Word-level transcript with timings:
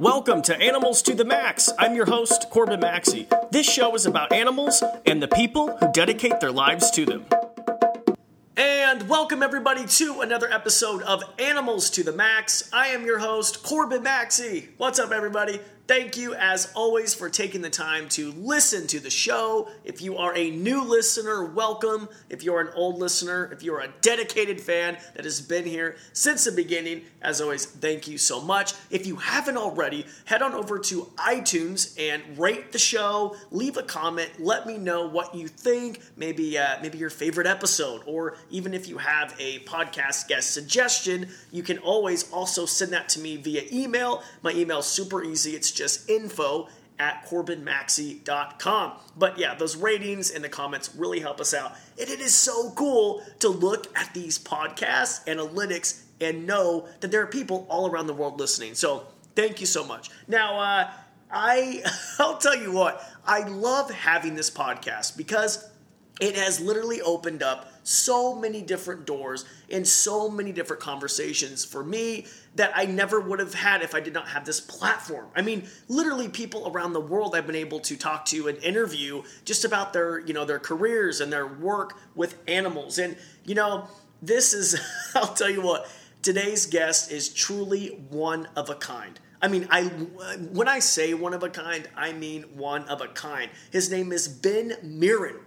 Welcome 0.00 0.40
to 0.44 0.56
Animals 0.58 1.02
to 1.02 1.14
the 1.14 1.26
Max. 1.26 1.68
I'm 1.78 1.94
your 1.94 2.06
host, 2.06 2.48
Corbin 2.48 2.80
Maxey. 2.80 3.28
This 3.50 3.70
show 3.70 3.94
is 3.94 4.06
about 4.06 4.32
animals 4.32 4.82
and 5.04 5.22
the 5.22 5.28
people 5.28 5.76
who 5.76 5.92
dedicate 5.92 6.40
their 6.40 6.50
lives 6.50 6.90
to 6.92 7.04
them. 7.04 7.26
And 8.56 9.06
welcome 9.10 9.42
everybody 9.42 9.84
to 9.84 10.22
another 10.22 10.50
episode 10.50 11.02
of 11.02 11.22
Animals 11.38 11.90
to 11.90 12.02
the 12.02 12.12
Max. 12.12 12.70
I 12.72 12.86
am 12.86 13.04
your 13.04 13.18
host, 13.18 13.62
Corbin 13.62 14.02
Maxey. 14.02 14.70
What's 14.78 14.98
up, 14.98 15.10
everybody? 15.10 15.60
Thank 15.90 16.16
you, 16.16 16.36
as 16.36 16.70
always, 16.76 17.14
for 17.14 17.28
taking 17.28 17.62
the 17.62 17.68
time 17.68 18.08
to 18.10 18.30
listen 18.30 18.86
to 18.86 19.00
the 19.00 19.10
show. 19.10 19.68
If 19.82 20.00
you 20.00 20.18
are 20.18 20.32
a 20.36 20.52
new 20.52 20.84
listener, 20.84 21.44
welcome. 21.44 22.08
If 22.28 22.44
you're 22.44 22.60
an 22.60 22.68
old 22.76 23.00
listener, 23.00 23.50
if 23.52 23.64
you're 23.64 23.80
a 23.80 23.88
dedicated 24.00 24.60
fan 24.60 24.98
that 25.16 25.24
has 25.24 25.40
been 25.40 25.64
here 25.64 25.96
since 26.12 26.44
the 26.44 26.52
beginning, 26.52 27.02
as 27.22 27.40
always, 27.40 27.66
thank 27.66 28.06
you 28.06 28.18
so 28.18 28.40
much. 28.40 28.72
If 28.88 29.04
you 29.04 29.16
haven't 29.16 29.56
already, 29.56 30.06
head 30.26 30.42
on 30.42 30.54
over 30.54 30.78
to 30.78 31.10
iTunes 31.16 31.98
and 31.98 32.38
rate 32.38 32.70
the 32.70 32.78
show. 32.78 33.34
Leave 33.50 33.76
a 33.76 33.82
comment. 33.82 34.30
Let 34.38 34.68
me 34.68 34.78
know 34.78 35.08
what 35.08 35.34
you 35.34 35.48
think. 35.48 36.02
Maybe, 36.16 36.56
uh, 36.56 36.76
maybe 36.80 36.98
your 36.98 37.10
favorite 37.10 37.48
episode, 37.48 38.02
or 38.06 38.36
even 38.48 38.74
if 38.74 38.86
you 38.86 38.98
have 38.98 39.34
a 39.40 39.58
podcast 39.64 40.28
guest 40.28 40.54
suggestion, 40.54 41.30
you 41.50 41.64
can 41.64 41.78
always 41.78 42.30
also 42.30 42.64
send 42.64 42.92
that 42.92 43.08
to 43.08 43.18
me 43.18 43.38
via 43.38 43.64
email. 43.72 44.22
My 44.42 44.52
email 44.52 44.78
is 44.78 44.86
super 44.86 45.24
easy. 45.24 45.56
It's 45.56 45.79
just 45.80 46.08
info 46.08 46.68
at 46.98 47.26
corbinmaxey.com. 47.26 48.92
But 49.16 49.38
yeah, 49.38 49.54
those 49.54 49.74
ratings 49.74 50.30
and 50.30 50.44
the 50.44 50.48
comments 50.48 50.94
really 50.94 51.20
help 51.20 51.40
us 51.40 51.54
out. 51.54 51.72
And 51.98 52.08
it 52.08 52.20
is 52.20 52.34
so 52.34 52.70
cool 52.72 53.22
to 53.38 53.48
look 53.48 53.86
at 53.98 54.12
these 54.12 54.38
podcasts, 54.38 55.24
analytics, 55.26 56.02
and 56.20 56.46
know 56.46 56.86
that 57.00 57.10
there 57.10 57.22
are 57.22 57.26
people 57.26 57.66
all 57.70 57.90
around 57.90 58.06
the 58.06 58.14
world 58.14 58.38
listening. 58.38 58.74
So 58.74 59.06
thank 59.34 59.60
you 59.60 59.66
so 59.66 59.84
much. 59.84 60.10
Now, 60.28 60.60
uh, 60.60 60.90
I 61.32 61.82
I'll 62.18 62.36
tell 62.36 62.56
you 62.56 62.70
what, 62.72 63.02
I 63.26 63.48
love 63.48 63.90
having 63.90 64.34
this 64.34 64.50
podcast 64.50 65.16
because 65.16 65.66
it 66.20 66.36
has 66.36 66.60
literally 66.60 67.00
opened 67.00 67.42
up 67.42 67.69
so 67.82 68.34
many 68.34 68.62
different 68.62 69.06
doors 69.06 69.44
and 69.70 69.86
so 69.86 70.28
many 70.28 70.52
different 70.52 70.82
conversations 70.82 71.64
for 71.64 71.82
me 71.82 72.26
that 72.56 72.72
I 72.74 72.84
never 72.84 73.20
would 73.20 73.38
have 73.38 73.54
had 73.54 73.82
if 73.82 73.94
I 73.94 74.00
did 74.00 74.12
not 74.12 74.28
have 74.28 74.44
this 74.44 74.60
platform. 74.60 75.26
I 75.36 75.42
mean, 75.42 75.68
literally 75.88 76.28
people 76.28 76.70
around 76.70 76.92
the 76.92 77.00
world 77.00 77.34
I've 77.34 77.46
been 77.46 77.56
able 77.56 77.80
to 77.80 77.96
talk 77.96 78.24
to 78.26 78.48
and 78.48 78.58
interview 78.58 79.22
just 79.44 79.64
about 79.64 79.92
their, 79.92 80.18
you 80.20 80.34
know, 80.34 80.44
their 80.44 80.58
careers 80.58 81.20
and 81.20 81.32
their 81.32 81.46
work 81.46 81.98
with 82.14 82.36
animals. 82.48 82.98
And, 82.98 83.16
you 83.44 83.54
know, 83.54 83.88
this 84.20 84.52
is 84.52 84.80
I'll 85.14 85.34
tell 85.34 85.50
you 85.50 85.62
what, 85.62 85.90
today's 86.22 86.66
guest 86.66 87.10
is 87.10 87.28
truly 87.28 87.88
one 88.10 88.48
of 88.56 88.68
a 88.68 88.74
kind. 88.74 89.18
I 89.42 89.48
mean, 89.48 89.66
I 89.70 89.84
when 89.84 90.68
I 90.68 90.80
say 90.80 91.14
one 91.14 91.32
of 91.32 91.42
a 91.42 91.48
kind, 91.48 91.88
I 91.96 92.12
mean 92.12 92.42
one 92.54 92.84
of 92.88 93.00
a 93.00 93.08
kind. 93.08 93.50
His 93.70 93.90
name 93.90 94.12
is 94.12 94.28
Ben 94.28 94.76
Mirin 94.84 95.38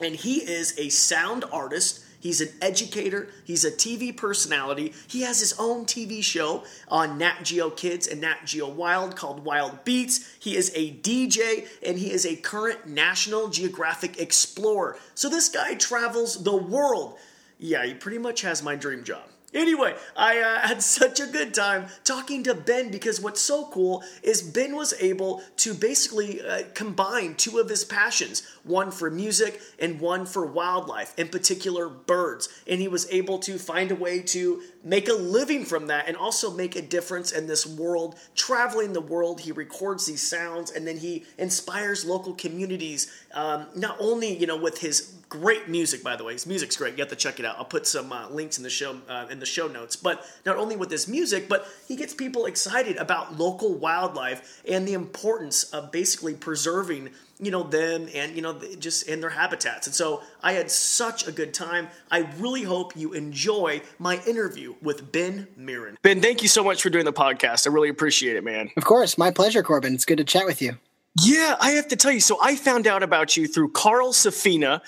and 0.00 0.14
he 0.14 0.36
is 0.38 0.78
a 0.78 0.88
sound 0.88 1.44
artist. 1.52 2.04
He's 2.20 2.40
an 2.40 2.50
educator. 2.60 3.28
He's 3.44 3.64
a 3.64 3.70
TV 3.70 4.16
personality. 4.16 4.94
He 5.08 5.22
has 5.22 5.40
his 5.40 5.54
own 5.58 5.86
TV 5.86 6.22
show 6.22 6.62
on 6.86 7.18
Nat 7.18 7.42
Geo 7.42 7.68
Kids 7.70 8.06
and 8.06 8.20
Nat 8.20 8.44
Geo 8.44 8.68
Wild 8.68 9.16
called 9.16 9.44
Wild 9.44 9.84
Beats. 9.84 10.32
He 10.38 10.56
is 10.56 10.70
a 10.76 10.92
DJ 10.92 11.66
and 11.84 11.98
he 11.98 12.12
is 12.12 12.24
a 12.24 12.36
current 12.36 12.86
National 12.86 13.48
Geographic 13.48 14.20
explorer. 14.20 14.98
So 15.16 15.28
this 15.28 15.48
guy 15.48 15.74
travels 15.74 16.44
the 16.44 16.56
world. 16.56 17.18
Yeah, 17.58 17.84
he 17.84 17.94
pretty 17.94 18.18
much 18.18 18.42
has 18.42 18.62
my 18.62 18.76
dream 18.76 19.02
job. 19.02 19.31
Anyway, 19.54 19.94
I 20.16 20.38
uh, 20.38 20.66
had 20.66 20.82
such 21.00 21.20
a 21.20 21.26
good 21.26 21.54
time 21.54 21.86
talking 22.04 22.42
to 22.44 22.54
Ben 22.54 22.90
because 22.90 23.20
what's 23.20 23.40
so 23.40 23.66
cool 23.66 24.02
is 24.22 24.42
Ben 24.42 24.76
was 24.76 24.94
able 25.00 25.42
to 25.58 25.74
basically 25.74 26.40
uh, 26.40 26.62
combine 26.74 27.34
two 27.34 27.58
of 27.58 27.68
his 27.68 27.84
passions 27.84 28.42
one 28.64 28.90
for 28.90 29.10
music 29.10 29.60
and 29.78 30.00
one 30.00 30.24
for 30.24 30.46
wildlife, 30.46 31.18
in 31.18 31.28
particular 31.28 31.88
birds. 31.88 32.48
And 32.68 32.80
he 32.80 32.88
was 32.88 33.10
able 33.10 33.38
to 33.40 33.58
find 33.58 33.90
a 33.90 33.96
way 33.96 34.20
to 34.20 34.62
make 34.84 35.08
a 35.08 35.14
living 35.14 35.64
from 35.64 35.88
that 35.88 36.08
and 36.08 36.16
also 36.16 36.50
make 36.50 36.76
a 36.76 36.82
difference 36.82 37.32
in 37.32 37.46
this 37.46 37.66
world, 37.66 38.16
traveling 38.34 38.92
the 38.92 39.00
world. 39.00 39.40
He 39.40 39.52
records 39.52 40.06
these 40.06 40.22
sounds 40.22 40.70
and 40.70 40.86
then 40.86 40.96
he 40.96 41.24
inspires 41.38 42.04
local 42.04 42.34
communities, 42.34 43.12
um, 43.34 43.66
not 43.74 43.96
only, 43.98 44.36
you 44.36 44.46
know, 44.46 44.56
with 44.56 44.78
his 44.78 45.14
great 45.28 45.68
music, 45.68 46.02
by 46.02 46.14
the 46.14 46.24
way. 46.24 46.34
His 46.34 46.46
music's 46.46 46.76
great. 46.76 46.92
You 46.92 47.00
have 47.00 47.08
to 47.08 47.16
check 47.16 47.40
it 47.40 47.46
out. 47.46 47.56
I'll 47.58 47.64
put 47.64 47.86
some 47.86 48.12
uh, 48.12 48.28
links 48.28 48.58
in 48.58 48.64
the 48.64 48.70
show 48.70 48.98
uh, 49.08 49.26
in 49.30 49.38
the 49.42 49.46
show 49.46 49.68
notes. 49.68 49.96
But 49.96 50.24
not 50.46 50.56
only 50.56 50.76
with 50.76 50.90
his 50.90 51.06
music, 51.08 51.48
but 51.48 51.66
he 51.86 51.96
gets 51.96 52.14
people 52.14 52.46
excited 52.46 52.96
about 52.96 53.36
local 53.36 53.74
wildlife 53.74 54.62
and 54.66 54.88
the 54.88 54.94
importance 54.94 55.64
of 55.64 55.92
basically 55.92 56.34
preserving 56.34 57.10
you 57.42 57.50
know 57.50 57.64
them 57.64 58.08
and 58.14 58.36
you 58.36 58.40
know 58.40 58.58
just 58.78 59.08
in 59.08 59.20
their 59.20 59.30
habitats. 59.30 59.88
And 59.88 59.94
so 59.94 60.22
i 60.42 60.52
had 60.52 60.70
such 60.70 61.26
a 61.26 61.32
good 61.32 61.52
time. 61.52 61.88
I 62.10 62.20
really 62.38 62.62
hope 62.62 62.96
you 62.96 63.12
enjoy 63.12 63.82
my 63.98 64.22
interview 64.26 64.74
with 64.80 65.10
ben 65.10 65.48
mirin. 65.58 65.96
Ben 66.02 66.20
thank 66.20 66.42
you 66.42 66.48
so 66.48 66.62
much 66.62 66.82
for 66.82 66.88
doing 66.88 67.04
the 67.04 67.12
podcast. 67.12 67.66
I 67.66 67.70
really 67.70 67.88
appreciate 67.88 68.36
it 68.36 68.44
man. 68.44 68.70
Of 68.76 68.84
course. 68.84 69.18
My 69.18 69.32
pleasure 69.32 69.62
corbin. 69.62 69.92
It's 69.94 70.04
good 70.04 70.18
to 70.18 70.24
chat 70.24 70.46
with 70.46 70.62
you. 70.62 70.78
Yeah 71.20 71.56
i 71.60 71.72
have 71.72 71.88
to 71.88 71.96
tell 71.96 72.12
you. 72.12 72.20
So 72.20 72.38
i 72.40 72.54
found 72.54 72.86
out 72.86 73.02
about 73.02 73.36
you 73.36 73.48
through 73.48 73.72
carl 73.72 74.12
safina 74.12 74.80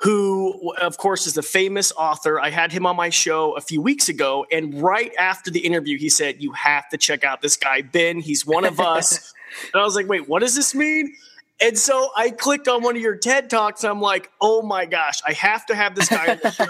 who, 0.00 0.72
of 0.80 0.96
course, 0.96 1.26
is 1.26 1.34
the 1.34 1.42
famous 1.42 1.92
author. 1.92 2.40
I 2.40 2.48
had 2.50 2.72
him 2.72 2.86
on 2.86 2.96
my 2.96 3.10
show 3.10 3.52
a 3.52 3.60
few 3.60 3.82
weeks 3.82 4.08
ago, 4.08 4.46
and 4.50 4.80
right 4.80 5.12
after 5.18 5.50
the 5.50 5.60
interview, 5.60 5.98
he 5.98 6.08
said, 6.08 6.42
You 6.42 6.52
have 6.52 6.88
to 6.90 6.96
check 6.96 7.22
out 7.22 7.42
this 7.42 7.56
guy, 7.56 7.82
Ben. 7.82 8.20
He's 8.20 8.46
one 8.46 8.64
of 8.64 8.80
us. 8.80 9.34
and 9.74 9.80
I 9.80 9.84
was 9.84 9.94
like, 9.94 10.08
Wait, 10.08 10.26
what 10.28 10.40
does 10.40 10.54
this 10.54 10.74
mean? 10.74 11.14
And 11.62 11.78
so 11.78 12.08
I 12.16 12.30
clicked 12.30 12.66
on 12.66 12.82
one 12.82 12.96
of 12.96 13.02
your 13.02 13.16
TED 13.16 13.50
Talks, 13.50 13.84
and 13.84 13.90
I'm 13.90 14.00
like, 14.00 14.30
Oh 14.40 14.62
my 14.62 14.86
gosh, 14.86 15.20
I 15.26 15.32
have 15.34 15.66
to 15.66 15.74
have 15.74 15.94
this 15.94 16.08
guy 16.08 16.28
on 16.32 16.40
the 16.42 16.50
show. 16.50 16.66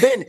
ben, 0.00 0.24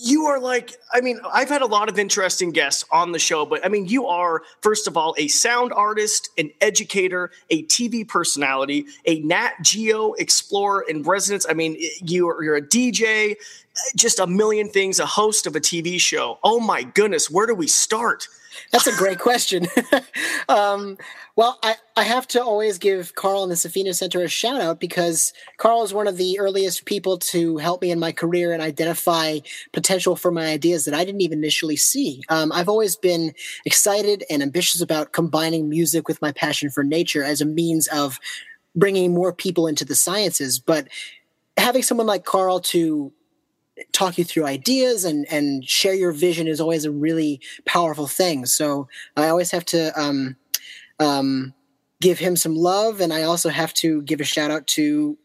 you 0.00 0.26
are 0.26 0.38
like, 0.38 0.76
I 0.92 1.00
mean, 1.00 1.18
I've 1.32 1.48
had 1.48 1.60
a 1.60 1.66
lot 1.66 1.88
of 1.88 1.98
interesting 1.98 2.52
guests 2.52 2.84
on 2.92 3.10
the 3.10 3.18
show, 3.18 3.44
but 3.44 3.64
I 3.66 3.68
mean, 3.68 3.86
you 3.86 4.06
are, 4.06 4.42
first 4.62 4.86
of 4.86 4.96
all, 4.96 5.12
a 5.18 5.26
sound 5.26 5.72
artist, 5.72 6.30
an 6.38 6.50
educator, 6.60 7.32
a 7.50 7.64
TV 7.64 8.06
personality, 8.06 8.86
a 9.06 9.18
Nat 9.20 9.54
Geo 9.62 10.12
explorer 10.12 10.84
in 10.88 11.02
residence. 11.02 11.46
I 11.48 11.54
mean, 11.54 11.76
you're, 12.00 12.42
you're 12.44 12.56
a 12.56 12.62
DJ, 12.62 13.34
just 13.96 14.20
a 14.20 14.26
million 14.28 14.68
things, 14.68 15.00
a 15.00 15.06
host 15.06 15.48
of 15.48 15.56
a 15.56 15.60
TV 15.60 16.00
show. 16.00 16.38
Oh 16.44 16.60
my 16.60 16.84
goodness, 16.84 17.28
where 17.28 17.48
do 17.48 17.54
we 17.56 17.66
start? 17.66 18.28
That's 18.72 18.86
a 18.86 18.96
great 18.96 19.18
question. 19.18 19.66
um, 20.48 20.98
well, 21.36 21.58
I, 21.62 21.76
I 21.96 22.02
have 22.02 22.26
to 22.28 22.42
always 22.42 22.78
give 22.78 23.14
Carl 23.14 23.42
and 23.42 23.52
the 23.52 23.56
Safina 23.56 23.94
Center 23.94 24.22
a 24.22 24.28
shout 24.28 24.60
out 24.60 24.80
because 24.80 25.32
Carl 25.56 25.82
is 25.84 25.94
one 25.94 26.08
of 26.08 26.16
the 26.16 26.38
earliest 26.38 26.84
people 26.84 27.18
to 27.18 27.58
help 27.58 27.82
me 27.82 27.90
in 27.90 27.98
my 27.98 28.12
career 28.12 28.52
and 28.52 28.62
identify 28.62 29.38
potential 29.72 30.16
for 30.16 30.30
my 30.30 30.46
ideas 30.46 30.84
that 30.84 30.94
I 30.94 31.04
didn't 31.04 31.20
even 31.20 31.38
initially 31.38 31.76
see. 31.76 32.22
Um, 32.28 32.50
I've 32.52 32.68
always 32.68 32.96
been 32.96 33.34
excited 33.64 34.24
and 34.28 34.42
ambitious 34.42 34.80
about 34.80 35.12
combining 35.12 35.68
music 35.68 36.08
with 36.08 36.20
my 36.20 36.32
passion 36.32 36.70
for 36.70 36.82
nature 36.82 37.22
as 37.22 37.40
a 37.40 37.46
means 37.46 37.86
of 37.88 38.18
bringing 38.74 39.14
more 39.14 39.32
people 39.32 39.66
into 39.66 39.84
the 39.84 39.94
sciences. 39.94 40.58
But 40.58 40.88
having 41.56 41.82
someone 41.82 42.06
like 42.06 42.24
Carl 42.24 42.60
to 42.60 43.12
talk 43.92 44.18
you 44.18 44.24
through 44.24 44.46
ideas 44.46 45.04
and 45.04 45.26
and 45.30 45.64
share 45.64 45.94
your 45.94 46.12
vision 46.12 46.46
is 46.46 46.60
always 46.60 46.84
a 46.84 46.90
really 46.90 47.40
powerful 47.64 48.06
thing. 48.06 48.46
So 48.46 48.88
I 49.16 49.28
always 49.28 49.50
have 49.50 49.64
to 49.66 49.98
um, 50.00 50.36
um, 50.98 51.54
give 52.00 52.18
him 52.18 52.36
some 52.36 52.54
love, 52.54 53.00
and 53.00 53.12
I 53.12 53.22
also 53.22 53.48
have 53.48 53.74
to 53.74 54.02
give 54.02 54.20
a 54.20 54.24
shout 54.24 54.50
out 54.50 54.66
to 54.68 55.18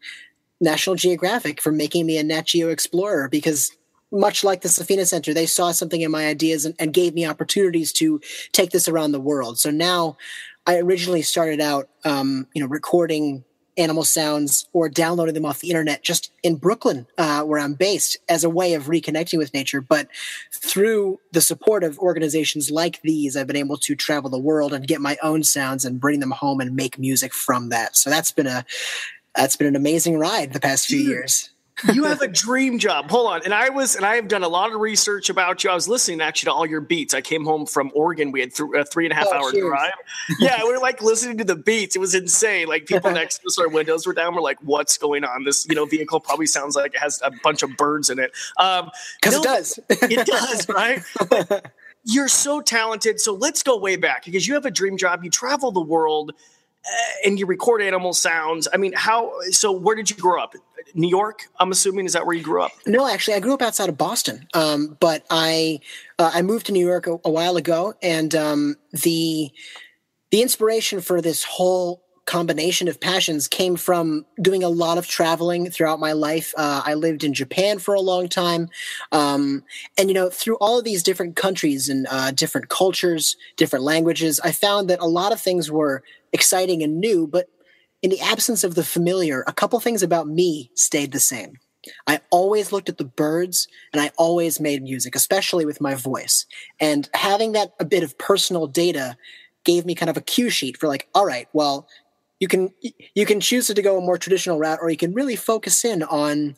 National 0.60 0.96
Geographic 0.96 1.60
for 1.60 1.72
making 1.72 2.06
me 2.06 2.18
a 2.18 2.22
Nat 2.24 2.46
Geo 2.46 2.68
explorer 2.68 3.28
because 3.28 3.70
much 4.12 4.44
like 4.44 4.62
the 4.62 4.68
Safina 4.68 5.06
Center, 5.06 5.34
they 5.34 5.46
saw 5.46 5.72
something 5.72 6.00
in 6.00 6.10
my 6.10 6.26
ideas 6.26 6.64
and, 6.64 6.74
and 6.78 6.92
gave 6.92 7.14
me 7.14 7.26
opportunities 7.26 7.92
to 7.94 8.20
take 8.52 8.70
this 8.70 8.88
around 8.88 9.12
the 9.12 9.20
world. 9.20 9.58
So 9.58 9.70
now 9.70 10.16
I 10.66 10.78
originally 10.78 11.22
started 11.22 11.60
out, 11.60 11.88
um, 12.04 12.46
you 12.54 12.62
know, 12.62 12.68
recording 12.68 13.44
animal 13.76 14.04
sounds 14.04 14.68
or 14.72 14.88
downloading 14.88 15.34
them 15.34 15.44
off 15.44 15.60
the 15.60 15.70
internet 15.70 16.02
just 16.02 16.32
in 16.42 16.56
Brooklyn, 16.56 17.06
uh, 17.18 17.42
where 17.42 17.58
I'm 17.58 17.74
based, 17.74 18.18
as 18.28 18.44
a 18.44 18.50
way 18.50 18.74
of 18.74 18.84
reconnecting 18.84 19.38
with 19.38 19.54
nature. 19.54 19.80
But 19.80 20.08
through 20.52 21.20
the 21.32 21.40
support 21.40 21.84
of 21.84 21.98
organizations 21.98 22.70
like 22.70 23.00
these, 23.02 23.36
I've 23.36 23.46
been 23.46 23.56
able 23.56 23.78
to 23.78 23.94
travel 23.94 24.30
the 24.30 24.38
world 24.38 24.72
and 24.72 24.86
get 24.86 25.00
my 25.00 25.16
own 25.22 25.42
sounds 25.42 25.84
and 25.84 26.00
bring 26.00 26.20
them 26.20 26.30
home 26.30 26.60
and 26.60 26.76
make 26.76 26.98
music 26.98 27.34
from 27.34 27.70
that. 27.70 27.96
So 27.96 28.10
that's 28.10 28.32
been 28.32 28.46
a 28.46 28.64
that's 29.34 29.56
been 29.56 29.66
an 29.66 29.76
amazing 29.76 30.16
ride 30.16 30.52
the 30.52 30.60
past 30.60 30.86
few 30.86 31.00
years 31.00 31.50
you 31.92 32.04
have 32.04 32.22
a 32.22 32.28
dream 32.28 32.78
job. 32.78 33.10
Hold 33.10 33.30
on. 33.30 33.42
And 33.44 33.52
I 33.52 33.68
was, 33.68 33.96
and 33.96 34.06
I 34.06 34.16
have 34.16 34.28
done 34.28 34.42
a 34.42 34.48
lot 34.48 34.72
of 34.72 34.80
research 34.80 35.28
about 35.28 35.64
you. 35.64 35.70
I 35.70 35.74
was 35.74 35.88
listening 35.88 36.20
actually 36.20 36.46
to 36.46 36.52
all 36.52 36.66
your 36.66 36.80
beats. 36.80 37.14
I 37.14 37.20
came 37.20 37.44
home 37.44 37.66
from 37.66 37.90
Oregon. 37.94 38.30
We 38.30 38.40
had 38.40 38.54
th- 38.54 38.68
a 38.74 38.84
three 38.84 39.06
and 39.06 39.12
a 39.12 39.16
half 39.16 39.26
oh, 39.30 39.36
hour 39.36 39.50
cheers. 39.50 39.64
drive. 39.64 39.92
Yeah, 40.38 40.62
we 40.62 40.72
were 40.72 40.78
like 40.78 41.02
listening 41.02 41.38
to 41.38 41.44
the 41.44 41.56
beats. 41.56 41.96
It 41.96 41.98
was 41.98 42.14
insane. 42.14 42.68
Like 42.68 42.86
people 42.86 43.10
next 43.12 43.38
to 43.38 43.48
us, 43.48 43.58
our 43.58 43.68
windows 43.68 44.06
were 44.06 44.14
down. 44.14 44.34
We're 44.34 44.40
like, 44.40 44.58
what's 44.62 44.96
going 44.98 45.24
on? 45.24 45.44
This, 45.44 45.66
you 45.68 45.74
know, 45.74 45.84
vehicle 45.84 46.20
probably 46.20 46.46
sounds 46.46 46.76
like 46.76 46.94
it 46.94 47.00
has 47.00 47.20
a 47.24 47.32
bunch 47.42 47.62
of 47.62 47.76
birds 47.76 48.08
in 48.08 48.18
it. 48.18 48.32
Um, 48.56 48.90
Cause 49.20 49.34
no, 49.34 49.40
it 49.40 49.44
does. 49.44 49.78
it 49.88 50.26
does, 50.26 50.68
right? 50.68 51.02
you're 52.04 52.28
so 52.28 52.60
talented. 52.60 53.18
So 53.18 53.34
let's 53.34 53.62
go 53.62 53.78
way 53.78 53.96
back 53.96 54.24
because 54.24 54.46
you 54.46 54.54
have 54.54 54.66
a 54.66 54.70
dream 54.70 54.96
job. 54.96 55.24
You 55.24 55.30
travel 55.30 55.72
the 55.72 55.80
world 55.80 56.32
and 57.24 57.38
you 57.38 57.46
record 57.46 57.82
animal 57.82 58.12
sounds. 58.12 58.68
I 58.72 58.76
mean, 58.76 58.92
how? 58.94 59.32
So 59.50 59.72
where 59.72 59.96
did 59.96 60.10
you 60.10 60.16
grow 60.16 60.42
up? 60.42 60.54
New 60.94 61.08
York. 61.08 61.48
I'm 61.58 61.72
assuming 61.72 62.06
is 62.06 62.12
that 62.12 62.26
where 62.26 62.36
you 62.36 62.42
grew 62.42 62.62
up? 62.62 62.72
No, 62.86 63.08
actually, 63.08 63.34
I 63.34 63.40
grew 63.40 63.54
up 63.54 63.62
outside 63.62 63.88
of 63.88 63.98
Boston. 63.98 64.46
Um, 64.54 64.96
but 65.00 65.24
I 65.30 65.80
uh, 66.18 66.30
I 66.34 66.42
moved 66.42 66.66
to 66.66 66.72
New 66.72 66.86
York 66.86 67.06
a, 67.06 67.18
a 67.24 67.30
while 67.30 67.56
ago, 67.56 67.94
and 68.02 68.34
um, 68.34 68.76
the 68.92 69.50
the 70.30 70.42
inspiration 70.42 71.00
for 71.00 71.20
this 71.20 71.44
whole 71.44 72.03
combination 72.26 72.88
of 72.88 73.00
passions 73.00 73.48
came 73.48 73.76
from 73.76 74.24
doing 74.40 74.62
a 74.62 74.68
lot 74.68 74.98
of 74.98 75.06
traveling 75.06 75.70
throughout 75.70 76.00
my 76.00 76.12
life. 76.12 76.54
Uh, 76.56 76.82
I 76.84 76.94
lived 76.94 77.22
in 77.22 77.34
Japan 77.34 77.78
for 77.78 77.94
a 77.94 78.00
long 78.00 78.28
time. 78.28 78.68
Um, 79.12 79.62
and, 79.98 80.08
you 80.08 80.14
know, 80.14 80.30
through 80.30 80.56
all 80.56 80.78
of 80.78 80.84
these 80.84 81.02
different 81.02 81.36
countries 81.36 81.88
and 81.88 82.06
uh, 82.10 82.30
different 82.30 82.68
cultures, 82.68 83.36
different 83.56 83.84
languages, 83.84 84.40
I 84.42 84.52
found 84.52 84.88
that 84.90 85.00
a 85.00 85.06
lot 85.06 85.32
of 85.32 85.40
things 85.40 85.70
were 85.70 86.02
exciting 86.32 86.82
and 86.82 86.98
new, 86.98 87.26
but 87.26 87.48
in 88.02 88.10
the 88.10 88.20
absence 88.20 88.64
of 88.64 88.74
the 88.74 88.84
familiar, 88.84 89.44
a 89.46 89.52
couple 89.52 89.78
things 89.80 90.02
about 90.02 90.26
me 90.26 90.70
stayed 90.74 91.12
the 91.12 91.20
same. 91.20 91.58
I 92.06 92.20
always 92.30 92.72
looked 92.72 92.88
at 92.88 92.98
the 92.98 93.04
birds 93.04 93.68
and 93.92 94.00
I 94.00 94.10
always 94.16 94.60
made 94.60 94.82
music, 94.82 95.14
especially 95.14 95.66
with 95.66 95.80
my 95.80 95.94
voice. 95.94 96.46
And 96.80 97.08
having 97.12 97.52
that 97.52 97.74
a 97.78 97.84
bit 97.84 98.02
of 98.02 98.16
personal 98.16 98.66
data 98.66 99.16
gave 99.64 99.86
me 99.86 99.94
kind 99.94 100.10
of 100.10 100.16
a 100.16 100.22
cue 100.22 100.50
sheet 100.50 100.76
for 100.76 100.88
like, 100.88 101.08
all 101.14 101.26
right, 101.26 101.48
well, 101.52 101.88
you 102.44 102.48
can 102.48 102.68
you 103.14 103.24
can 103.24 103.40
choose 103.40 103.68
to 103.68 103.82
go 103.82 103.96
a 103.96 104.02
more 104.02 104.18
traditional 104.18 104.58
route 104.58 104.78
or 104.82 104.90
you 104.90 104.98
can 104.98 105.14
really 105.14 105.34
focus 105.34 105.82
in 105.82 106.02
on 106.02 106.56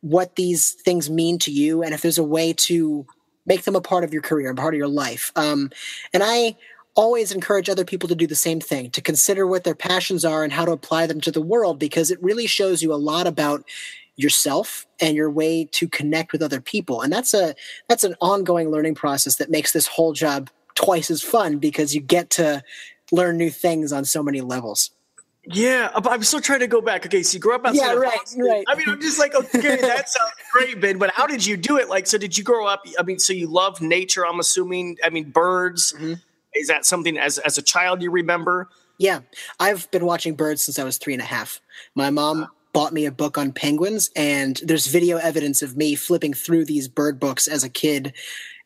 what 0.00 0.34
these 0.34 0.72
things 0.72 1.08
mean 1.08 1.38
to 1.38 1.52
you 1.52 1.80
and 1.80 1.94
if 1.94 2.02
there's 2.02 2.18
a 2.18 2.24
way 2.24 2.52
to 2.52 3.06
make 3.46 3.62
them 3.62 3.76
a 3.76 3.80
part 3.80 4.02
of 4.02 4.12
your 4.12 4.20
career 4.20 4.50
a 4.50 4.54
part 4.54 4.74
of 4.74 4.78
your 4.78 4.88
life. 4.88 5.30
Um, 5.36 5.70
and 6.12 6.24
i 6.26 6.56
always 6.94 7.30
encourage 7.30 7.70
other 7.70 7.84
people 7.84 8.08
to 8.08 8.16
do 8.16 8.26
the 8.26 8.34
same 8.34 8.60
thing 8.60 8.90
to 8.90 9.00
consider 9.00 9.46
what 9.46 9.62
their 9.62 9.76
passions 9.76 10.24
are 10.24 10.42
and 10.42 10.52
how 10.52 10.64
to 10.64 10.72
apply 10.72 11.06
them 11.06 11.20
to 11.20 11.30
the 11.30 11.40
world 11.40 11.78
because 11.78 12.10
it 12.10 12.22
really 12.22 12.46
shows 12.46 12.82
you 12.82 12.92
a 12.92 13.04
lot 13.10 13.26
about 13.26 13.64
yourself 14.16 14.86
and 15.00 15.16
your 15.16 15.30
way 15.30 15.64
to 15.64 15.88
connect 15.88 16.32
with 16.32 16.42
other 16.42 16.60
people. 16.60 17.00
And 17.00 17.10
that's 17.10 17.32
a 17.32 17.54
that's 17.88 18.04
an 18.04 18.16
ongoing 18.20 18.70
learning 18.70 18.96
process 18.96 19.36
that 19.36 19.50
makes 19.50 19.72
this 19.72 19.86
whole 19.86 20.12
job 20.12 20.50
twice 20.74 21.10
as 21.10 21.22
fun 21.22 21.58
because 21.58 21.94
you 21.94 22.00
get 22.02 22.28
to 22.30 22.62
learn 23.10 23.38
new 23.38 23.50
things 23.50 23.92
on 23.92 24.04
so 24.04 24.22
many 24.22 24.40
levels 24.42 24.90
yeah, 25.44 25.90
but 25.94 26.12
I'm 26.12 26.22
still 26.22 26.40
trying 26.40 26.60
to 26.60 26.68
go 26.68 26.80
back. 26.80 27.04
Okay, 27.04 27.22
so 27.22 27.34
you 27.34 27.40
grew 27.40 27.54
up 27.54 27.66
outside 27.66 27.84
yeah, 27.84 27.94
right, 27.94 28.16
Boston. 28.16 28.42
right. 28.42 28.64
I 28.68 28.76
mean, 28.76 28.88
I'm 28.88 29.00
just 29.00 29.18
like, 29.18 29.34
okay, 29.34 29.76
that 29.80 30.08
sounds 30.08 30.32
great, 30.52 30.80
Ben. 30.80 30.98
But 30.98 31.10
how 31.10 31.26
did 31.26 31.44
you 31.44 31.56
do 31.56 31.78
it? 31.78 31.88
Like, 31.88 32.06
so 32.06 32.16
did 32.16 32.38
you 32.38 32.44
grow 32.44 32.66
up? 32.66 32.84
I 32.98 33.02
mean, 33.02 33.18
so 33.18 33.32
you 33.32 33.48
love 33.48 33.80
nature? 33.80 34.24
I'm 34.24 34.38
assuming. 34.38 34.98
I 35.02 35.10
mean, 35.10 35.30
birds. 35.30 35.94
Mm-hmm. 35.94 36.14
Is 36.54 36.68
that 36.68 36.86
something 36.86 37.18
as 37.18 37.38
as 37.38 37.58
a 37.58 37.62
child 37.62 38.02
you 38.02 38.10
remember? 38.10 38.68
Yeah, 38.98 39.20
I've 39.58 39.90
been 39.90 40.06
watching 40.06 40.34
birds 40.36 40.62
since 40.62 40.78
I 40.78 40.84
was 40.84 40.98
three 40.98 41.12
and 41.12 41.22
a 41.22 41.26
half. 41.26 41.60
My 41.96 42.10
mom 42.10 42.46
bought 42.72 42.92
me 42.92 43.06
a 43.06 43.12
book 43.12 43.36
on 43.36 43.52
penguins, 43.52 44.10
and 44.14 44.60
there's 44.62 44.86
video 44.86 45.16
evidence 45.16 45.60
of 45.60 45.76
me 45.76 45.96
flipping 45.96 46.34
through 46.34 46.66
these 46.66 46.86
bird 46.86 47.18
books 47.18 47.48
as 47.48 47.64
a 47.64 47.68
kid 47.68 48.14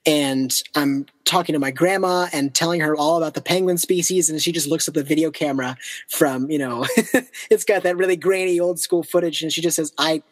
and 0.07 0.63
I'm 0.77 1.07
talking 1.25 1.53
to 1.55 1.59
my 1.59 1.73
grandma 1.73 2.29
and 2.33 2.55
telling 2.55 2.81
her 2.81 2.97
all 2.97 3.17
about 3.17 3.35
the 3.35 3.43
penguin 3.43 3.77
species, 3.77 4.31
and 4.31 4.41
she 4.41 4.53
just 4.53 4.69
looks 4.69 4.87
at 4.87 4.95
the 4.95 5.03
video 5.03 5.31
camera 5.33 5.77
from, 6.09 6.49
you 6.49 6.59
know, 6.59 6.87
it's 7.51 7.65
got 7.65 7.83
that 7.83 7.97
really 7.97 8.17
grainy 8.17 8.61
old 8.61 8.79
school 8.79 9.03
footage, 9.03 9.43
and 9.43 9.53
she 9.53 9.61
just 9.61 9.77
says, 9.77 9.93
"I." 9.99 10.23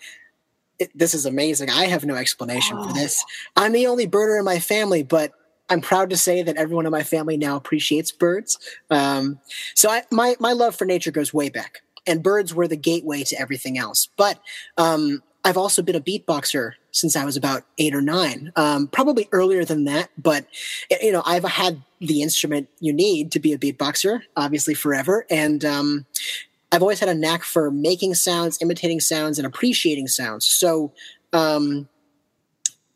It, 0.80 0.90
this 0.92 1.14
is 1.14 1.24
amazing. 1.24 1.70
I 1.70 1.86
have 1.86 2.04
no 2.04 2.16
explanation 2.16 2.76
oh. 2.76 2.88
for 2.88 2.92
this. 2.92 3.24
I'm 3.54 3.70
the 3.70 3.86
only 3.86 4.08
birder 4.08 4.40
in 4.40 4.44
my 4.44 4.58
family, 4.58 5.04
but 5.04 5.30
I'm 5.70 5.80
proud 5.80 6.10
to 6.10 6.16
say 6.16 6.42
that 6.42 6.56
everyone 6.56 6.84
in 6.84 6.90
my 6.90 7.04
family 7.04 7.36
now 7.36 7.54
appreciates 7.54 8.10
birds. 8.10 8.58
Um, 8.90 9.38
so 9.74 9.88
I, 9.88 10.02
my 10.10 10.34
my 10.40 10.52
love 10.52 10.74
for 10.74 10.84
nature 10.84 11.12
goes 11.12 11.32
way 11.32 11.48
back, 11.48 11.82
and 12.08 12.22
birds 12.24 12.52
were 12.52 12.66
the 12.66 12.76
gateway 12.76 13.22
to 13.24 13.40
everything 13.40 13.78
else. 13.78 14.08
But 14.16 14.40
um, 14.76 15.22
I've 15.44 15.56
also 15.56 15.82
been 15.82 15.94
a 15.94 16.00
beatboxer 16.00 16.72
since 16.94 17.16
I 17.16 17.24
was 17.24 17.36
about 17.36 17.64
eight 17.76 17.92
or 17.92 18.00
nine, 18.00 18.52
um, 18.54 18.86
probably 18.86 19.28
earlier 19.32 19.64
than 19.64 19.84
that. 19.84 20.10
But 20.16 20.46
you 21.02 21.10
know, 21.10 21.22
I've 21.26 21.44
had 21.44 21.82
the 22.00 22.22
instrument 22.22 22.68
you 22.78 22.92
need 22.92 23.32
to 23.32 23.40
be 23.40 23.52
a 23.52 23.58
beatboxer, 23.58 24.22
obviously 24.36 24.74
forever, 24.74 25.26
and 25.28 25.64
um, 25.64 26.06
I've 26.70 26.82
always 26.82 27.00
had 27.00 27.08
a 27.08 27.14
knack 27.14 27.42
for 27.42 27.70
making 27.70 28.14
sounds, 28.14 28.62
imitating 28.62 29.00
sounds, 29.00 29.38
and 29.38 29.46
appreciating 29.46 30.06
sounds. 30.06 30.46
So 30.46 30.92
um, 31.32 31.88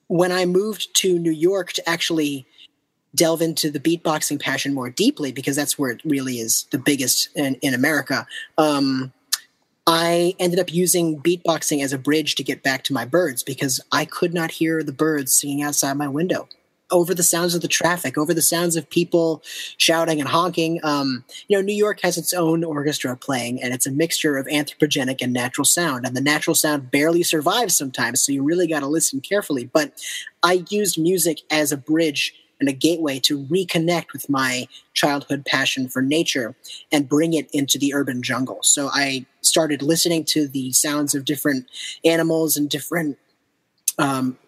when 0.07 0.33
I 0.33 0.47
moved 0.47 0.95
to 0.99 1.19
New 1.19 1.33
York 1.33 1.73
to 1.75 1.89
actually 1.89 2.47
delve 3.15 3.43
into 3.43 3.71
the 3.71 3.81
beatboxing 3.81 4.41
passion 4.41 4.75
more 4.75 4.91
deeply, 4.91 5.33
because 5.33 5.57
that's 5.57 5.79
where 5.79 5.91
it 5.91 6.01
really 6.05 6.39
is 6.39 6.65
the 6.71 6.79
biggest 6.79 7.31
in, 7.35 7.57
in 7.57 7.75
America. 7.75 8.27
Um, 8.59 9.13
I 9.91 10.35
ended 10.39 10.59
up 10.59 10.71
using 10.71 11.19
beatboxing 11.19 11.83
as 11.83 11.95
a 11.95 11.99
bridge 11.99 12.35
to 12.35 12.45
get 12.45 12.63
back 12.63 12.85
to 12.85 12.93
my 12.93 13.07
birds 13.07 13.43
because 13.43 13.81
I 13.91 14.05
could 14.05 14.35
not 14.35 14.51
hear 14.51 14.83
the 14.83 14.93
birds 14.93 15.33
singing 15.33 15.63
outside 15.63 15.95
my 15.95 16.09
window 16.09 16.47
over 16.91 17.15
the 17.15 17.23
sounds 17.23 17.55
of 17.55 17.63
the 17.63 17.69
traffic, 17.69 18.19
over 18.19 18.35
the 18.35 18.43
sounds 18.43 18.77
of 18.77 18.89
people 18.91 19.43
shouting 19.79 20.21
and 20.21 20.29
honking. 20.29 20.79
Um, 20.83 21.25
you 21.49 21.57
know, 21.57 21.63
New 21.63 21.75
York 21.75 22.01
has 22.03 22.19
its 22.19 22.35
own 22.35 22.65
orchestra 22.65 23.17
playing, 23.17 23.63
and 23.63 23.73
it's 23.73 23.87
a 23.87 23.91
mixture 23.91 24.37
of 24.37 24.47
anthropogenic 24.47 25.23
and 25.23 25.33
natural 25.33 25.65
sound. 25.65 26.07
And 26.07 26.15
the 26.15 26.21
natural 26.21 26.55
sound 26.55 26.91
barely 26.91 27.23
survives 27.23 27.75
sometimes, 27.75 28.21
so 28.21 28.31
you 28.31 28.43
really 28.43 28.67
got 28.67 28.81
to 28.81 28.87
listen 28.87 29.23
carefully. 29.23 29.71
But 29.73 29.93
I 30.43 30.65
used 30.69 31.01
music 31.01 31.41
as 31.51 31.73
a 31.73 31.79
bridge 31.79 32.35
and 32.61 32.69
a 32.69 32.73
gateway 32.73 33.19
to 33.21 33.45
reconnect 33.45 34.13
with 34.13 34.29
my 34.29 34.67
childhood 34.95 35.45
passion 35.47 35.89
for 35.89 36.03
nature 36.03 36.55
and 36.93 37.09
bring 37.09 37.35
it 37.35 37.49
into 37.53 37.79
the 37.79 37.95
urban 37.95 38.23
jungle. 38.23 38.59
So 38.63 38.91
I 38.93 39.27
started 39.43 39.83
listening 39.83 40.25
to 40.27 40.49
the 40.49 40.73
sounds 40.73 41.15
of 41.15 41.25
different 41.25 41.67
animals 42.05 42.57
and 42.57 42.69
different 42.69 43.19
um, 43.99 44.39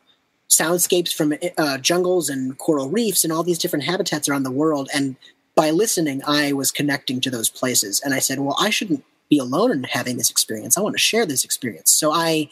soundscapes 0.48 1.14
from 1.14 1.34
uh, 1.56 1.78
jungles 1.78 2.28
and 2.28 2.58
coral 2.58 2.90
reefs 2.90 3.24
and 3.24 3.32
all 3.32 3.42
these 3.42 3.58
different 3.58 3.84
habitats 3.84 4.28
around 4.28 4.42
the 4.42 4.50
world. 4.50 4.88
And 4.92 5.16
by 5.54 5.70
listening, 5.70 6.22
I 6.26 6.52
was 6.52 6.70
connecting 6.70 7.20
to 7.20 7.30
those 7.30 7.50
places. 7.50 8.00
And 8.04 8.14
I 8.14 8.18
said, 8.18 8.40
well, 8.40 8.56
I 8.58 8.70
shouldn't 8.70 9.04
be 9.28 9.38
alone 9.38 9.70
in 9.70 9.84
having 9.84 10.16
this 10.16 10.30
experience. 10.30 10.76
I 10.76 10.80
want 10.80 10.94
to 10.94 11.00
share 11.00 11.24
this 11.24 11.44
experience. 11.44 11.92
So 11.92 12.12
I 12.12 12.48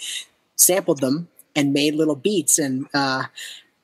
sampled 0.56 1.00
them 1.00 1.28
and 1.56 1.72
made 1.72 1.94
little 1.94 2.14
beats. 2.14 2.58
And 2.58 2.86
uh, 2.94 3.24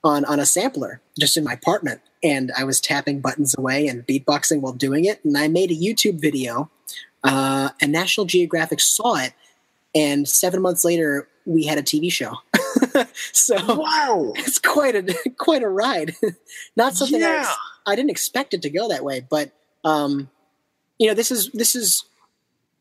on 0.04 0.24
on 0.26 0.38
a 0.38 0.46
sampler 0.46 1.00
just 1.18 1.36
in 1.36 1.42
my 1.42 1.54
apartment 1.54 2.00
and 2.22 2.52
I 2.56 2.64
was 2.64 2.80
tapping 2.80 3.20
buttons 3.20 3.54
away 3.56 3.88
and 3.88 4.06
beatboxing 4.06 4.60
while 4.60 4.72
doing 4.72 5.04
it 5.06 5.24
and 5.24 5.36
I 5.36 5.48
made 5.48 5.70
a 5.70 5.74
YouTube 5.74 6.20
video 6.20 6.70
uh, 7.25 7.70
and 7.80 7.90
National 7.90 8.26
Geographic 8.26 8.80
saw 8.80 9.16
it 9.16 9.32
and 9.94 10.28
7 10.28 10.61
months 10.61 10.84
later 10.84 11.28
we 11.46 11.64
had 11.66 11.78
a 11.78 11.82
TV 11.82 12.11
show. 12.11 12.37
so 13.32 13.56
wow, 13.76 14.32
it's 14.37 14.58
quite 14.58 14.94
a 14.94 15.30
quite 15.38 15.62
a 15.62 15.68
ride. 15.68 16.14
Not 16.76 16.94
something 16.94 17.20
yeah. 17.20 17.44
I, 17.87 17.92
I, 17.92 17.96
didn't 17.96 18.11
expect 18.11 18.54
it 18.54 18.62
to 18.62 18.70
go 18.70 18.88
that 18.88 19.04
way, 19.04 19.26
but 19.28 19.52
um, 19.84 20.30
you 20.99 21.06
know, 21.06 21.14
this 21.14 21.30
is 21.30 21.50
this 21.52 21.75
is 21.75 22.04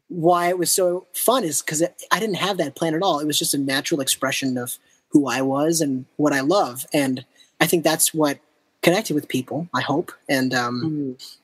why 0.07 0.49
it 0.49 0.57
was 0.57 0.71
so 0.71 1.07
fun 1.13 1.43
is 1.43 1.61
because 1.61 1.83
I 2.11 2.19
didn't 2.19 2.35
have 2.35 2.57
that 2.57 2.75
plan 2.75 2.93
at 2.95 3.01
all. 3.01 3.19
It 3.19 3.27
was 3.27 3.39
just 3.39 3.53
a 3.53 3.57
natural 3.57 3.99
expression 3.99 4.57
of 4.57 4.77
who 5.13 5.27
I 5.27 5.41
was 5.41 5.79
and 5.79 6.05
what 6.17 6.33
I 6.33 6.41
love. 6.41 6.85
And 6.93 7.23
I 7.61 7.67
think 7.67 7.83
that's 7.83 8.13
what 8.13 8.39
connected 8.81 9.13
with 9.13 9.29
people, 9.29 9.69
I 9.73 9.81
hope. 9.81 10.11
And 10.27 10.53
um, 10.53 11.17
mm. 11.17 11.37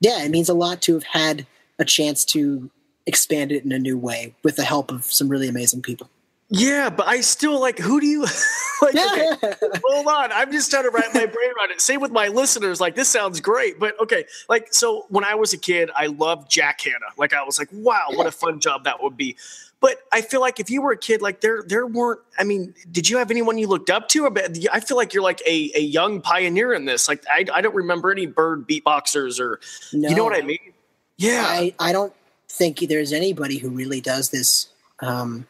yeah, 0.00 0.22
it 0.22 0.30
means 0.30 0.48
a 0.48 0.54
lot 0.54 0.82
to 0.82 0.94
have 0.94 1.04
had 1.04 1.46
a 1.78 1.84
chance 1.84 2.24
to 2.26 2.70
expand 3.06 3.50
it 3.50 3.64
in 3.64 3.72
a 3.72 3.78
new 3.78 3.96
way 3.96 4.34
with 4.42 4.56
the 4.56 4.64
help 4.64 4.90
of 4.90 5.04
some 5.04 5.28
really 5.28 5.48
amazing 5.48 5.82
people. 5.82 6.10
Yeah, 6.54 6.90
but 6.90 7.08
I 7.08 7.22
still 7.22 7.58
like. 7.58 7.78
Who 7.78 7.98
do 7.98 8.06
you 8.06 8.20
like? 8.82 8.94
Okay, 8.94 9.26
hold 9.86 10.06
on, 10.06 10.30
I'm 10.32 10.52
just 10.52 10.70
trying 10.70 10.82
to 10.82 10.90
wrap 10.90 11.14
my 11.14 11.24
brain 11.24 11.50
around 11.58 11.70
it. 11.70 11.80
Same 11.80 11.98
with 11.98 12.10
my 12.10 12.28
listeners. 12.28 12.78
Like, 12.78 12.94
this 12.94 13.08
sounds 13.08 13.40
great, 13.40 13.78
but 13.78 13.98
okay. 13.98 14.26
Like, 14.50 14.74
so 14.74 15.06
when 15.08 15.24
I 15.24 15.34
was 15.34 15.54
a 15.54 15.58
kid, 15.58 15.90
I 15.96 16.08
loved 16.08 16.50
Jack 16.50 16.82
Hanna. 16.82 17.06
Like, 17.16 17.32
I 17.32 17.42
was 17.42 17.58
like, 17.58 17.70
wow, 17.72 18.08
what 18.10 18.26
a 18.26 18.30
fun 18.30 18.60
job 18.60 18.84
that 18.84 19.02
would 19.02 19.16
be. 19.16 19.34
But 19.82 19.98
I 20.12 20.22
feel 20.22 20.40
like 20.40 20.60
if 20.60 20.70
you 20.70 20.80
were 20.80 20.92
a 20.92 20.96
kid, 20.96 21.20
like 21.20 21.40
there, 21.40 21.64
there 21.66 21.86
weren't. 21.86 22.20
I 22.38 22.44
mean, 22.44 22.72
did 22.90 23.10
you 23.10 23.18
have 23.18 23.32
anyone 23.32 23.58
you 23.58 23.66
looked 23.66 23.90
up 23.90 24.08
to? 24.10 24.32
I 24.72 24.78
feel 24.78 24.96
like 24.96 25.12
you're 25.12 25.24
like 25.24 25.42
a, 25.44 25.72
a 25.74 25.80
young 25.80 26.20
pioneer 26.22 26.72
in 26.72 26.84
this. 26.84 27.08
Like 27.08 27.24
I, 27.28 27.44
I 27.52 27.60
don't 27.60 27.74
remember 27.74 28.12
any 28.12 28.26
bird 28.26 28.68
beatboxers 28.68 29.40
or, 29.40 29.58
no, 29.92 30.08
you 30.08 30.14
know 30.14 30.22
what 30.22 30.36
I 30.36 30.42
mean? 30.42 30.72
Yeah, 31.16 31.44
I, 31.44 31.74
I 31.80 31.90
don't 31.92 32.12
think 32.48 32.78
there's 32.78 33.12
anybody 33.12 33.58
who 33.58 33.70
really 33.70 34.00
does 34.00 34.30
this. 34.30 34.68
Um, 35.00 35.48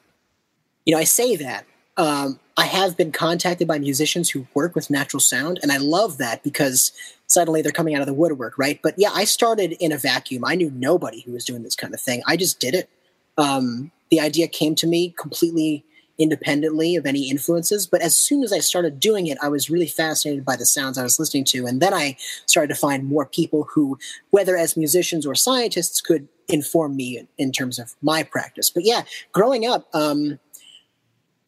you 0.86 0.94
know, 0.94 0.98
I 0.98 1.04
say 1.04 1.36
that. 1.36 1.66
Um, 1.98 2.40
I 2.56 2.64
have 2.64 2.96
been 2.96 3.12
contacted 3.12 3.68
by 3.68 3.78
musicians 3.78 4.30
who 4.30 4.46
work 4.54 4.74
with 4.74 4.88
natural 4.88 5.20
sound, 5.20 5.60
and 5.62 5.70
I 5.70 5.76
love 5.76 6.16
that 6.18 6.42
because 6.42 6.92
suddenly 7.26 7.60
they're 7.60 7.70
coming 7.70 7.94
out 7.94 8.00
of 8.00 8.06
the 8.06 8.14
woodwork, 8.14 8.56
right? 8.56 8.80
But 8.82 8.94
yeah, 8.96 9.10
I 9.12 9.24
started 9.24 9.72
in 9.72 9.92
a 9.92 9.98
vacuum. 9.98 10.42
I 10.46 10.54
knew 10.54 10.70
nobody 10.70 11.20
who 11.20 11.32
was 11.32 11.44
doing 11.44 11.62
this 11.62 11.76
kind 11.76 11.92
of 11.92 12.00
thing. 12.00 12.22
I 12.26 12.38
just 12.38 12.60
did 12.60 12.74
it. 12.74 12.88
Um, 13.36 13.90
the 14.12 14.20
idea 14.20 14.46
came 14.46 14.74
to 14.74 14.86
me 14.86 15.14
completely 15.18 15.86
independently 16.18 16.96
of 16.96 17.06
any 17.06 17.30
influences. 17.30 17.86
But 17.86 18.02
as 18.02 18.14
soon 18.14 18.44
as 18.44 18.52
I 18.52 18.58
started 18.58 19.00
doing 19.00 19.26
it, 19.26 19.38
I 19.40 19.48
was 19.48 19.70
really 19.70 19.86
fascinated 19.86 20.44
by 20.44 20.54
the 20.54 20.66
sounds 20.66 20.98
I 20.98 21.02
was 21.02 21.18
listening 21.18 21.44
to. 21.44 21.64
And 21.64 21.80
then 21.80 21.94
I 21.94 22.18
started 22.44 22.68
to 22.74 22.78
find 22.78 23.06
more 23.06 23.24
people 23.24 23.62
who, 23.72 23.98
whether 24.28 24.54
as 24.54 24.76
musicians 24.76 25.24
or 25.24 25.34
scientists, 25.34 26.02
could 26.02 26.28
inform 26.46 26.94
me 26.94 27.26
in 27.38 27.52
terms 27.52 27.78
of 27.78 27.94
my 28.02 28.22
practice. 28.22 28.68
But 28.68 28.84
yeah, 28.84 29.04
growing 29.32 29.64
up, 29.64 29.88
um, 29.94 30.38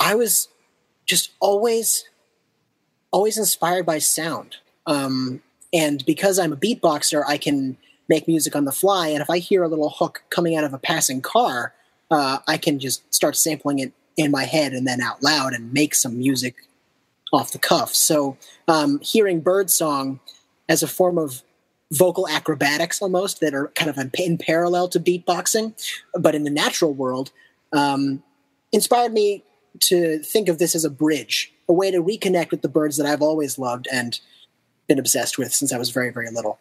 I 0.01 0.15
was 0.15 0.49
just 1.05 1.33
always, 1.41 2.09
always 3.11 3.37
inspired 3.37 3.85
by 3.85 3.99
sound. 3.99 4.57
Um, 4.87 5.43
and 5.71 6.03
because 6.07 6.39
I'm 6.39 6.55
a 6.55 6.57
beatboxer, 6.57 7.25
I 7.29 7.37
can 7.37 7.77
make 8.09 8.27
music 8.27 8.57
on 8.57 8.65
the 8.65 8.73
fly. 8.73 9.09
And 9.09 9.21
if 9.21 9.29
I 9.29 9.37
hear 9.37 9.63
a 9.63 9.69
little 9.69 9.91
hook 9.91 10.25
coming 10.31 10.57
out 10.57 10.65
of 10.65 10.73
a 10.73 10.79
passing 10.79 11.21
car, 11.21 11.75
uh, 12.11 12.39
I 12.47 12.57
can 12.57 12.79
just 12.79 13.13
start 13.15 13.37
sampling 13.37 13.79
it 13.79 13.93
in 14.17 14.31
my 14.31 14.45
head 14.45 14.73
and 14.73 14.87
then 14.87 15.01
out 15.01 15.23
loud 15.23 15.53
and 15.53 15.73
make 15.73 15.95
some 15.95 16.19
music 16.19 16.57
off 17.33 17.53
the 17.53 17.59
cuff. 17.59 17.95
So 17.95 18.37
um, 18.69 19.01
hearing 19.01 19.41
birdsong 19.41 20.21
as 20.69 20.83
a 20.83 20.87
form 20.87 21.19
of 21.19 21.43
vocal 21.93 22.29
acrobatics 22.29 23.03
almost 23.03 23.41
that 23.41 23.55
are 23.55 23.69
kind 23.69 23.91
of 23.91 23.99
in 24.19 24.39
parallel 24.39 24.89
to 24.89 25.01
beatboxing, 25.01 25.75
but 26.19 26.35
in 26.35 26.45
the 26.45 26.51
natural 26.51 26.93
world, 26.93 27.31
um, 27.73 28.23
inspired 28.73 29.13
me 29.13 29.45
to 29.81 30.21
think 30.21 30.49
of 30.49 30.59
this 30.59 30.75
as 30.75 30.85
a 30.85 30.91
bridge, 30.91 31.53
a 31.69 31.73
way 31.73 31.91
to 31.91 32.03
reconnect 32.03 32.51
with 32.51 32.63
the 32.63 32.69
birds 32.69 32.97
that 32.97 33.07
I've 33.07 33.23
always 33.23 33.59
loved 33.59 33.89
and 33.93 34.19
been 34.87 34.99
obsessed 34.99 35.39
with 35.39 35.53
since 35.53 35.73
I 35.73 35.79
was 35.79 35.91
very, 35.91 36.11
very 36.11 36.31
little. 36.31 36.59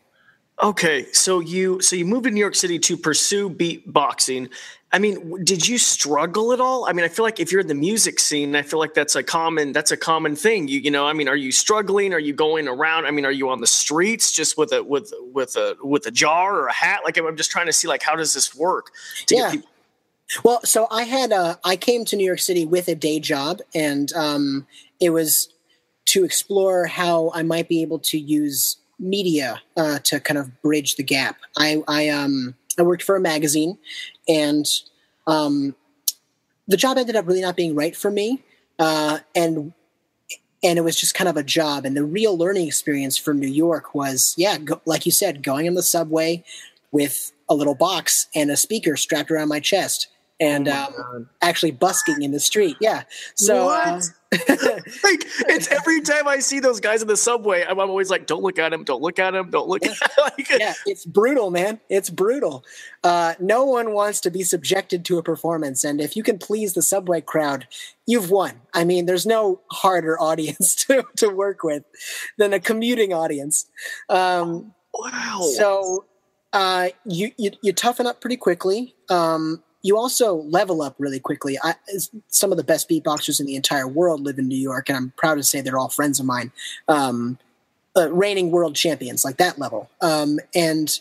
Okay, 0.61 1.07
so 1.11 1.39
you 1.39 1.81
so 1.81 1.95
you 1.95 2.05
moved 2.05 2.25
to 2.25 2.31
New 2.31 2.39
York 2.39 2.55
City 2.55 2.77
to 2.79 2.95
pursue 2.95 3.49
beatboxing. 3.49 4.49
I 4.91 4.99
mean, 4.99 5.43
did 5.43 5.67
you 5.67 5.79
struggle 5.79 6.53
at 6.53 6.61
all? 6.61 6.85
I 6.85 6.93
mean, 6.93 7.03
I 7.03 7.07
feel 7.07 7.25
like 7.25 7.39
if 7.39 7.51
you're 7.51 7.61
in 7.61 7.67
the 7.67 7.73
music 7.73 8.19
scene, 8.19 8.55
I 8.55 8.61
feel 8.61 8.77
like 8.77 8.93
that's 8.93 9.15
a 9.15 9.23
common 9.23 9.71
that's 9.71 9.91
a 9.91 9.97
common 9.97 10.35
thing. 10.35 10.67
You 10.67 10.79
you 10.79 10.91
know, 10.91 11.07
I 11.07 11.13
mean, 11.13 11.27
are 11.27 11.35
you 11.35 11.51
struggling? 11.51 12.13
Are 12.13 12.19
you 12.19 12.33
going 12.33 12.67
around? 12.67 13.07
I 13.07 13.11
mean, 13.11 13.25
are 13.25 13.31
you 13.31 13.49
on 13.49 13.61
the 13.61 13.67
streets 13.67 14.31
just 14.31 14.55
with 14.55 14.71
a 14.71 14.83
with 14.83 15.11
with 15.33 15.55
a 15.55 15.75
with 15.81 16.05
a 16.05 16.11
jar 16.11 16.55
or 16.59 16.67
a 16.67 16.73
hat? 16.73 17.01
Like, 17.03 17.17
I'm 17.17 17.35
just 17.35 17.49
trying 17.49 17.65
to 17.65 17.73
see 17.73 17.87
like 17.87 18.03
how 18.03 18.15
does 18.15 18.33
this 18.33 18.55
work? 18.55 18.91
yeah. 19.29 19.53
Well, 20.43 20.61
so 20.63 20.87
I 20.89 21.03
had 21.03 21.31
a, 21.31 21.59
I 21.63 21.75
came 21.75 22.05
to 22.05 22.15
New 22.15 22.25
York 22.25 22.39
City 22.39 22.65
with 22.65 22.87
a 22.87 22.95
day 22.95 23.19
job, 23.19 23.59
and 23.75 24.11
um, 24.13 24.65
it 24.99 25.09
was 25.11 25.49
to 26.05 26.23
explore 26.23 26.85
how 26.85 27.31
I 27.33 27.43
might 27.43 27.67
be 27.67 27.81
able 27.81 27.99
to 27.99 28.17
use 28.17 28.77
media 29.03 29.61
uh, 29.77 29.99
to 29.99 30.19
kind 30.19 30.37
of 30.37 30.61
bridge 30.61 30.95
the 30.95 31.03
gap. 31.03 31.37
I, 31.57 31.83
I 31.87 32.09
um 32.09 32.55
I 32.79 32.81
worked 32.81 33.03
for 33.03 33.15
a 33.15 33.21
magazine, 33.21 33.77
and 34.27 34.65
um, 35.27 35.75
the 36.67 36.77
job 36.77 36.97
ended 36.97 37.15
up 37.15 37.27
really 37.27 37.41
not 37.41 37.55
being 37.55 37.75
right 37.75 37.95
for 37.95 38.09
me, 38.09 38.41
uh, 38.79 39.19
and 39.35 39.73
and 40.63 40.79
it 40.79 40.81
was 40.81 40.99
just 40.99 41.13
kind 41.13 41.27
of 41.27 41.37
a 41.37 41.43
job. 41.43 41.85
And 41.85 41.95
the 41.95 42.05
real 42.05 42.37
learning 42.37 42.67
experience 42.67 43.17
from 43.17 43.39
New 43.39 43.47
York 43.47 43.93
was, 43.93 44.33
yeah, 44.37 44.57
go, 44.57 44.81
like 44.85 45.05
you 45.05 45.11
said, 45.11 45.43
going 45.43 45.65
in 45.65 45.73
the 45.73 45.83
subway 45.83 46.43
with 46.91 47.31
a 47.49 47.55
little 47.55 47.75
box 47.75 48.27
and 48.33 48.49
a 48.49 48.57
speaker 48.57 48.95
strapped 48.95 49.29
around 49.29 49.49
my 49.49 49.59
chest 49.59 50.07
and 50.43 50.67
oh 50.67 50.87
um, 50.97 51.29
actually 51.41 51.71
busking 51.71 52.21
in 52.21 52.31
the 52.31 52.39
street. 52.39 52.75
Yeah. 52.81 53.03
So, 53.35 53.69
uh, 53.69 54.01
like, 54.31 55.23
it's 55.47 55.71
every 55.71 56.01
time 56.01 56.27
I 56.27 56.39
see 56.39 56.59
those 56.59 56.81
guys 56.81 57.01
in 57.01 57.07
the 57.07 57.15
subway, 57.15 57.63
I'm, 57.63 57.79
I'm 57.79 57.89
always 57.89 58.09
like, 58.09 58.27
don't 58.27 58.43
look 58.43 58.59
at 58.59 58.73
him, 58.73 58.83
don't 58.83 59.01
look 59.01 59.19
at 59.19 59.33
him, 59.33 59.49
don't 59.49 59.69
look 59.69 59.85
yeah. 59.85 59.93
at 60.01 60.11
like, 60.17 60.49
yeah, 60.49 60.73
it's 60.85 61.05
brutal, 61.05 61.49
man. 61.49 61.79
It's 61.89 62.09
brutal. 62.09 62.65
Uh, 63.05 63.35
no 63.39 63.63
one 63.63 63.93
wants 63.93 64.19
to 64.21 64.31
be 64.31 64.43
subjected 64.43 65.05
to 65.05 65.17
a 65.17 65.23
performance. 65.23 65.85
And 65.85 66.01
if 66.01 66.17
you 66.17 66.23
can 66.23 66.37
please 66.37 66.73
the 66.73 66.81
subway 66.81 67.21
crowd, 67.21 67.67
you've 68.05 68.29
won. 68.29 68.59
I 68.73 68.83
mean, 68.83 69.05
there's 69.05 69.25
no 69.25 69.61
harder 69.71 70.19
audience 70.19 70.75
to, 70.87 71.05
to 71.17 71.29
work 71.29 71.63
with 71.63 71.85
than 72.37 72.51
a 72.51 72.59
commuting 72.59 73.13
audience. 73.13 73.67
Um, 74.09 74.73
wow. 74.93 75.39
So, 75.55 76.05
uh, 76.51 76.89
you, 77.05 77.31
you, 77.37 77.51
you 77.61 77.71
toughen 77.73 78.05
up 78.05 78.19
pretty 78.19 78.37
quickly. 78.37 78.93
Um, 79.09 79.63
you 79.83 79.97
also 79.97 80.35
level 80.35 80.81
up 80.81 80.95
really 80.97 81.19
quickly. 81.19 81.59
I, 81.61 81.75
some 82.29 82.51
of 82.51 82.57
the 82.57 82.63
best 82.63 82.89
beatboxers 82.89 83.39
in 83.39 83.45
the 83.45 83.55
entire 83.55 83.87
world 83.87 84.21
live 84.21 84.39
in 84.39 84.47
New 84.47 84.57
York, 84.57 84.89
and 84.89 84.97
I'm 84.97 85.13
proud 85.17 85.35
to 85.35 85.43
say 85.43 85.61
they're 85.61 85.77
all 85.77 85.89
friends 85.89 86.19
of 86.19 86.25
mine. 86.25 86.51
Um, 86.87 87.37
uh, 87.95 88.11
reigning 88.11 88.49
world 88.49 88.75
champions, 88.75 89.23
like 89.23 89.37
that 89.37 89.59
level. 89.59 89.89
Um, 90.01 90.39
and 90.55 90.99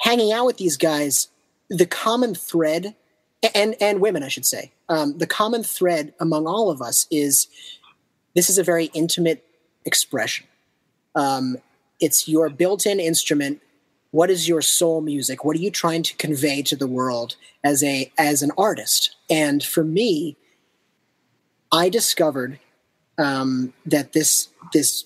hanging 0.00 0.32
out 0.32 0.44
with 0.44 0.58
these 0.58 0.76
guys, 0.76 1.28
the 1.70 1.86
common 1.86 2.34
thread, 2.34 2.94
and 3.54 3.76
and 3.80 4.00
women, 4.00 4.22
I 4.22 4.28
should 4.28 4.44
say, 4.44 4.72
um, 4.88 5.16
the 5.16 5.26
common 5.26 5.62
thread 5.62 6.12
among 6.20 6.46
all 6.46 6.70
of 6.70 6.82
us 6.82 7.06
is 7.10 7.46
this 8.34 8.50
is 8.50 8.58
a 8.58 8.64
very 8.64 8.86
intimate 8.86 9.44
expression. 9.84 10.46
Um, 11.14 11.56
it's 12.00 12.28
your 12.28 12.48
built-in 12.48 13.00
instrument 13.00 13.62
what 14.10 14.30
is 14.30 14.48
your 14.48 14.62
soul 14.62 15.00
music? 15.00 15.44
What 15.44 15.56
are 15.56 15.60
you 15.60 15.70
trying 15.70 16.02
to 16.04 16.16
convey 16.16 16.62
to 16.62 16.76
the 16.76 16.86
world 16.86 17.36
as 17.62 17.82
a 17.84 18.10
as 18.16 18.42
an 18.42 18.52
artist? 18.56 19.16
And 19.30 19.62
for 19.62 19.84
me 19.84 20.36
i 21.72 21.88
discovered 21.88 22.58
um, 23.18 23.72
that 23.84 24.12
this 24.12 24.48
this 24.72 25.04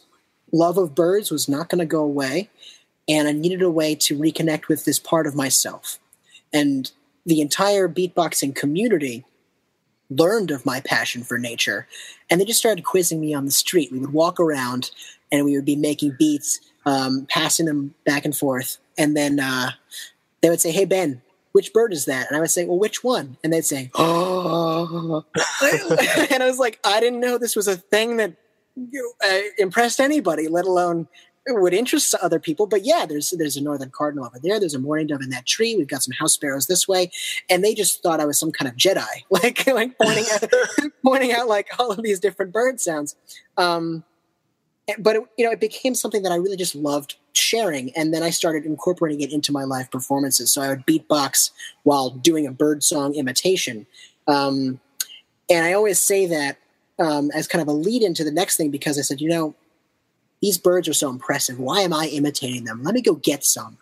love 0.53 0.77
of 0.77 0.95
birds 0.95 1.31
was 1.31 1.49
not 1.49 1.69
going 1.69 1.79
to 1.79 1.87
go 1.87 2.03
away 2.03 2.51
and 3.09 3.27
i 3.27 3.33
needed 3.33 3.63
a 3.63 3.71
way 3.71 3.95
to 3.95 4.19
reconnect 4.19 4.69
with 4.69 4.85
this 4.85 4.99
part 4.99 5.27
of 5.27 5.35
myself. 5.35 5.99
And 6.53 6.91
the 7.25 7.41
entire 7.41 7.89
beatboxing 7.89 8.55
community 8.55 9.25
learned 10.11 10.51
of 10.51 10.67
my 10.67 10.81
passion 10.81 11.25
for 11.25 11.39
nature 11.39 11.87
and 12.29 12.41
they 12.41 12.45
just 12.45 12.59
started 12.59 12.85
quizzing 12.85 13.21
me 13.21 13.33
on 13.33 13.47
the 13.47 13.51
street. 13.51 13.91
We 13.91 13.99
would 13.99 14.13
walk 14.13 14.39
around 14.39 14.91
and 15.31 15.45
we 15.45 15.57
would 15.57 15.65
be 15.65 15.77
making 15.77 16.17
beats 16.19 16.61
um, 16.85 17.27
passing 17.31 17.67
them 17.67 17.95
back 18.05 18.25
and 18.25 18.37
forth 18.37 18.77
and 18.99 19.17
then 19.17 19.41
uh, 19.41 19.71
they 20.41 20.51
would 20.51 20.61
say, 20.61 20.71
"Hey 20.71 20.85
Ben, 20.85 21.23
which 21.53 21.73
bird 21.73 21.93
is 21.93 22.05
that?" 22.07 22.29
And 22.29 22.37
I 22.37 22.41
would 22.41 22.51
say, 22.51 22.65
"Well, 22.65 22.79
which 22.79 23.03
one?" 23.03 23.37
And 23.43 23.53
they'd 23.53 23.65
say, 23.65 23.91
"Oh," 23.95 25.25
and 26.31 26.43
I 26.43 26.47
was 26.47 26.59
like, 26.59 26.79
"I 26.85 27.01
didn't 27.01 27.21
know 27.21 27.39
this 27.39 27.57
was 27.57 27.69
a 27.69 27.77
thing 27.77 28.17
that 28.19 28.35
uh, 29.25 29.39
impressed 29.59 30.01
anybody, 30.01 30.49
let 30.49 30.65
alone." 30.65 31.09
would 31.49 31.75
interest 31.75 32.15
other 32.23 32.39
people, 32.39 32.67
but 32.67 32.85
yeah, 32.85 33.05
there's 33.05 33.31
there's 33.31 33.57
a 33.57 33.61
northern 33.61 33.91
cardinal 33.91 34.25
over 34.25 34.39
there. 34.39 34.61
There's 34.61 34.75
a 34.75 34.79
mourning 34.79 35.09
dove 35.09 35.23
in 35.23 35.31
that 35.31 35.47
tree. 35.47 35.75
We've 35.77 35.89
got 35.89 36.03
some 36.03 36.13
house 36.13 36.35
sparrows 36.35 36.67
this 36.67 36.87
way, 36.87 37.11
and 37.51 37.65
they 37.65 37.75
just 37.75 38.03
thought 38.03 38.21
I 38.21 38.27
was 38.27 38.39
some 38.39 38.53
kind 38.53 38.69
of 38.69 38.77
Jedi, 38.77 39.05
like 39.31 39.67
like 39.67 39.99
pointing 39.99 40.25
out 40.33 40.45
pointing 41.05 41.33
out 41.33 41.49
like 41.49 41.69
all 41.79 41.91
of 41.91 42.03
these 42.03 42.21
different 42.21 42.53
bird 42.53 42.81
sounds. 42.81 43.17
Um, 43.57 44.05
but 44.99 45.17
it, 45.17 45.23
you 45.37 45.45
know, 45.45 45.51
it 45.51 45.61
became 45.61 45.95
something 45.95 46.23
that 46.23 46.33
I 46.33 46.37
really 46.37 46.57
just 46.57 46.75
loved 46.75 47.17
sharing 47.35 47.95
and 47.97 48.13
then 48.13 48.23
i 48.23 48.31
started 48.31 48.65
incorporating 48.65 49.21
it 49.21 49.33
into 49.33 49.53
my 49.53 49.65
live 49.65 49.91
performances. 49.91 50.53
So 50.53 50.63
i 50.63 50.69
would 50.69 50.87
beatbox 50.87 51.51
while 51.83 52.11
doing 52.11 52.47
a 52.47 52.53
bird 52.53 52.83
song 52.85 53.15
imitation. 53.15 53.87
Um, 54.27 54.81
and 55.51 55.65
i 55.65 55.73
always 55.73 56.01
say 56.01 56.27
that 56.27 56.59
um, 56.99 57.31
as 57.35 57.49
kind 57.49 57.63
of 57.63 57.69
a 57.69 57.73
lead 57.73 58.03
into 58.03 58.23
the 58.25 58.31
next 58.31 58.57
thing 58.57 58.71
because 58.71 58.99
i 58.99 59.03
said 59.03 59.21
you 59.21 59.29
know 59.29 59.55
these 60.43 60.59
birds 60.59 60.89
are 60.89 60.93
so 60.93 61.09
impressive. 61.09 61.59
Why 61.61 61.83
am 61.83 61.95
i 61.95 62.09
imitating 62.09 62.65
them? 62.65 62.83
Let 62.83 62.95
me 62.95 63.01
go 63.01 63.15
get 63.15 63.45
some 63.45 63.79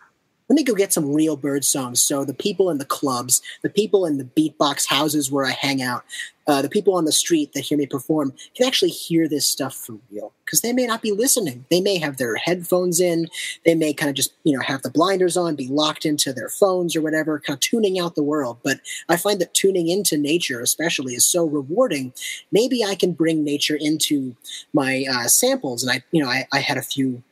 let 0.51 0.55
me 0.57 0.63
go 0.63 0.75
get 0.75 0.91
some 0.91 1.13
real 1.13 1.37
bird 1.37 1.63
songs 1.63 2.01
so 2.01 2.25
the 2.25 2.33
people 2.33 2.69
in 2.69 2.77
the 2.77 2.83
clubs, 2.83 3.41
the 3.61 3.69
people 3.69 4.05
in 4.05 4.17
the 4.17 4.25
beatbox 4.25 4.85
houses 4.85 5.31
where 5.31 5.45
I 5.45 5.51
hang 5.51 5.81
out, 5.81 6.03
uh, 6.45 6.61
the 6.61 6.67
people 6.67 6.93
on 6.93 7.05
the 7.05 7.13
street 7.13 7.53
that 7.53 7.61
hear 7.61 7.77
me 7.77 7.85
perform 7.85 8.33
can 8.53 8.67
actually 8.67 8.89
hear 8.89 9.29
this 9.29 9.49
stuff 9.49 9.73
for 9.73 9.95
real 10.11 10.33
because 10.43 10.59
they 10.59 10.73
may 10.73 10.85
not 10.85 11.01
be 11.01 11.13
listening. 11.13 11.63
They 11.71 11.79
may 11.79 11.97
have 11.99 12.17
their 12.17 12.35
headphones 12.35 12.99
in. 12.99 13.29
They 13.63 13.75
may 13.75 13.93
kind 13.93 14.09
of 14.09 14.15
just, 14.15 14.33
you 14.43 14.53
know, 14.53 14.61
have 14.61 14.81
the 14.81 14.91
blinders 14.91 15.37
on, 15.37 15.55
be 15.55 15.69
locked 15.69 16.05
into 16.05 16.33
their 16.33 16.49
phones 16.49 16.97
or 16.97 17.01
whatever, 17.01 17.39
kind 17.39 17.55
of 17.55 17.61
tuning 17.61 17.97
out 17.97 18.15
the 18.15 18.21
world. 18.21 18.57
But 18.61 18.81
I 19.07 19.15
find 19.15 19.39
that 19.39 19.53
tuning 19.53 19.87
into 19.87 20.17
nature, 20.17 20.59
especially, 20.59 21.13
is 21.13 21.23
so 21.23 21.45
rewarding. 21.45 22.11
Maybe 22.51 22.83
I 22.83 22.95
can 22.95 23.13
bring 23.13 23.45
nature 23.45 23.77
into 23.79 24.35
my 24.73 25.05
uh, 25.09 25.29
samples. 25.29 25.81
And 25.81 25.93
I, 25.93 26.03
you 26.11 26.21
know, 26.21 26.29
I, 26.29 26.45
I 26.51 26.59
had 26.59 26.75
a 26.75 26.81
few 26.81 27.23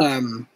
um, 0.00 0.48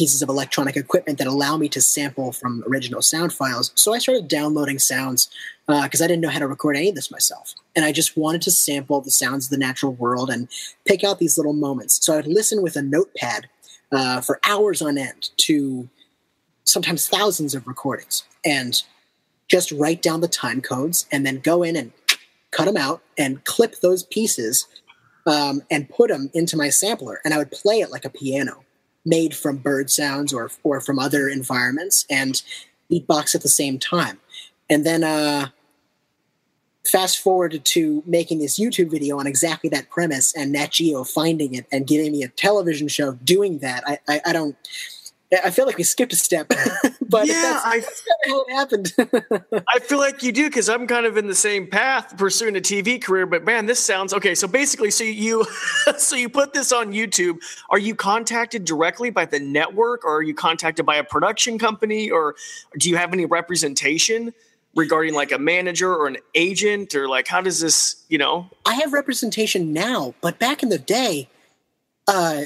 pieces 0.00 0.22
of 0.22 0.30
electronic 0.30 0.78
equipment 0.78 1.18
that 1.18 1.26
allow 1.26 1.58
me 1.58 1.68
to 1.68 1.78
sample 1.78 2.32
from 2.32 2.64
original 2.66 3.02
sound 3.02 3.34
files. 3.34 3.70
So 3.74 3.92
I 3.92 3.98
started 3.98 4.28
downloading 4.28 4.78
sounds 4.78 5.28
because 5.66 6.00
uh, 6.00 6.04
I 6.04 6.06
didn't 6.06 6.22
know 6.22 6.30
how 6.30 6.38
to 6.38 6.46
record 6.46 6.78
any 6.78 6.88
of 6.88 6.94
this 6.94 7.10
myself. 7.10 7.54
And 7.76 7.84
I 7.84 7.92
just 7.92 8.16
wanted 8.16 8.40
to 8.42 8.50
sample 8.50 9.02
the 9.02 9.10
sounds 9.10 9.44
of 9.44 9.50
the 9.50 9.58
natural 9.58 9.92
world 9.92 10.30
and 10.30 10.48
pick 10.86 11.04
out 11.04 11.18
these 11.18 11.36
little 11.36 11.52
moments. 11.52 12.02
So 12.02 12.14
I 12.14 12.16
would 12.16 12.26
listen 12.26 12.62
with 12.62 12.76
a 12.76 12.82
notepad 12.82 13.50
uh, 13.92 14.22
for 14.22 14.40
hours 14.48 14.80
on 14.80 14.96
end 14.96 15.28
to 15.36 15.86
sometimes 16.64 17.06
thousands 17.06 17.54
of 17.54 17.66
recordings 17.66 18.24
and 18.42 18.82
just 19.48 19.70
write 19.70 20.00
down 20.00 20.22
the 20.22 20.28
time 20.28 20.62
codes 20.62 21.04
and 21.12 21.26
then 21.26 21.40
go 21.40 21.62
in 21.62 21.76
and 21.76 21.92
cut 22.52 22.64
them 22.64 22.78
out 22.78 23.02
and 23.18 23.44
clip 23.44 23.80
those 23.82 24.04
pieces 24.04 24.66
um, 25.26 25.60
and 25.70 25.90
put 25.90 26.08
them 26.08 26.30
into 26.32 26.56
my 26.56 26.70
sampler. 26.70 27.20
And 27.22 27.34
I 27.34 27.36
would 27.36 27.50
play 27.50 27.80
it 27.80 27.90
like 27.90 28.06
a 28.06 28.10
piano 28.10 28.64
made 29.04 29.34
from 29.34 29.56
bird 29.56 29.90
sounds 29.90 30.32
or 30.32 30.50
or 30.62 30.80
from 30.80 30.98
other 30.98 31.28
environments 31.28 32.04
and 32.10 32.42
beatbox 32.90 33.34
at 33.34 33.42
the 33.42 33.48
same 33.48 33.78
time. 33.78 34.18
And 34.68 34.84
then 34.84 35.02
uh, 35.02 35.48
fast 36.86 37.18
forward 37.18 37.60
to 37.64 38.02
making 38.06 38.38
this 38.38 38.58
YouTube 38.58 38.90
video 38.90 39.18
on 39.18 39.26
exactly 39.26 39.70
that 39.70 39.90
premise 39.90 40.34
and 40.36 40.52
Nat 40.52 40.72
Geo 40.72 41.04
finding 41.04 41.54
it 41.54 41.66
and 41.72 41.86
giving 41.86 42.12
me 42.12 42.22
a 42.22 42.28
television 42.28 42.88
show 42.88 43.12
doing 43.12 43.58
that. 43.58 43.84
I, 43.86 43.98
I, 44.08 44.20
I 44.26 44.32
don't. 44.32 44.56
I 45.32 45.50
feel 45.50 45.64
like 45.66 45.76
we 45.76 45.84
skipped 45.84 46.12
a 46.12 46.16
step, 46.16 46.48
but 47.08 47.26
Yeah, 47.28 47.40
that's, 47.40 47.64
I- 47.64 47.78
that's 47.80 48.02
how 48.26 48.42
it 48.42 48.52
happened. 48.52 48.92
I 49.68 49.78
feel 49.78 49.98
like 49.98 50.22
you 50.24 50.32
do 50.32 50.48
because 50.48 50.68
I'm 50.68 50.86
kind 50.88 51.06
of 51.06 51.16
in 51.16 51.28
the 51.28 51.34
same 51.36 51.68
path 51.68 52.16
pursuing 52.18 52.56
a 52.56 52.60
TV 52.60 53.00
career. 53.00 53.26
But 53.26 53.44
man, 53.44 53.66
this 53.66 53.78
sounds 53.78 54.12
okay. 54.14 54.34
So 54.34 54.48
basically, 54.48 54.90
so 54.90 55.04
you 55.04 55.44
so 55.98 56.16
you 56.16 56.28
put 56.28 56.52
this 56.52 56.72
on 56.72 56.92
YouTube. 56.92 57.38
Are 57.70 57.78
you 57.78 57.94
contacted 57.94 58.64
directly 58.64 59.10
by 59.10 59.24
the 59.24 59.38
network, 59.38 60.04
or 60.04 60.16
are 60.16 60.22
you 60.22 60.34
contacted 60.34 60.84
by 60.84 60.96
a 60.96 61.04
production 61.04 61.58
company, 61.58 62.10
or 62.10 62.34
do 62.78 62.90
you 62.90 62.96
have 62.96 63.12
any 63.12 63.26
representation 63.26 64.34
regarding 64.74 65.14
like 65.14 65.30
a 65.32 65.38
manager 65.38 65.94
or 65.94 66.06
an 66.08 66.16
agent, 66.34 66.94
or 66.94 67.08
like 67.08 67.28
how 67.28 67.40
does 67.40 67.60
this? 67.60 68.04
You 68.08 68.18
know, 68.18 68.50
I 68.66 68.74
have 68.74 68.92
representation 68.92 69.72
now, 69.72 70.14
but 70.20 70.40
back 70.40 70.64
in 70.64 70.70
the 70.70 70.78
day, 70.78 71.28
uh, 72.08 72.42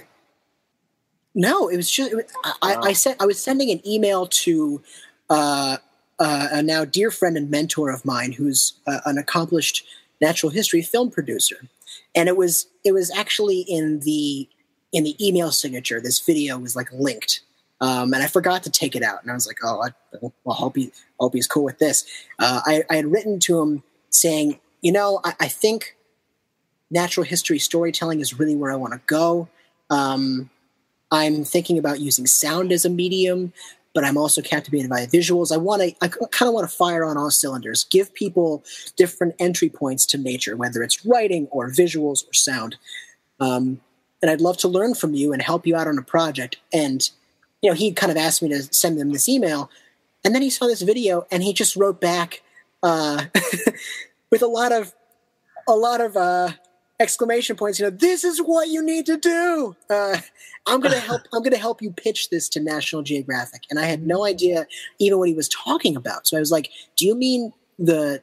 no, 1.34 1.68
it 1.68 1.76
was 1.76 1.90
just 1.90 2.12
it 2.12 2.16
was- 2.16 2.24
I, 2.44 2.74
I, 2.74 2.76
I 2.76 2.92
sent 2.92 3.20
I 3.20 3.26
was 3.26 3.42
sending 3.42 3.70
an 3.70 3.86
email 3.86 4.26
to 4.26 4.82
uh, 5.30 5.78
uh, 6.18 6.48
a 6.52 6.62
now 6.62 6.84
dear 6.84 7.10
friend 7.10 7.36
and 7.36 7.50
mentor 7.50 7.90
of 7.90 8.04
mine, 8.04 8.32
who's 8.32 8.74
uh, 8.86 9.00
an 9.06 9.18
accomplished 9.18 9.84
natural 10.20 10.50
history 10.50 10.82
film 10.82 11.10
producer, 11.10 11.68
and 12.14 12.28
it 12.28 12.36
was 12.36 12.66
it 12.84 12.92
was 12.92 13.10
actually 13.10 13.60
in 13.60 14.00
the 14.00 14.48
in 14.92 15.04
the 15.04 15.16
email 15.26 15.50
signature. 15.50 16.00
This 16.00 16.20
video 16.20 16.58
was 16.58 16.76
like 16.76 16.92
linked. 16.92 17.40
Um, 17.80 18.14
and 18.14 18.22
I 18.22 18.28
forgot 18.28 18.62
to 18.62 18.70
take 18.70 18.94
it 18.94 19.02
out, 19.02 19.20
and 19.22 19.30
I 19.30 19.34
was 19.34 19.46
like, 19.46 19.58
"Oh, 19.62 19.82
I, 19.82 19.90
well, 20.44 20.54
hope 20.54 20.76
he 20.76 20.92
hope 21.18 21.34
he's 21.34 21.48
cool 21.48 21.64
with 21.64 21.80
this." 21.80 22.06
Uh, 22.38 22.60
I, 22.64 22.84
I 22.88 22.96
had 22.96 23.06
written 23.06 23.40
to 23.40 23.60
him 23.60 23.82
saying, 24.10 24.60
"You 24.80 24.92
know, 24.92 25.20
I, 25.24 25.34
I 25.40 25.48
think 25.48 25.96
natural 26.90 27.24
history 27.24 27.58
storytelling 27.58 28.20
is 28.20 28.38
really 28.38 28.54
where 28.54 28.72
I 28.72 28.76
want 28.76 28.94
to 28.94 29.00
go. 29.06 29.48
Um, 29.90 30.48
I'm 31.14 31.44
thinking 31.44 31.78
about 31.78 32.00
using 32.00 32.26
sound 32.26 32.72
as 32.72 32.84
a 32.84 32.90
medium, 32.90 33.52
but 33.94 34.04
I'm 34.04 34.18
also 34.18 34.42
captivated 34.42 34.90
by 34.90 35.06
visuals. 35.06 35.52
I 35.52 35.58
want 35.58 35.82
to, 35.82 35.94
I 36.02 36.08
kind 36.08 36.48
of 36.48 36.54
want 36.54 36.68
to 36.68 36.76
fire 36.76 37.04
on 37.04 37.16
all 37.16 37.30
cylinders, 37.30 37.84
give 37.84 38.12
people 38.12 38.64
different 38.96 39.36
entry 39.38 39.68
points 39.68 40.04
to 40.06 40.18
nature, 40.18 40.56
whether 40.56 40.82
it's 40.82 41.06
writing 41.06 41.46
or 41.52 41.70
visuals 41.70 42.28
or 42.28 42.32
sound. 42.32 42.76
Um, 43.38 43.80
and 44.20 44.30
I'd 44.30 44.40
love 44.40 44.56
to 44.58 44.68
learn 44.68 44.94
from 44.94 45.14
you 45.14 45.32
and 45.32 45.40
help 45.40 45.68
you 45.68 45.76
out 45.76 45.86
on 45.86 45.98
a 45.98 46.02
project. 46.02 46.56
And, 46.72 47.08
you 47.62 47.70
know, 47.70 47.76
he 47.76 47.92
kind 47.92 48.10
of 48.10 48.18
asked 48.18 48.42
me 48.42 48.48
to 48.48 48.62
send 48.74 48.98
them 48.98 49.12
this 49.12 49.28
email. 49.28 49.70
And 50.24 50.34
then 50.34 50.42
he 50.42 50.50
saw 50.50 50.66
this 50.66 50.82
video 50.82 51.28
and 51.30 51.44
he 51.44 51.52
just 51.52 51.76
wrote 51.76 52.00
back 52.00 52.42
uh, 52.82 53.26
with 54.30 54.42
a 54.42 54.48
lot 54.48 54.72
of, 54.72 54.92
a 55.68 55.76
lot 55.76 56.00
of, 56.00 56.16
uh, 56.16 56.50
exclamation 57.00 57.56
points 57.56 57.78
you 57.80 57.84
know 57.84 57.90
this 57.90 58.22
is 58.24 58.38
what 58.38 58.68
you 58.68 58.82
need 58.82 59.04
to 59.06 59.16
do. 59.16 59.74
Uh, 59.90 60.16
i'm 60.66 60.80
gonna 60.80 60.98
help 61.10 61.22
i'm 61.32 61.42
gonna 61.42 61.56
help 61.56 61.82
you 61.82 61.90
pitch 61.90 62.30
this 62.30 62.48
to 62.48 62.60
national 62.60 63.02
geographic 63.02 63.62
and 63.70 63.78
i 63.78 63.84
had 63.84 64.06
no 64.06 64.24
idea 64.24 64.66
even 64.98 65.18
what 65.18 65.28
he 65.28 65.34
was 65.34 65.48
talking 65.48 65.96
about. 65.96 66.26
So 66.26 66.36
i 66.36 66.40
was 66.40 66.52
like 66.52 66.70
do 66.96 67.06
you 67.06 67.14
mean 67.14 67.52
the 67.78 68.22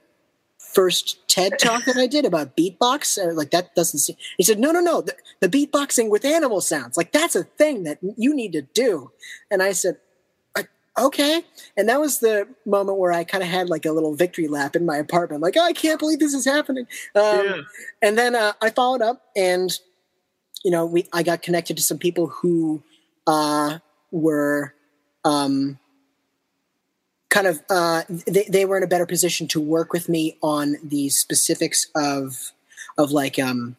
first 0.58 1.28
ted 1.28 1.60
talk 1.60 1.84
that 1.84 1.98
i 1.98 2.08
did 2.08 2.24
about 2.24 2.56
beatbox? 2.56 3.18
Like 3.36 3.52
that 3.52 3.76
doesn't 3.76 4.00
seem 4.00 4.16
he 4.38 4.44
said 4.44 4.58
no 4.60 4.72
no 4.72 4.80
no 4.80 5.02
the, 5.02 5.16
the 5.42 5.50
beatboxing 5.50 6.10
with 6.10 6.24
animal 6.24 6.62
sounds 6.62 6.96
like 6.96 7.12
that's 7.12 7.36
a 7.36 7.44
thing 7.44 7.84
that 7.84 8.00
you 8.18 8.34
need 8.34 8.54
to 8.54 8.62
do. 8.62 9.12
And 9.50 9.62
i 9.62 9.74
said 9.74 9.96
"I- 9.96 10.11
okay 10.98 11.42
and 11.78 11.88
that 11.88 12.00
was 12.00 12.20
the 12.20 12.48
moment 12.66 12.98
where 12.98 13.12
i 13.14 13.24
kind 13.24 13.44
of 13.44 13.50
had 13.50 13.70
like 13.70 13.86
a 13.86 13.92
little 13.92 14.14
victory 14.14 14.48
lap 14.48 14.76
in 14.76 14.86
my 14.86 14.98
apartment 14.98 15.42
like 15.42 15.56
oh, 15.58 15.64
i 15.64 15.72
can't 15.74 16.00
believe 16.00 16.20
this 16.20 16.34
is 16.34 16.44
happening 16.46 16.86
um, 17.16 17.46
Yeah. 17.46 17.62
and 18.02 18.18
then 18.18 18.36
uh, 18.36 18.54
I 18.62 18.70
followed 18.72 19.02
up, 19.02 19.24
and 19.36 19.72
you 20.64 20.70
know, 20.72 20.86
we 20.86 21.08
I 21.14 21.24
got 21.24 21.42
connected 21.42 21.78
to 21.78 21.84
some 21.84 21.98
people 21.98 22.28
who 22.28 22.84
uh, 23.26 23.80
were 24.12 24.74
um, 25.24 25.80
kind 27.30 27.48
of 27.48 27.62
uh, 27.70 28.04
they 28.28 28.46
they 28.50 28.66
were 28.66 28.78
in 28.78 28.84
a 28.84 28.88
better 28.88 29.06
position 29.06 29.48
to 29.50 29.60
work 29.62 29.94
with 29.94 30.10
me 30.10 30.38
on 30.44 30.76
the 30.84 31.10
specifics 31.10 31.88
of 31.96 32.52
of 32.98 33.12
like 33.12 33.40
um, 33.40 33.76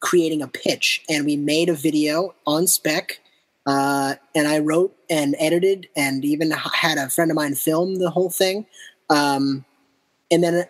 creating 0.00 0.42
a 0.42 0.48
pitch, 0.48 1.02
and 1.08 1.24
we 1.26 1.36
made 1.36 1.68
a 1.68 1.74
video 1.74 2.34
on 2.46 2.66
spec. 2.66 3.20
Uh, 3.66 4.14
and 4.34 4.48
I 4.48 4.58
wrote 4.58 4.96
and 5.08 5.36
edited, 5.38 5.88
and 5.96 6.24
even 6.24 6.50
had 6.50 6.98
a 6.98 7.08
friend 7.08 7.30
of 7.30 7.36
mine 7.36 7.54
film 7.54 7.96
the 7.96 8.10
whole 8.10 8.30
thing. 8.30 8.66
Um, 9.08 9.64
and 10.30 10.42
then 10.42 10.64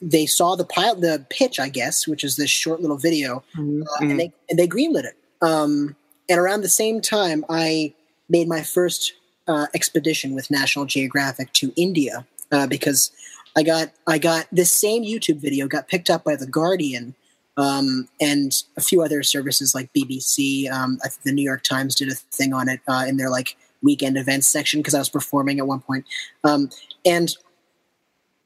they 0.00 0.26
saw 0.26 0.56
the 0.56 0.64
pilot, 0.64 1.00
the 1.00 1.24
pitch, 1.30 1.60
I 1.60 1.68
guess, 1.68 2.08
which 2.08 2.24
is 2.24 2.36
this 2.36 2.50
short 2.50 2.80
little 2.80 2.96
video, 2.96 3.44
uh, 3.54 3.60
Mhm. 3.60 3.84
and 4.00 4.20
they 4.20 4.32
and 4.48 4.58
they 4.58 4.66
greenlit 4.66 5.04
it. 5.04 5.16
Um, 5.42 5.94
and 6.28 6.38
around 6.40 6.62
the 6.62 6.68
same 6.68 7.00
time, 7.00 7.44
I 7.48 7.94
made 8.28 8.48
my 8.48 8.62
first 8.62 9.12
uh, 9.46 9.66
expedition 9.74 10.34
with 10.34 10.50
National 10.50 10.84
Geographic 10.84 11.52
to 11.54 11.72
India 11.76 12.26
uh, 12.52 12.66
because 12.66 13.10
I 13.56 13.62
got 13.62 13.90
I 14.06 14.18
got 14.18 14.46
this 14.52 14.70
same 14.70 15.02
YouTube 15.04 15.38
video 15.38 15.66
got 15.68 15.88
picked 15.88 16.10
up 16.10 16.24
by 16.24 16.36
the 16.36 16.46
Guardian 16.46 17.14
um, 17.58 18.08
and 18.20 18.62
a 18.76 18.80
few 18.80 19.02
other 19.02 19.22
services 19.22 19.74
like 19.74 19.92
BBC. 19.92 20.70
Um, 20.70 20.98
I 21.04 21.08
think 21.08 21.22
the 21.24 21.32
New 21.32 21.42
York 21.42 21.64
Times 21.64 21.94
did 21.94 22.08
a 22.08 22.14
thing 22.14 22.54
on 22.54 22.68
it 22.68 22.80
uh, 22.88 23.04
in 23.06 23.16
their 23.18 23.28
like 23.28 23.56
weekend 23.82 24.16
events 24.16 24.48
section 24.48 24.80
because 24.80 24.94
I 24.94 24.98
was 24.98 25.10
performing 25.10 25.58
at 25.58 25.66
one 25.66 25.80
point. 25.80 26.06
Um, 26.44 26.70
and 27.04 27.36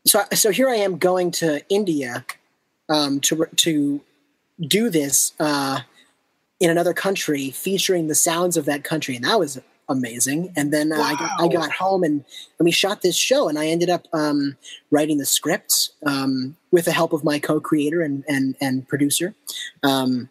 so 0.05 0.23
so 0.33 0.51
here 0.51 0.69
I 0.69 0.77
am 0.77 0.99
going 0.99 1.31
to 1.33 1.63
India 1.69 2.25
um, 2.89 3.21
to 3.21 3.47
to 3.57 4.01
do 4.61 4.89
this 4.89 5.35
uh, 5.39 5.81
in 6.59 6.71
another 6.71 6.95
country, 6.95 7.51
featuring 7.51 8.09
the 8.09 8.15
sounds 8.15 8.57
of 8.57 8.65
that 8.65 8.83
country, 8.83 9.15
and 9.15 9.25
that 9.25 9.39
was 9.39 9.61
amazing. 9.93 10.53
And 10.57 10.73
then 10.73 10.93
uh, 10.93 10.97
I, 10.97 11.15
got, 11.15 11.41
I 11.41 11.49
got 11.49 11.71
home 11.73 12.03
and, 12.03 12.25
and 12.59 12.65
we 12.65 12.71
shot 12.71 13.03
this 13.03 13.17
show, 13.17 13.49
and 13.49 13.59
I 13.59 13.67
ended 13.67 13.91
up 13.91 14.07
um, 14.13 14.57
writing 14.91 15.19
the 15.19 15.27
script 15.27 15.91
um, 16.05 16.57
with 16.71 16.87
the 16.87 16.93
help 16.93 17.13
of 17.13 17.23
my 17.23 17.39
co-creator 17.39 18.03
and 18.03 18.25
and, 18.27 18.57
and 18.61 18.89
producer, 18.89 19.35
um, 19.83 20.29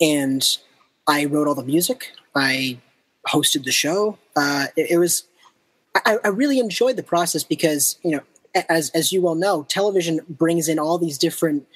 and 0.00 0.58
I 1.06 1.24
wrote 1.24 1.48
all 1.48 1.54
the 1.54 1.64
music. 1.64 2.12
I 2.34 2.78
hosted 3.26 3.64
the 3.64 3.72
show. 3.72 4.18
Uh, 4.36 4.66
it, 4.76 4.92
it 4.92 4.98
was 4.98 5.24
I, 5.94 6.18
I 6.24 6.28
really 6.28 6.58
enjoyed 6.58 6.96
the 6.96 7.02
process 7.02 7.42
because 7.42 7.98
you 8.02 8.12
know 8.12 8.22
as 8.68 8.90
as 8.90 9.12
you 9.12 9.22
well 9.22 9.34
know, 9.34 9.64
television 9.68 10.20
brings 10.28 10.68
in 10.68 10.78
all 10.78 10.98
these 10.98 11.18
different 11.18 11.66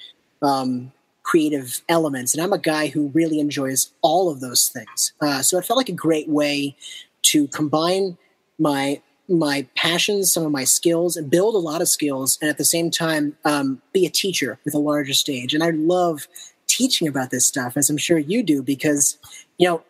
um, 0.41 0.91
creative 1.25 1.81
elements, 1.89 2.33
and 2.33 2.43
I'm 2.43 2.53
a 2.53 2.59
guy 2.59 2.87
who 2.87 3.07
really 3.07 3.39
enjoys 3.39 3.91
all 4.01 4.29
of 4.31 4.39
those 4.41 4.69
things. 4.69 5.11
Uh, 5.19 5.41
so 5.41 5.57
it 5.57 5.65
felt 5.65 5.77
like 5.77 5.89
a 5.89 5.93
great 6.07 6.29
way 6.29 6.75
to 7.23 7.47
combine 7.47 8.17
my 8.59 9.01
my 9.27 9.67
passions, 9.75 10.31
some 10.31 10.45
of 10.45 10.51
my 10.51 10.63
skills, 10.65 11.17
and 11.17 11.31
build 11.31 11.55
a 11.55 11.57
lot 11.57 11.81
of 11.81 11.87
skills, 11.87 12.37
and 12.41 12.49
at 12.49 12.59
the 12.59 12.63
same 12.65 12.91
time 12.91 13.35
um, 13.43 13.81
be 13.91 14.05
a 14.05 14.09
teacher 14.09 14.59
with 14.63 14.75
a 14.75 14.79
larger 14.79 15.15
stage. 15.15 15.55
And 15.55 15.63
I 15.63 15.71
love 15.71 16.27
teaching 16.67 17.07
about 17.07 17.31
this 17.31 17.45
stuff, 17.45 17.75
as 17.75 17.89
I'm 17.89 17.97
sure 17.97 18.19
you 18.19 18.43
do, 18.43 18.61
because 18.61 19.17
you 19.57 19.67
know 19.67 19.81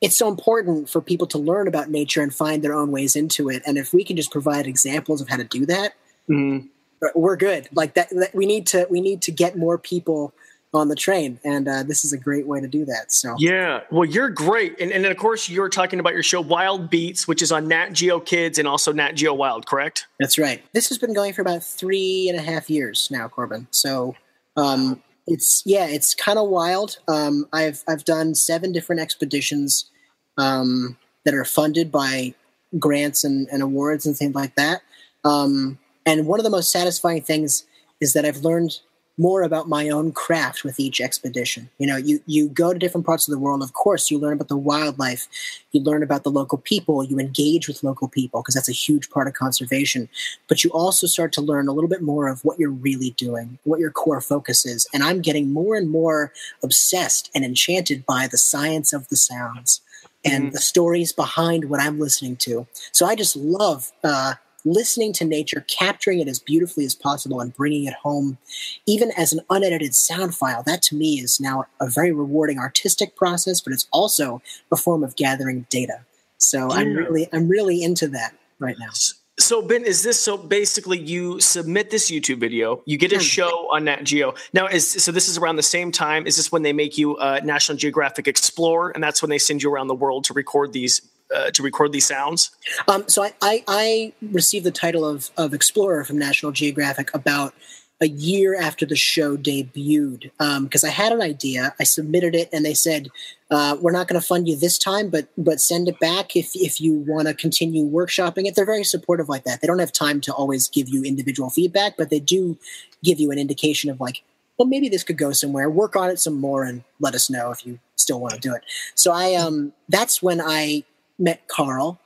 it's 0.00 0.16
so 0.16 0.28
important 0.28 0.88
for 0.88 1.00
people 1.00 1.26
to 1.26 1.38
learn 1.38 1.66
about 1.66 1.90
nature 1.90 2.22
and 2.22 2.32
find 2.32 2.62
their 2.62 2.74
own 2.74 2.92
ways 2.92 3.16
into 3.16 3.48
it. 3.48 3.62
And 3.66 3.78
if 3.78 3.92
we 3.92 4.04
can 4.04 4.16
just 4.16 4.30
provide 4.30 4.66
examples 4.66 5.20
of 5.20 5.28
how 5.28 5.38
to 5.38 5.44
do 5.44 5.66
that, 5.66 5.94
Mhm. 6.28 6.68
we're 7.16 7.36
good. 7.36 7.68
Like 7.72 7.94
that, 7.94 8.10
that 8.10 8.34
we 8.34 8.46
need 8.46 8.66
to 8.68 8.86
we 8.90 9.00
need 9.00 9.22
to 9.22 9.32
get 9.32 9.58
more 9.58 9.76
people 9.76 10.32
on 10.74 10.88
the 10.88 10.96
train, 10.96 11.38
and 11.44 11.68
uh, 11.68 11.82
this 11.82 12.04
is 12.04 12.12
a 12.12 12.18
great 12.18 12.46
way 12.46 12.60
to 12.60 12.66
do 12.66 12.84
that. 12.84 13.12
So 13.12 13.34
Yeah, 13.38 13.80
well, 13.90 14.04
you're 14.04 14.30
great, 14.30 14.78
and 14.80 14.92
and 14.92 15.04
then 15.04 15.10
of 15.10 15.18
course 15.18 15.48
you're 15.48 15.68
talking 15.68 16.00
about 16.00 16.12
your 16.12 16.22
show 16.22 16.40
Wild 16.40 16.90
Beats, 16.90 17.28
which 17.28 17.42
is 17.42 17.52
on 17.52 17.68
Nat 17.68 17.90
Geo 17.92 18.20
Kids 18.20 18.58
and 18.58 18.66
also 18.66 18.92
Nat 18.92 19.12
Geo 19.12 19.32
Wild, 19.34 19.66
correct? 19.66 20.06
that's 20.18 20.38
right. 20.38 20.62
This 20.72 20.88
has 20.88 20.98
been 20.98 21.14
going 21.14 21.32
for 21.32 21.42
about 21.42 21.62
three 21.62 22.28
and 22.28 22.38
a 22.38 22.42
half 22.42 22.68
years 22.68 23.08
now, 23.10 23.28
Corbin. 23.28 23.66
So 23.70 24.16
um, 24.56 25.02
it's 25.26 25.62
yeah, 25.64 25.86
it's 25.86 26.14
kind 26.14 26.38
of 26.38 26.48
wild. 26.48 26.98
Um, 27.08 27.46
I've 27.52 27.82
I've 27.88 28.04
done 28.04 28.34
seven 28.34 28.72
different 28.72 29.00
expeditions 29.00 29.90
um, 30.38 30.96
that 31.24 31.34
are 31.34 31.44
funded 31.44 31.90
by 31.90 32.34
grants 32.78 33.24
and, 33.24 33.48
and 33.52 33.62
awards 33.62 34.06
and 34.06 34.16
things 34.16 34.34
like 34.34 34.54
that. 34.56 34.82
Um, 35.24 35.78
and 36.06 36.26
one 36.26 36.40
of 36.40 36.44
the 36.44 36.50
most 36.50 36.70
satisfying 36.70 37.22
things 37.22 37.64
is 38.00 38.12
that 38.12 38.24
I've 38.24 38.38
learned 38.38 38.80
more 39.16 39.42
about 39.42 39.68
my 39.68 39.88
own 39.88 40.10
craft 40.10 40.64
with 40.64 40.80
each 40.80 41.00
expedition. 41.00 41.70
You 41.78 41.86
know, 41.86 41.96
you 41.96 42.20
you 42.26 42.48
go 42.48 42.72
to 42.72 42.78
different 42.78 43.06
parts 43.06 43.28
of 43.28 43.32
the 43.32 43.38
world. 43.38 43.62
Of 43.62 43.72
course, 43.72 44.10
you 44.10 44.18
learn 44.18 44.34
about 44.34 44.48
the 44.48 44.56
wildlife, 44.56 45.28
you 45.72 45.80
learn 45.80 46.02
about 46.02 46.24
the 46.24 46.30
local 46.30 46.58
people, 46.58 47.04
you 47.04 47.18
engage 47.18 47.68
with 47.68 47.84
local 47.84 48.08
people 48.08 48.40
because 48.42 48.54
that's 48.54 48.68
a 48.68 48.72
huge 48.72 49.10
part 49.10 49.28
of 49.28 49.34
conservation. 49.34 50.08
But 50.48 50.64
you 50.64 50.70
also 50.70 51.06
start 51.06 51.32
to 51.34 51.40
learn 51.42 51.68
a 51.68 51.72
little 51.72 51.88
bit 51.88 52.02
more 52.02 52.28
of 52.28 52.44
what 52.44 52.58
you're 52.58 52.70
really 52.70 53.10
doing, 53.10 53.58
what 53.64 53.78
your 53.80 53.92
core 53.92 54.20
focus 54.20 54.66
is. 54.66 54.88
And 54.92 55.02
I'm 55.04 55.20
getting 55.20 55.52
more 55.52 55.76
and 55.76 55.88
more 55.88 56.32
obsessed 56.62 57.30
and 57.34 57.44
enchanted 57.44 58.04
by 58.06 58.26
the 58.26 58.38
science 58.38 58.92
of 58.92 59.08
the 59.08 59.16
sounds 59.16 59.80
and 60.24 60.46
Mhm. 60.48 60.52
the 60.52 60.60
stories 60.60 61.12
behind 61.12 61.66
what 61.66 61.80
I'm 61.80 62.00
listening 62.00 62.36
to. 62.36 62.66
So 62.92 63.06
I 63.06 63.14
just 63.14 63.36
love 63.36 63.92
uh, 64.02 64.34
listening 64.64 65.12
to 65.14 65.24
nature, 65.24 65.64
capturing 65.68 66.20
it 66.20 66.28
as 66.28 66.38
beautifully 66.38 66.84
as 66.84 66.94
possible, 66.94 67.40
and 67.40 67.54
bringing 67.54 67.84
it 67.84 67.94
home, 67.94 68.38
even 68.86 69.10
as 69.16 69.32
an 69.32 69.40
unedited 69.50 69.94
sound 69.94 70.34
file. 70.34 70.62
That 70.62 70.82
to 70.82 70.96
me 70.96 71.20
is 71.20 71.40
now 71.40 71.66
a 71.80 71.88
very 71.88 72.12
rewarding 72.12 72.58
artistic 72.58 73.16
process, 73.16 73.60
but 73.60 73.72
it's 73.72 73.86
also 73.92 74.42
a 74.70 74.76
form 74.76 75.02
of 75.04 75.16
gathering 75.16 75.66
data. 75.70 76.04
So 76.38 76.70
yeah. 76.70 76.78
I'm 76.78 76.94
really, 76.94 77.28
I'm 77.32 77.48
really 77.48 77.82
into 77.82 78.08
that 78.08 78.34
right 78.58 78.76
now. 78.78 78.90
So 79.36 79.62
Ben, 79.62 79.84
is 79.84 80.04
this 80.04 80.20
so 80.20 80.36
basically 80.36 80.98
you 80.98 81.40
submit 81.40 81.90
this 81.90 82.08
YouTube 82.08 82.38
video, 82.38 82.82
you 82.86 82.96
get 82.96 83.12
a 83.12 83.16
hmm. 83.16 83.22
show 83.22 83.68
on 83.72 83.84
Nat 83.84 84.04
Geo. 84.04 84.34
Now 84.52 84.68
is 84.68 84.88
so 84.88 85.10
this 85.10 85.28
is 85.28 85.36
around 85.36 85.56
the 85.56 85.62
same 85.62 85.90
time. 85.90 86.26
Is 86.26 86.36
this 86.36 86.52
when 86.52 86.62
they 86.62 86.72
make 86.72 86.96
you 86.96 87.16
a 87.16 87.40
National 87.40 87.76
Geographic 87.76 88.28
Explorer, 88.28 88.90
and 88.90 89.02
that's 89.02 89.22
when 89.22 89.30
they 89.30 89.38
send 89.38 89.62
you 89.62 89.72
around 89.72 89.88
the 89.88 89.94
world 89.94 90.24
to 90.24 90.34
record 90.34 90.72
these 90.72 91.00
uh, 91.34 91.50
to 91.50 91.62
record 91.62 91.92
these 91.92 92.06
sounds? 92.06 92.50
Um, 92.88 93.08
so 93.08 93.22
I, 93.22 93.34
I, 93.42 93.64
I 93.68 94.12
received 94.22 94.64
the 94.64 94.70
title 94.70 95.04
of 95.04 95.30
of 95.36 95.54
Explorer 95.54 96.04
from 96.04 96.18
National 96.18 96.52
Geographic 96.52 97.14
about 97.14 97.54
a 98.00 98.08
year 98.08 98.54
after 98.54 98.84
the 98.84 98.96
show 98.96 99.36
debuted 99.36 100.30
because 100.62 100.84
um, 100.84 100.88
I 100.88 100.90
had 100.90 101.12
an 101.12 101.22
idea. 101.22 101.74
I 101.78 101.84
submitted 101.84 102.34
it, 102.34 102.48
and 102.52 102.64
they 102.64 102.74
said, 102.74 103.08
uh, 103.50 103.76
"We're 103.80 103.92
not 103.92 104.08
going 104.08 104.20
to 104.20 104.26
fund 104.26 104.48
you 104.48 104.56
this 104.56 104.78
time, 104.78 105.10
but 105.10 105.28
but 105.38 105.60
send 105.60 105.88
it 105.88 105.98
back 106.00 106.36
if 106.36 106.54
if 106.54 106.80
you 106.80 106.94
want 106.94 107.28
to 107.28 107.34
continue 107.34 107.84
workshopping 107.84 108.46
it." 108.46 108.54
They're 108.54 108.66
very 108.66 108.84
supportive 108.84 109.28
like 109.28 109.44
that. 109.44 109.60
They 109.60 109.66
don't 109.66 109.78
have 109.78 109.92
time 109.92 110.20
to 110.22 110.34
always 110.34 110.68
give 110.68 110.88
you 110.88 111.02
individual 111.04 111.50
feedback, 111.50 111.96
but 111.96 112.10
they 112.10 112.20
do 112.20 112.58
give 113.02 113.20
you 113.20 113.30
an 113.30 113.38
indication 113.38 113.90
of 113.90 114.00
like, 114.00 114.22
well, 114.58 114.66
maybe 114.66 114.88
this 114.88 115.04
could 115.04 115.18
go 115.18 115.32
somewhere. 115.32 115.70
Work 115.70 115.94
on 115.96 116.10
it 116.10 116.18
some 116.18 116.40
more, 116.40 116.64
and 116.64 116.82
let 117.00 117.14
us 117.14 117.30
know 117.30 117.52
if 117.52 117.64
you 117.64 117.78
still 117.96 118.20
want 118.20 118.34
to 118.34 118.40
do 118.40 118.54
it. 118.54 118.62
So 118.94 119.12
I 119.12 119.34
um 119.34 119.72
that's 119.88 120.20
when 120.20 120.40
I 120.40 120.84
met 121.18 121.46
Carl, 121.48 122.00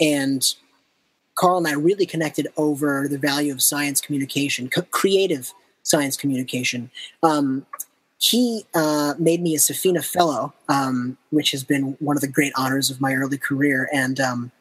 and 0.00 0.54
Carl 1.34 1.58
and 1.58 1.66
I 1.66 1.72
really 1.72 2.06
connected 2.06 2.48
over 2.56 3.08
the 3.08 3.18
value 3.18 3.52
of 3.52 3.62
science 3.62 4.00
communication, 4.00 4.68
co- 4.68 4.82
creative 4.90 5.52
science 5.82 6.16
communication. 6.16 6.90
Um, 7.22 7.66
he 8.18 8.66
uh, 8.74 9.14
made 9.18 9.40
me 9.40 9.54
a 9.54 9.58
Safina 9.58 10.04
Fellow, 10.04 10.52
um, 10.68 11.16
which 11.30 11.52
has 11.52 11.64
been 11.64 11.96
one 12.00 12.16
of 12.16 12.20
the 12.20 12.28
great 12.28 12.52
honors 12.56 12.90
of 12.90 13.00
my 13.00 13.14
early 13.14 13.38
career. 13.38 13.88
And 13.92 14.20
um, 14.20 14.52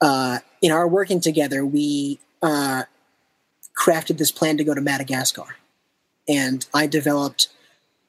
uh, 0.00 0.40
in 0.60 0.72
our 0.72 0.88
working 0.88 1.20
together, 1.20 1.64
we 1.64 2.18
uh, 2.42 2.82
crafted 3.80 4.18
this 4.18 4.32
plan 4.32 4.56
to 4.56 4.64
go 4.64 4.74
to 4.74 4.80
Madagascar. 4.80 5.56
And 6.28 6.66
I 6.74 6.88
developed 6.88 7.48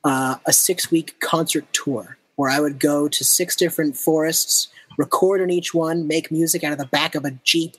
uh, 0.03 0.37
a 0.47 0.53
six 0.53 0.89
week 0.89 1.19
concert 1.19 1.65
tour 1.71 2.17
where 2.35 2.49
I 2.49 2.59
would 2.59 2.79
go 2.79 3.07
to 3.07 3.23
six 3.23 3.55
different 3.55 3.97
forests 3.97 4.67
record 4.97 5.41
in 5.41 5.49
each 5.49 5.73
one, 5.73 6.07
make 6.07 6.31
music 6.31 6.63
out 6.63 6.73
of 6.73 6.77
the 6.77 6.85
back 6.85 7.15
of 7.15 7.25
a 7.25 7.31
Jeep, 7.43 7.75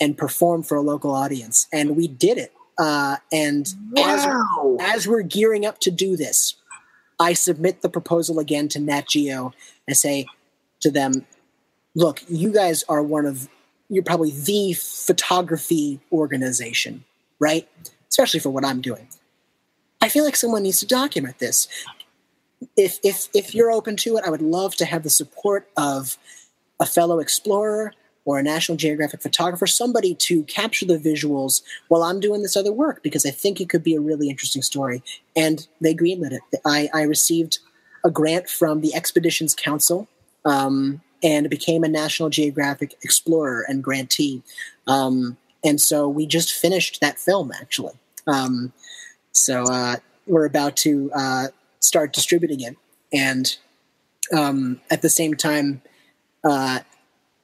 and 0.00 0.16
perform 0.16 0.62
for 0.62 0.76
a 0.76 0.80
local 0.80 1.10
audience. 1.12 1.66
And 1.72 1.96
we 1.96 2.08
did 2.08 2.38
it. 2.38 2.52
Uh, 2.78 3.16
and 3.32 3.72
wow. 3.92 4.76
as, 4.80 4.96
as 4.96 5.08
we're 5.08 5.22
gearing 5.22 5.64
up 5.64 5.78
to 5.80 5.90
do 5.90 6.16
this, 6.16 6.54
I 7.20 7.32
submit 7.32 7.82
the 7.82 7.88
proposal 7.88 8.38
again 8.38 8.68
to 8.68 8.80
Nat 8.80 9.08
Geo 9.08 9.52
and 9.86 9.96
say 9.96 10.26
to 10.80 10.90
them, 10.90 11.26
look, 11.94 12.22
you 12.28 12.52
guys 12.52 12.82
are 12.88 13.02
one 13.02 13.26
of, 13.26 13.48
you're 13.88 14.02
probably 14.02 14.32
the 14.32 14.72
photography 14.72 16.00
organization, 16.10 17.04
right? 17.38 17.68
Especially 18.08 18.40
for 18.40 18.50
what 18.50 18.64
I'm 18.64 18.80
doing. 18.80 19.08
I 20.00 20.08
feel 20.08 20.24
like 20.24 20.36
someone 20.36 20.64
needs 20.64 20.80
to 20.80 20.86
document 20.86 21.38
this. 21.38 21.68
If, 22.76 22.98
if, 23.02 23.28
if 23.34 23.54
you're 23.54 23.70
open 23.70 23.96
to 23.98 24.16
it, 24.16 24.24
I 24.24 24.30
would 24.30 24.42
love 24.42 24.74
to 24.76 24.84
have 24.84 25.02
the 25.02 25.10
support 25.10 25.68
of 25.76 26.16
a 26.80 26.86
fellow 26.86 27.18
explorer 27.18 27.92
or 28.24 28.38
a 28.38 28.42
National 28.42 28.76
Geographic 28.76 29.20
photographer, 29.20 29.66
somebody 29.66 30.14
to 30.14 30.44
capture 30.44 30.86
the 30.86 30.98
visuals 30.98 31.62
while 31.88 32.02
I'm 32.02 32.20
doing 32.20 32.42
this 32.42 32.56
other 32.56 32.72
work 32.72 33.02
because 33.02 33.26
I 33.26 33.30
think 33.30 33.60
it 33.60 33.68
could 33.68 33.82
be 33.82 33.94
a 33.94 34.00
really 34.00 34.30
interesting 34.30 34.62
story. 34.62 35.02
And 35.36 35.66
they 35.80 35.94
greenlit 35.94 36.32
it. 36.32 36.42
I, 36.64 36.88
I 36.94 37.02
received 37.02 37.58
a 38.02 38.10
grant 38.10 38.48
from 38.48 38.80
the 38.80 38.94
Expeditions 38.94 39.54
Council 39.54 40.08
um, 40.44 41.02
and 41.22 41.50
became 41.50 41.84
a 41.84 41.88
National 41.88 42.30
Geographic 42.30 42.96
explorer 43.02 43.64
and 43.68 43.84
grantee. 43.84 44.42
Um, 44.86 45.36
and 45.64 45.80
so 45.80 46.08
we 46.08 46.26
just 46.26 46.52
finished 46.52 47.00
that 47.00 47.18
film 47.18 47.52
actually. 47.52 47.94
Um, 48.26 48.72
so 49.32 49.64
uh, 49.64 49.96
we're 50.26 50.46
about 50.46 50.76
to 50.78 51.10
uh, 51.14 51.48
start 51.84 52.12
distributing 52.12 52.60
it. 52.60 52.76
And 53.12 53.56
um, 54.32 54.80
at 54.90 55.02
the 55.02 55.10
same 55.10 55.34
time, 55.34 55.82
uh, 56.42 56.80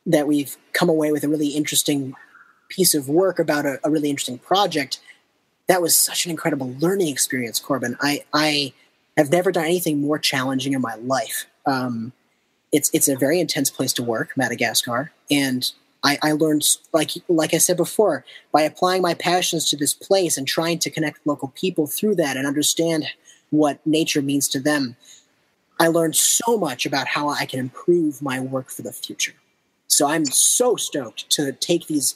that 0.07 0.26
we've 0.26 0.57
come 0.72 0.88
away 0.88 1.12
with 1.12 1.24
a 1.24 1.29
really 1.29 1.48
interesting 1.48 2.14
piece 2.68 2.94
of 2.94 3.09
work 3.09 3.38
about 3.38 3.66
a, 3.66 3.79
a, 3.85 3.90
really 3.90 4.11
interesting 4.11 4.38
project. 4.38 5.00
That 5.66 5.83
was 5.83 5.96
such 5.96 6.24
an 6.24 6.31
incredible 6.31 6.74
learning 6.79 7.09
experience, 7.09 7.61
Corbin. 7.61 7.96
I, 8.00 8.24
I 8.33 8.72
have 9.16 9.31
never 9.31 9.53
done 9.53 9.64
anything 9.64 10.00
more 10.00 10.18
challenging 10.18 10.72
in 10.72 10.81
my 10.81 10.94
life. 10.96 11.46
Um, 11.66 12.12
it's 12.72 12.90
it's 12.92 13.09
a 13.09 13.16
very 13.16 13.40
intense 13.40 13.68
place 13.68 13.92
to 13.94 14.03
work, 14.03 14.37
Madagascar, 14.37 15.12
and 15.31 15.70
I, 16.05 16.18
I, 16.22 16.33
learned 16.33 16.64
like 16.92 17.11
like 17.29 17.53
I 17.53 17.59
said 17.59 17.76
before 17.76 18.24
by 18.53 18.62
applying 18.62 19.03
my 19.03 19.14
passions 19.14 19.68
to 19.70 19.76
this 19.76 19.92
place 19.92 20.38
and 20.38 20.46
trying 20.46 20.79
to 20.81 20.90
connect 20.90 21.26
local 21.26 21.48
people 21.48 21.87
through 21.87 22.14
that 22.16 22.37
and 22.37 22.46
understand 22.46 23.07
what 23.50 23.84
nature 23.86 24.22
means 24.22 24.48
to 24.48 24.60
them. 24.60 24.96
I 25.78 25.88
learned 25.88 26.16
so 26.16 26.56
much 26.58 26.86
about 26.86 27.08
how 27.08 27.28
I 27.28 27.46
can 27.46 27.58
improve 27.58 28.20
my 28.20 28.40
work 28.40 28.70
for 28.70 28.82
the 28.82 28.92
future. 28.92 29.34
So 29.88 30.08
I'm 30.08 30.24
so 30.24 30.76
stoked 30.76 31.28
to 31.30 31.52
take 31.52 31.86
these 31.86 32.14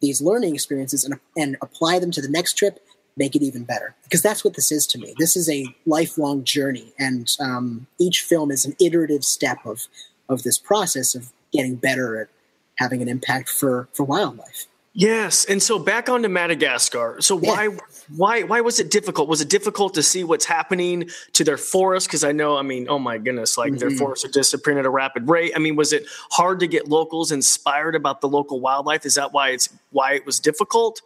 these 0.00 0.20
learning 0.20 0.54
experiences 0.54 1.04
and, 1.04 1.20
and 1.36 1.56
apply 1.62 2.00
them 2.00 2.10
to 2.10 2.20
the 2.20 2.28
next 2.28 2.54
trip, 2.54 2.84
make 3.16 3.36
it 3.36 3.42
even 3.42 3.62
better. 3.62 3.94
Because 4.02 4.20
that's 4.20 4.44
what 4.44 4.54
this 4.54 4.72
is 4.72 4.84
to 4.88 4.98
me. 4.98 5.14
This 5.16 5.36
is 5.36 5.48
a 5.48 5.64
lifelong 5.86 6.42
journey, 6.42 6.92
and 6.98 7.30
um, 7.38 7.86
each 8.00 8.22
film 8.22 8.50
is 8.50 8.64
an 8.64 8.74
iterative 8.80 9.24
step 9.24 9.58
of 9.64 9.86
of 10.28 10.42
this 10.42 10.58
process 10.58 11.14
of 11.14 11.32
getting 11.52 11.76
better 11.76 12.20
at 12.20 12.28
having 12.76 13.02
an 13.02 13.08
impact 13.08 13.48
for 13.48 13.88
for 13.92 14.04
wildlife. 14.04 14.66
Yes, 14.94 15.46
and 15.46 15.62
so 15.62 15.78
back 15.78 16.10
onto 16.10 16.28
Madagascar. 16.28 17.16
So 17.20 17.40
yeah. 17.40 17.48
why 17.48 17.78
why 18.14 18.42
why 18.42 18.60
was 18.60 18.78
it 18.78 18.90
difficult? 18.90 19.26
Was 19.26 19.40
it 19.40 19.48
difficult 19.48 19.94
to 19.94 20.02
see 20.02 20.22
what's 20.22 20.44
happening 20.44 21.08
to 21.32 21.44
their 21.44 21.56
forests? 21.56 22.06
Because 22.06 22.24
I 22.24 22.32
know, 22.32 22.58
I 22.58 22.62
mean, 22.62 22.86
oh 22.90 22.98
my 22.98 23.16
goodness, 23.16 23.56
like 23.56 23.72
mm-hmm. 23.72 23.78
their 23.78 23.90
forests 23.90 24.24
are 24.26 24.30
disappearing 24.30 24.78
at 24.78 24.84
a 24.84 24.90
rapid 24.90 25.30
rate. 25.30 25.52
I 25.56 25.60
mean, 25.60 25.76
was 25.76 25.94
it 25.94 26.04
hard 26.30 26.60
to 26.60 26.66
get 26.66 26.88
locals 26.88 27.32
inspired 27.32 27.94
about 27.94 28.20
the 28.20 28.28
local 28.28 28.60
wildlife? 28.60 29.06
Is 29.06 29.14
that 29.14 29.32
why 29.32 29.50
it's 29.50 29.70
why 29.92 30.12
it 30.12 30.26
was 30.26 30.38
difficult? 30.38 31.00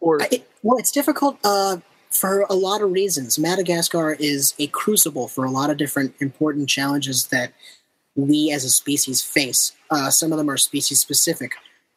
Or 0.00 0.22
it, 0.22 0.48
well, 0.62 0.78
it's 0.78 0.90
difficult 0.90 1.38
uh, 1.44 1.78
for 2.10 2.46
a 2.48 2.54
lot 2.54 2.80
of 2.80 2.92
reasons. 2.92 3.38
Madagascar 3.38 4.14
is 4.18 4.54
a 4.58 4.68
crucible 4.68 5.28
for 5.28 5.44
a 5.44 5.50
lot 5.50 5.68
of 5.68 5.76
different 5.76 6.14
important 6.18 6.70
challenges 6.70 7.26
that 7.26 7.52
we 8.14 8.50
as 8.50 8.64
a 8.64 8.70
species 8.70 9.20
face. 9.20 9.72
Uh, 9.90 10.08
some 10.08 10.32
of 10.32 10.38
them 10.38 10.48
are 10.48 10.56
species 10.56 10.98
specific 10.98 11.56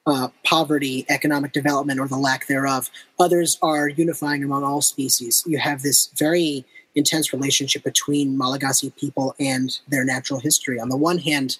uh, 0.10 0.30
poverty, 0.43 1.06
economic 1.10 1.52
development, 1.54 2.00
or 2.00 2.08
the 2.08 2.17
lack 2.17 2.48
thereof. 2.48 2.89
Others 3.19 3.60
are 3.62 3.88
unifying 3.88 4.43
among 4.43 4.63
all 4.63 4.82
species. 4.82 5.43
You 5.45 5.60
have 5.60 5.82
this 5.82 6.08
very 6.15 6.65
intense 6.95 7.32
relationship 7.32 7.84
between 7.84 8.38
Malagasy 8.38 8.91
people 8.91 9.36
and 9.39 9.78
their 9.88 10.04
natural 10.04 10.39
history. 10.39 10.80
On 10.80 10.89
the 10.89 10.98
one 10.98 11.19
hand, 11.19 11.60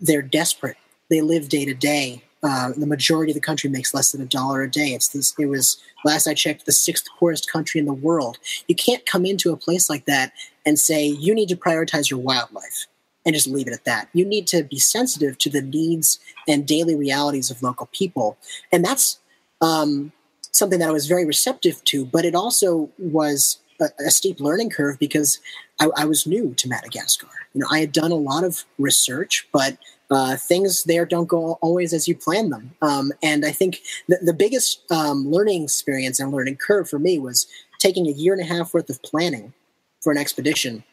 they're 0.00 0.22
desperate. 0.22 0.76
They 1.08 1.22
live 1.22 1.48
day 1.48 1.64
to 1.64 1.74
day. 1.74 2.22
Uh, 2.42 2.72
the 2.76 2.86
majority 2.86 3.30
of 3.32 3.34
the 3.34 3.40
country 3.40 3.70
makes 3.70 3.94
less 3.94 4.12
than 4.12 4.20
a 4.20 4.26
dollar 4.26 4.62
a 4.62 4.70
day. 4.70 4.88
It's 4.88 5.08
this. 5.08 5.32
It 5.38 5.46
was 5.46 5.80
last 6.04 6.26
I 6.26 6.34
checked, 6.34 6.66
the 6.66 6.72
sixth 6.72 7.06
poorest 7.18 7.50
country 7.50 7.78
in 7.78 7.86
the 7.86 7.92
world. 7.92 8.38
You 8.66 8.74
can't 8.74 9.06
come 9.06 9.24
into 9.24 9.52
a 9.52 9.56
place 9.56 9.88
like 9.88 10.06
that 10.06 10.32
and 10.66 10.78
say 10.78 11.06
you 11.06 11.34
need 11.34 11.48
to 11.50 11.56
prioritize 11.56 12.10
your 12.10 12.20
wildlife 12.20 12.86
and 13.24 13.34
just 13.34 13.46
leave 13.46 13.66
it 13.66 13.72
at 13.72 13.84
that. 13.84 14.08
You 14.12 14.24
need 14.24 14.46
to 14.48 14.64
be 14.64 14.78
sensitive 14.78 15.38
to 15.38 15.50
the 15.50 15.62
needs 15.62 16.18
and 16.48 16.66
daily 16.66 16.94
realities 16.94 17.50
of 17.50 17.62
local 17.62 17.88
people. 17.92 18.36
And 18.70 18.84
that's 18.84 19.18
um, 19.60 20.12
something 20.50 20.78
that 20.80 20.88
I 20.88 20.92
was 20.92 21.06
very 21.06 21.24
receptive 21.24 21.82
to, 21.84 22.04
but 22.04 22.24
it 22.24 22.34
also 22.34 22.90
was 22.98 23.58
a, 23.80 23.88
a 24.06 24.10
steep 24.10 24.40
learning 24.40 24.70
curve 24.70 24.98
because 24.98 25.38
I, 25.80 25.88
I, 25.96 26.04
was 26.04 26.26
new 26.26 26.54
to 26.54 26.68
Madagascar. 26.68 27.28
You 27.54 27.60
know, 27.60 27.68
I 27.70 27.80
had 27.80 27.92
done 27.92 28.10
a 28.10 28.16
lot 28.16 28.44
of 28.44 28.64
research, 28.78 29.48
but 29.52 29.76
uh, 30.10 30.36
things 30.36 30.84
there 30.84 31.06
don't 31.06 31.28
go 31.28 31.58
always 31.62 31.92
as 31.92 32.06
you 32.06 32.14
plan 32.14 32.50
them. 32.50 32.72
Um, 32.82 33.12
and 33.22 33.46
I 33.46 33.52
think 33.52 33.80
the, 34.08 34.18
the 34.20 34.34
biggest 34.34 34.82
um, 34.90 35.30
learning 35.30 35.64
experience 35.64 36.20
and 36.20 36.32
learning 36.32 36.56
curve 36.56 36.88
for 36.88 36.98
me 36.98 37.18
was 37.18 37.46
taking 37.78 38.06
a 38.06 38.12
year 38.12 38.32
and 38.32 38.42
a 38.42 38.54
half 38.54 38.74
worth 38.74 38.90
of 38.90 39.02
planning 39.02 39.52
for 40.00 40.12
an 40.12 40.18
expedition 40.18 40.84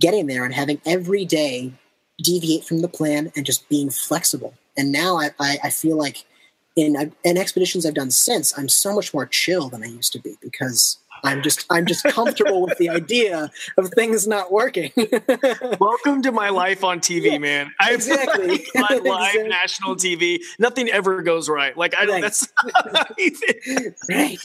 getting 0.00 0.26
there 0.26 0.44
and 0.44 0.54
having 0.54 0.80
every 0.86 1.24
day 1.24 1.72
deviate 2.22 2.64
from 2.64 2.80
the 2.80 2.88
plan 2.88 3.32
and 3.36 3.46
just 3.46 3.68
being 3.68 3.90
flexible. 3.90 4.54
And 4.76 4.92
now 4.92 5.18
I, 5.18 5.30
I, 5.40 5.58
I 5.64 5.70
feel 5.70 5.96
like 5.96 6.24
in, 6.76 7.12
in 7.24 7.36
expeditions 7.36 7.84
I've 7.84 7.94
done 7.94 8.10
since, 8.10 8.56
I'm 8.58 8.68
so 8.68 8.94
much 8.94 9.12
more 9.12 9.26
chill 9.26 9.68
than 9.68 9.82
I 9.82 9.86
used 9.86 10.12
to 10.12 10.20
be 10.20 10.36
because 10.40 10.98
I'm 11.24 11.42
just 11.42 11.66
I'm 11.70 11.86
just 11.86 12.04
comfortable 12.14 12.62
with 12.62 12.78
the 12.78 12.88
idea 12.88 13.50
of 13.76 13.90
things 13.90 14.26
not 14.26 14.52
working. 14.52 14.92
Welcome 15.80 16.22
to 16.22 16.32
my 16.32 16.48
life 16.50 16.84
on 16.84 17.00
TV, 17.00 17.32
yeah, 17.32 17.38
man. 17.38 17.72
I 17.80 17.94
exactly 17.94 18.66
my 18.74 18.88
live 18.90 19.34
exactly. 19.34 19.48
national 19.48 19.96
TV. 19.96 20.40
Nothing 20.58 20.88
ever 20.88 21.22
goes 21.22 21.48
right. 21.48 21.76
Like 21.76 21.96
I 21.96 22.04
don't. 22.04 22.22
Right. 22.22 22.32
That's 22.92 24.04
right. 24.08 24.38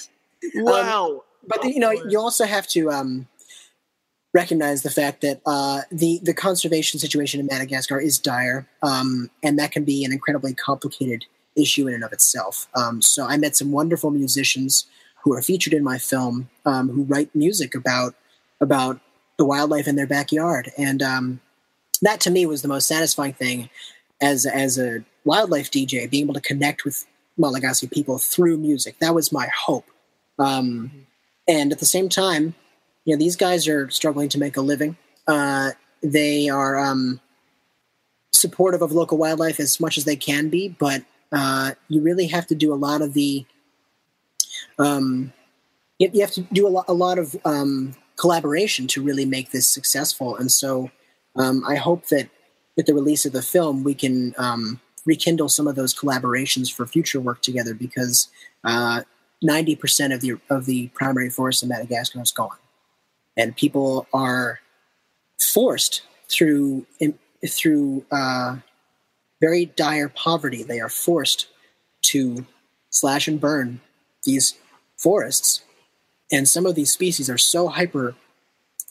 Wow. 0.56 1.10
Um, 1.10 1.22
but 1.46 1.64
you 1.66 1.80
know, 1.80 1.92
you 1.92 2.20
also 2.20 2.46
have 2.46 2.68
to 2.70 2.90
um, 2.90 3.28
recognize 4.34 4.82
the 4.82 4.90
fact 4.90 5.22
that 5.22 5.42
uh, 5.46 5.82
the 5.92 6.20
the 6.24 6.34
conservation 6.34 7.00
situation 7.00 7.40
in 7.40 7.46
Madagascar 7.46 8.00
is 8.00 8.20
dire, 8.20 8.68
um, 8.82 9.30
and 9.42 9.58
that 9.60 9.72
can 9.72 9.84
be 9.84 10.04
an 10.04 10.12
incredibly 10.12 10.54
complicated 10.54 11.26
issue 11.56 11.88
in 11.88 11.94
and 11.94 12.04
of 12.04 12.12
itself. 12.12 12.68
Um, 12.76 13.02
so 13.02 13.26
I 13.26 13.38
met 13.38 13.56
some 13.56 13.72
wonderful 13.72 14.10
musicians 14.10 14.88
who 15.24 15.34
are 15.34 15.42
featured 15.42 15.74
in 15.74 15.84
my 15.84 15.98
film 15.98 16.50
um, 16.66 16.90
who 16.90 17.04
write 17.04 17.34
music 17.36 17.76
about 17.76 18.16
about 18.60 19.00
the 19.38 19.46
wildlife 19.46 19.88
in 19.88 19.96
their 19.96 20.08
backyard, 20.08 20.72
and 20.78 21.02
um, 21.02 21.40
that 22.02 22.20
to 22.22 22.32
me 22.32 22.46
was 22.46 22.62
the 22.62 22.68
most 22.68 22.88
satisfying 22.88 23.34
thing 23.34 23.70
as 24.22 24.46
as 24.46 24.78
a 24.78 25.04
wildlife 25.26 25.72
DJ, 25.72 26.10
being 26.10 26.26
able 26.26 26.34
to 26.34 26.42
connect 26.42 26.86
with 26.86 27.06
Malagasy 27.38 27.88
people 27.88 28.18
through 28.18 28.58
music. 28.58 28.98
That 29.00 29.16
was 29.16 29.32
my 29.32 29.48
hope. 29.48 29.86
Um, 30.40 31.06
and 31.48 31.72
at 31.72 31.80
the 31.80 31.86
same 31.86 32.10
time, 32.10 32.56
you 33.06 33.16
know, 33.16 33.20
these 33.20 33.36
guys 33.36 33.68
are 33.68 33.90
struggling 33.90 34.30
to 34.30 34.40
make 34.40 34.58
a 34.58 34.62
living. 34.62 34.98
Uh, 35.28 35.72
they 36.02 36.50
are 36.50 36.78
um, 36.80 37.20
supportive 38.32 38.82
of 38.82 38.92
local 38.92 39.18
wildlife 39.18 39.60
as 39.60 39.80
much 39.80 39.98
as 39.98 40.06
they 40.06 40.16
can 40.16 40.50
be, 40.50 40.70
but 40.70 41.04
uh, 41.32 41.72
you 41.88 42.02
really 42.02 42.28
have 42.28 42.48
to 42.48 42.56
do 42.56 42.74
a 42.74 42.76
lot 42.76 43.02
of 43.02 43.14
the. 43.14 43.46
Um, 44.80 45.34
you, 46.00 46.10
you 46.14 46.22
have 46.22 46.32
to 46.32 46.42
do 46.42 46.68
a 46.68 46.70
lot, 46.70 46.86
a 46.88 46.94
lot 46.94 47.20
of 47.20 47.36
um, 47.46 47.96
collaboration 48.18 48.88
to 48.88 49.04
really 49.04 49.26
make 49.26 49.52
this 49.52 49.68
successful, 49.68 50.36
and 50.36 50.52
so 50.52 50.92
um, 51.36 51.64
I 51.68 51.76
hope 51.76 52.08
that 52.08 52.30
with 52.76 52.86
the 52.86 52.94
release 52.94 53.26
of 53.26 53.34
the 53.34 53.42
film, 53.42 53.84
we 53.84 53.94
can 53.94 54.34
um, 54.38 54.80
rekindle 55.06 55.50
some 55.50 55.68
of 55.68 55.76
those 55.76 55.94
collaborations 55.94 56.74
for 56.74 56.88
future 56.88 57.20
work 57.20 57.42
together 57.42 57.74
because 57.74 58.30
uh, 58.64 59.02
ninety 59.42 59.76
percent 59.76 60.14
of 60.14 60.22
the 60.22 60.38
of 60.50 60.66
the 60.66 60.88
primary 60.90 61.30
forest 61.30 61.64
in 61.64 61.70
Madagascar 61.70 62.22
is 62.22 62.32
gone 62.32 62.58
and 63.38 63.56
people 63.56 64.08
are 64.14 64.60
forced 65.40 66.02
through 66.30 66.86
in, 67.00 67.18
through 67.48 68.06
uh, 68.12 68.58
very 69.42 69.66
dire 69.66 70.10
poverty. 70.10 70.64
They 70.64 70.80
are 70.80 70.90
forced 70.90 71.48
to 72.04 72.46
slash 72.90 73.28
and 73.28 73.40
burn 73.40 73.82
these 74.24 74.56
forests, 74.98 75.64
and 76.32 76.48
some 76.48 76.66
of 76.66 76.76
these 76.76 76.92
species 76.92 77.30
are 77.30 77.38
so 77.38 77.68
hyper 77.68 78.16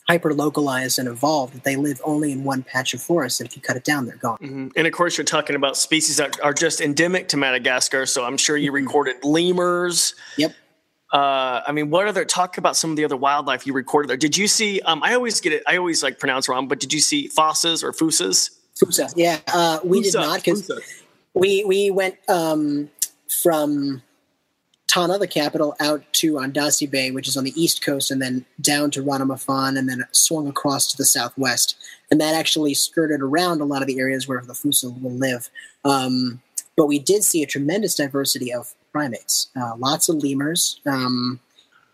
hyper 0.07 0.33
localized 0.33 0.99
and 0.99 1.07
evolved 1.07 1.53
that 1.53 1.63
they 1.63 1.75
live 1.75 2.01
only 2.03 2.31
in 2.31 2.43
one 2.43 2.63
patch 2.63 2.93
of 2.93 3.01
forest. 3.01 3.39
And 3.39 3.47
if 3.49 3.55
you 3.55 3.61
cut 3.61 3.77
it 3.77 3.83
down, 3.83 4.05
they're 4.05 4.17
gone. 4.17 4.37
Mm-hmm. 4.37 4.67
And 4.75 4.87
of 4.87 4.93
course, 4.93 5.17
you're 5.17 5.25
talking 5.25 5.55
about 5.55 5.77
species 5.77 6.17
that 6.17 6.39
are 6.41 6.53
just 6.53 6.81
endemic 6.81 7.29
to 7.29 7.37
Madagascar. 7.37 8.05
So 8.05 8.25
I'm 8.25 8.37
sure 8.37 8.57
you 8.57 8.71
mm-hmm. 8.71 8.85
recorded 8.85 9.23
lemurs. 9.23 10.15
Yep. 10.37 10.53
Uh, 11.13 11.61
I 11.67 11.71
mean, 11.71 11.91
what 11.91 12.07
other 12.07 12.25
talk 12.25 12.57
about 12.57 12.75
some 12.75 12.89
of 12.89 12.97
the 12.97 13.05
other 13.05 13.15
wildlife 13.15 13.67
you 13.67 13.73
recorded 13.73 14.09
there? 14.09 14.17
Did 14.17 14.35
you 14.35 14.47
see? 14.47 14.81
Um, 14.81 15.03
I 15.03 15.13
always 15.13 15.39
get 15.39 15.53
it. 15.53 15.61
I 15.67 15.77
always 15.77 16.01
like 16.01 16.17
pronounce 16.17 16.49
wrong, 16.49 16.67
but 16.67 16.79
did 16.79 16.91
you 16.91 16.99
see 16.99 17.29
fosses 17.29 17.83
or 17.83 17.91
fusas? 17.91 18.49
Fusa, 18.75 19.13
yeah. 19.15 19.39
Uh, 19.53 19.79
we 19.83 20.01
Fusa, 20.01 20.11
did 20.11 20.17
not 20.17 20.43
because 20.43 20.71
we 21.35 21.63
we 21.65 21.91
went 21.91 22.17
um, 22.27 22.89
from 23.43 24.01
Tana, 24.87 25.19
the 25.19 25.27
capital, 25.27 25.75
out 25.79 26.03
to 26.13 26.33
Andasibe, 26.33 27.13
which 27.13 27.27
is 27.27 27.37
on 27.37 27.43
the 27.43 27.53
east 27.61 27.85
coast, 27.85 28.09
and 28.09 28.19
then 28.19 28.45
down 28.59 28.89
to 28.91 29.03
Ranomafana, 29.03 29.77
and 29.77 29.87
then 29.87 30.05
swung 30.11 30.47
across 30.47 30.91
to 30.91 30.97
the 30.97 31.05
southwest. 31.05 31.75
And 32.09 32.19
that 32.21 32.33
actually 32.33 32.73
skirted 32.73 33.21
around 33.21 33.61
a 33.61 33.65
lot 33.65 33.81
of 33.81 33.87
the 33.87 33.99
areas 33.99 34.27
where 34.27 34.41
the 34.41 34.53
Fusa 34.53 34.99
will 34.99 35.11
live. 35.11 35.51
Um, 35.85 36.41
but 36.75 36.87
we 36.87 36.97
did 36.97 37.23
see 37.23 37.43
a 37.43 37.47
tremendous 37.47 37.93
diversity 37.93 38.51
of 38.51 38.73
primates, 38.93 39.49
uh, 39.57 39.75
lots 39.77 40.07
of 40.07 40.23
lemurs. 40.23 40.79
Um, 40.85 41.39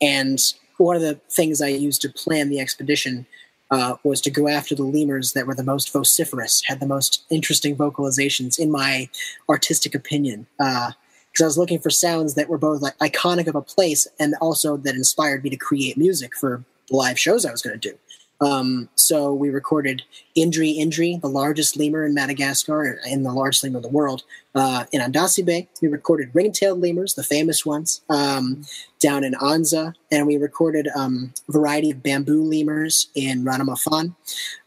and 0.01 0.39
one 0.77 0.95
of 0.95 1.01
the 1.01 1.15
things 1.29 1.61
I 1.61 1.69
used 1.69 2.01
to 2.03 2.09
plan 2.09 2.49
the 2.49 2.59
expedition 2.59 3.25
uh, 3.71 3.95
was 4.03 4.21
to 4.21 4.31
go 4.31 4.47
after 4.47 4.75
the 4.75 4.83
lemurs 4.83 5.33
that 5.33 5.45
were 5.47 5.55
the 5.55 5.63
most 5.63 5.91
vociferous, 5.91 6.63
had 6.65 6.79
the 6.79 6.87
most 6.87 7.23
interesting 7.29 7.75
vocalizations, 7.75 8.57
in 8.59 8.71
my 8.71 9.09
artistic 9.47 9.93
opinion. 9.95 10.47
Because 10.57 10.93
uh, 11.39 11.43
I 11.43 11.45
was 11.45 11.57
looking 11.57 11.79
for 11.79 11.89
sounds 11.89 12.33
that 12.35 12.49
were 12.49 12.57
both 12.57 12.81
like 12.81 12.97
iconic 12.97 13.47
of 13.47 13.55
a 13.55 13.61
place 13.61 14.07
and 14.19 14.35
also 14.41 14.77
that 14.77 14.95
inspired 14.95 15.43
me 15.43 15.49
to 15.51 15.57
create 15.57 15.97
music 15.97 16.35
for 16.35 16.63
the 16.89 16.95
live 16.95 17.19
shows 17.19 17.45
I 17.45 17.51
was 17.51 17.61
going 17.61 17.79
to 17.79 17.89
do. 17.91 17.97
Um, 18.41 18.89
so 18.95 19.33
we 19.33 19.49
recorded 19.49 20.03
Indri 20.37 20.77
Indri, 20.77 21.19
the 21.19 21.27
largest 21.27 21.75
lemur 21.77 22.05
in 22.05 22.13
Madagascar 22.13 22.99
and 23.05 23.25
the 23.25 23.33
largest 23.33 23.63
lemur 23.63 23.77
in 23.77 23.83
the 23.83 23.89
world, 23.89 24.23
uh, 24.55 24.85
in 24.91 25.01
Andasibe. 25.01 25.67
We 25.81 25.87
recorded 25.87 26.29
ring-tailed 26.33 26.79
lemurs, 26.79 27.15
the 27.15 27.23
famous 27.23 27.65
ones, 27.65 28.01
um, 28.09 28.65
down 28.99 29.23
in 29.23 29.33
Anja, 29.33 29.93
and 30.11 30.25
we 30.27 30.37
recorded 30.37 30.87
um, 30.95 31.33
a 31.47 31.51
variety 31.51 31.91
of 31.91 32.01
bamboo 32.01 32.43
lemurs 32.43 33.09
in 33.15 33.43
Ranomafana, 33.43 34.15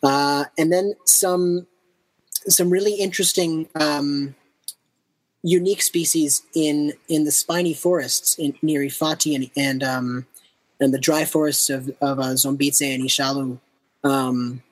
uh, 0.02 0.44
and 0.58 0.72
then 0.72 0.94
some 1.04 1.66
some 2.46 2.70
really 2.70 2.94
interesting. 2.94 3.68
Um, 3.74 4.34
unique 5.44 5.82
species 5.82 6.42
in 6.54 6.92
in 7.08 7.24
the 7.24 7.32
spiny 7.32 7.74
forests 7.74 8.38
in, 8.38 8.54
near 8.62 8.80
Ifaty 8.80 9.34
and, 9.34 9.50
and 9.56 9.82
um, 9.82 10.26
and 10.82 10.92
the 10.92 10.98
dry 10.98 11.24
forests 11.24 11.70
of, 11.70 11.88
of 12.00 12.18
uh, 12.18 12.22
and 12.22 12.38
Isalo 12.58 13.58
um, 14.04 14.62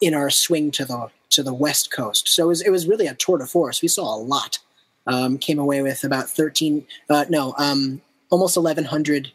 in 0.00 0.14
our 0.14 0.30
swing 0.30 0.70
to 0.72 0.84
the 0.84 1.10
to 1.30 1.42
the 1.42 1.54
west 1.54 1.90
coast. 1.90 2.28
So 2.28 2.44
it 2.44 2.48
was, 2.48 2.62
it 2.62 2.70
was 2.70 2.86
really 2.86 3.06
a 3.06 3.14
tour 3.14 3.38
de 3.38 3.46
force. 3.46 3.82
We 3.82 3.88
saw 3.88 4.14
a 4.14 4.18
lot. 4.18 4.58
Um, 5.06 5.36
came 5.36 5.58
away 5.58 5.82
with 5.82 6.02
about 6.02 6.30
13, 6.30 6.86
uh, 7.10 7.26
no, 7.28 7.54
um, 7.58 8.00
almost 8.30 8.56
1,100 8.56 9.30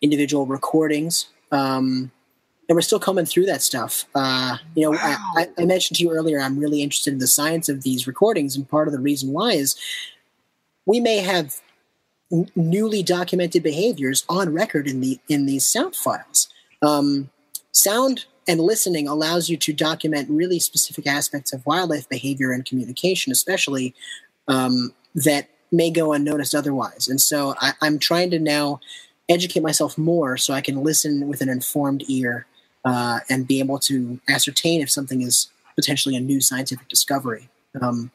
individual 0.00 0.46
recordings. 0.46 1.26
Um, 1.52 2.10
and 2.68 2.74
we're 2.74 2.80
still 2.80 2.98
coming 2.98 3.24
through 3.24 3.46
that 3.46 3.62
stuff. 3.62 4.04
Uh, 4.16 4.56
you 4.74 4.82
know, 4.82 4.92
wow. 4.92 5.16
I, 5.36 5.48
I, 5.58 5.64
mentioned 5.64 5.98
to 5.98 6.02
you 6.02 6.10
earlier, 6.10 6.40
I'm 6.40 6.58
really 6.58 6.82
interested 6.82 7.12
in 7.12 7.20
the 7.20 7.28
science 7.28 7.68
of 7.68 7.82
these 7.82 8.08
recordings. 8.08 8.56
And 8.56 8.68
part 8.68 8.88
of 8.88 8.92
the 8.92 8.98
reason 8.98 9.30
why 9.30 9.52
is 9.52 9.76
we 10.86 10.98
may 10.98 11.18
have 11.18 11.60
newly 12.54 13.02
documented 13.02 13.62
behaviors 13.62 14.24
on 14.28 14.52
record 14.52 14.88
in 14.88 15.00
the 15.00 15.20
in 15.28 15.46
these 15.46 15.66
sound 15.66 15.94
files. 15.94 16.48
Um, 16.80 17.30
sound 17.72 18.24
and 18.48 18.60
listening 18.60 19.06
allows 19.06 19.48
you 19.48 19.56
to 19.56 19.72
document 19.72 20.28
really 20.30 20.58
specific 20.58 21.06
aspects 21.06 21.52
of 21.52 21.64
wildlife 21.64 22.08
behavior 22.08 22.50
and 22.50 22.64
communication, 22.64 23.30
especially 23.30 23.94
um, 24.48 24.92
that 25.14 25.48
may 25.70 25.90
go 25.90 26.12
unnoticed 26.12 26.54
otherwise. 26.54 27.08
And 27.08 27.20
so 27.20 27.54
I, 27.60 27.72
I'm 27.80 27.98
trying 27.98 28.30
to 28.30 28.38
now 28.38 28.80
educate 29.28 29.62
myself 29.62 29.96
more 29.96 30.36
so 30.36 30.52
I 30.54 30.60
can 30.60 30.82
listen 30.82 31.28
with 31.28 31.40
an 31.40 31.48
informed 31.48 32.04
ear 32.08 32.46
uh, 32.84 33.20
and 33.30 33.46
be 33.46 33.60
able 33.60 33.78
to 33.80 34.20
ascertain 34.28 34.80
if 34.80 34.90
something 34.90 35.22
is 35.22 35.48
potentially 35.76 36.16
a 36.16 36.20
new 36.20 36.40
scientific 36.40 36.88
discovery. 36.88 37.48
Um, 37.80 38.10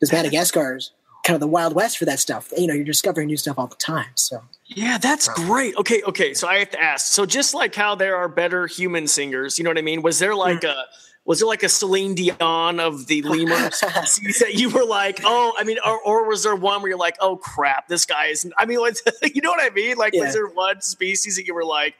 because 0.00 0.12
Madagascar's 0.12 0.92
kind 1.28 1.34
of 1.34 1.40
the 1.40 1.46
wild 1.46 1.74
west 1.74 1.98
for 1.98 2.06
that 2.06 2.18
stuff. 2.18 2.50
You 2.56 2.66
know, 2.66 2.72
you're 2.72 2.84
discovering 2.84 3.26
new 3.26 3.36
stuff 3.36 3.58
all 3.58 3.66
the 3.66 3.76
time. 3.76 4.08
So 4.14 4.42
yeah, 4.64 4.96
that's 4.96 5.28
great. 5.28 5.76
Okay, 5.76 6.02
okay. 6.04 6.32
So 6.32 6.48
I 6.48 6.58
have 6.60 6.70
to 6.70 6.82
ask. 6.82 7.12
So 7.12 7.26
just 7.26 7.52
like 7.52 7.74
how 7.74 7.94
there 7.94 8.16
are 8.16 8.28
better 8.28 8.66
human 8.66 9.06
singers, 9.06 9.58
you 9.58 9.64
know 9.64 9.68
what 9.68 9.76
I 9.76 9.82
mean? 9.82 10.00
Was 10.00 10.18
there 10.18 10.34
like 10.34 10.62
mm. 10.62 10.70
a 10.70 10.84
was 11.26 11.40
there 11.40 11.48
like 11.48 11.62
a 11.62 11.68
Celine 11.68 12.14
Dion 12.14 12.80
of 12.80 13.08
the 13.08 13.20
lemurs 13.22 13.80
that 13.80 14.52
you 14.54 14.70
were 14.70 14.86
like, 14.86 15.20
oh, 15.22 15.52
I 15.58 15.64
mean, 15.64 15.76
or, 15.84 16.00
or, 16.00 16.26
was 16.26 16.44
there 16.44 16.56
one 16.56 16.80
where 16.80 16.88
you're 16.88 16.98
like, 16.98 17.16
oh 17.20 17.36
crap, 17.36 17.86
this 17.88 18.06
guy 18.06 18.28
is? 18.28 18.50
I 18.56 18.64
mean, 18.64 18.78
you 19.34 19.42
know 19.42 19.50
what 19.50 19.60
I 19.60 19.68
mean? 19.74 19.98
Like, 19.98 20.14
yeah. 20.14 20.22
was 20.24 20.32
there 20.32 20.46
one 20.46 20.80
species 20.80 21.36
that 21.36 21.46
you 21.46 21.52
were 21.54 21.66
like, 21.66 21.96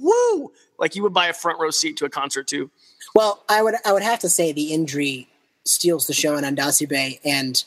woo, 0.00 0.50
like 0.80 0.96
you 0.96 1.04
would 1.04 1.14
buy 1.14 1.28
a 1.28 1.32
front 1.32 1.60
row 1.60 1.70
seat 1.70 1.96
to 1.98 2.06
a 2.06 2.10
concert 2.10 2.48
too? 2.48 2.68
Well, 3.14 3.44
I 3.48 3.62
would 3.62 3.76
I 3.84 3.92
would 3.92 4.02
have 4.02 4.18
to 4.20 4.28
say 4.28 4.50
the 4.50 4.72
indri 4.72 5.28
steals 5.64 6.08
the 6.08 6.12
show 6.12 6.36
in 6.36 6.42
Andasibe, 6.42 7.20
and 7.24 7.64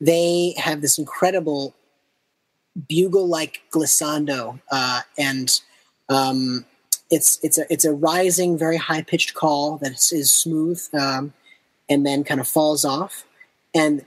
they 0.00 0.54
have 0.56 0.80
this 0.80 0.98
incredible 0.98 1.74
bugle 2.88 3.28
like 3.28 3.62
glissando, 3.70 4.60
uh, 4.70 5.02
and 5.18 5.60
um, 6.08 6.64
it's 7.10 7.38
it's 7.42 7.58
a 7.58 7.70
it's 7.72 7.84
a 7.84 7.92
rising, 7.92 8.56
very 8.56 8.76
high 8.76 9.02
pitched 9.02 9.34
call 9.34 9.76
that 9.78 9.92
is 10.12 10.30
smooth, 10.30 10.82
um, 10.94 11.32
and 11.88 12.06
then 12.06 12.24
kind 12.24 12.40
of 12.40 12.48
falls 12.48 12.84
off. 12.84 13.24
And 13.74 14.04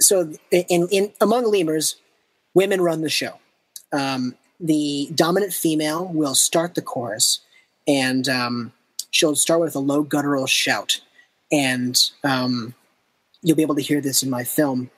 so, 0.00 0.32
in, 0.50 0.88
in 0.90 1.12
among 1.20 1.50
lemurs, 1.50 1.96
women 2.54 2.80
run 2.80 3.00
the 3.00 3.08
show. 3.08 3.38
Um, 3.92 4.34
the 4.60 5.10
dominant 5.14 5.52
female 5.52 6.06
will 6.06 6.34
start 6.34 6.74
the 6.74 6.82
chorus, 6.82 7.40
and 7.86 8.28
um, 8.28 8.72
she'll 9.10 9.36
start 9.36 9.60
with 9.60 9.74
a 9.74 9.80
low 9.80 10.02
guttural 10.02 10.46
shout, 10.46 11.00
and 11.50 11.98
um, 12.22 12.74
you'll 13.42 13.56
be 13.56 13.62
able 13.62 13.76
to 13.76 13.82
hear 13.82 14.00
this 14.00 14.22
in 14.22 14.28
my 14.28 14.44
film 14.44 14.90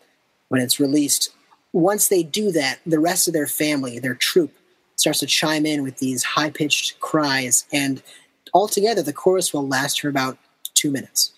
when 0.49 0.61
it's 0.61 0.81
released. 0.81 1.31
Once 1.73 2.09
they 2.09 2.23
do 2.23 2.51
that, 2.53 2.79
the 2.87 3.01
rest 3.01 3.29
of 3.29 3.35
their 3.35 3.47
family, 3.47 3.99
their 3.99 4.15
troop, 4.15 4.53
starts 4.97 5.21
to 5.21 5.27
chime 5.27 5.65
in 5.65 5.83
with 5.83 5.99
these 5.99 6.25
high 6.25 6.51
pitched 6.51 6.99
cries. 7.01 7.67
And 7.73 8.03
altogether, 8.53 9.03
the 9.03 9.13
chorus 9.13 9.53
will 9.53 9.67
last 9.67 10.01
for 10.01 10.09
about 10.09 10.39
two 10.75 10.91
minutes. 10.91 11.33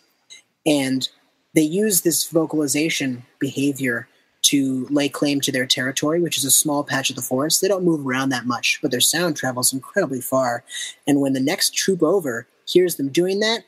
And 0.64 1.09
they 1.55 1.62
use 1.62 2.01
this 2.01 2.29
vocalization 2.29 3.25
behavior 3.38 4.09
to 4.42 4.87
lay 4.88 5.09
claim 5.09 5.40
to 5.42 5.53
their 5.53 5.66
territory, 5.66 6.20
which 6.20 6.38
is 6.38 6.44
a 6.44 6.51
small 6.51 6.83
patch 6.83 7.11
of 7.11 7.16
the 7.16 7.23
forest. 7.23 7.61
They 7.61 7.68
don't 7.68 7.85
move 7.85 8.07
around 8.07 8.31
that 8.31 8.46
much, 8.46 8.79
but 8.81 8.90
their 8.90 9.01
sound 9.01 9.37
travels 9.37 9.73
incredibly 9.73 10.20
far. 10.20 10.64
And 11.07 11.20
when 11.20 11.35
the 11.35 11.40
next 11.40 11.75
troop 11.75 12.03
over 12.03 12.46
hears 12.66 12.96
them 12.96 13.09
doing 13.09 13.40
that, 13.40 13.64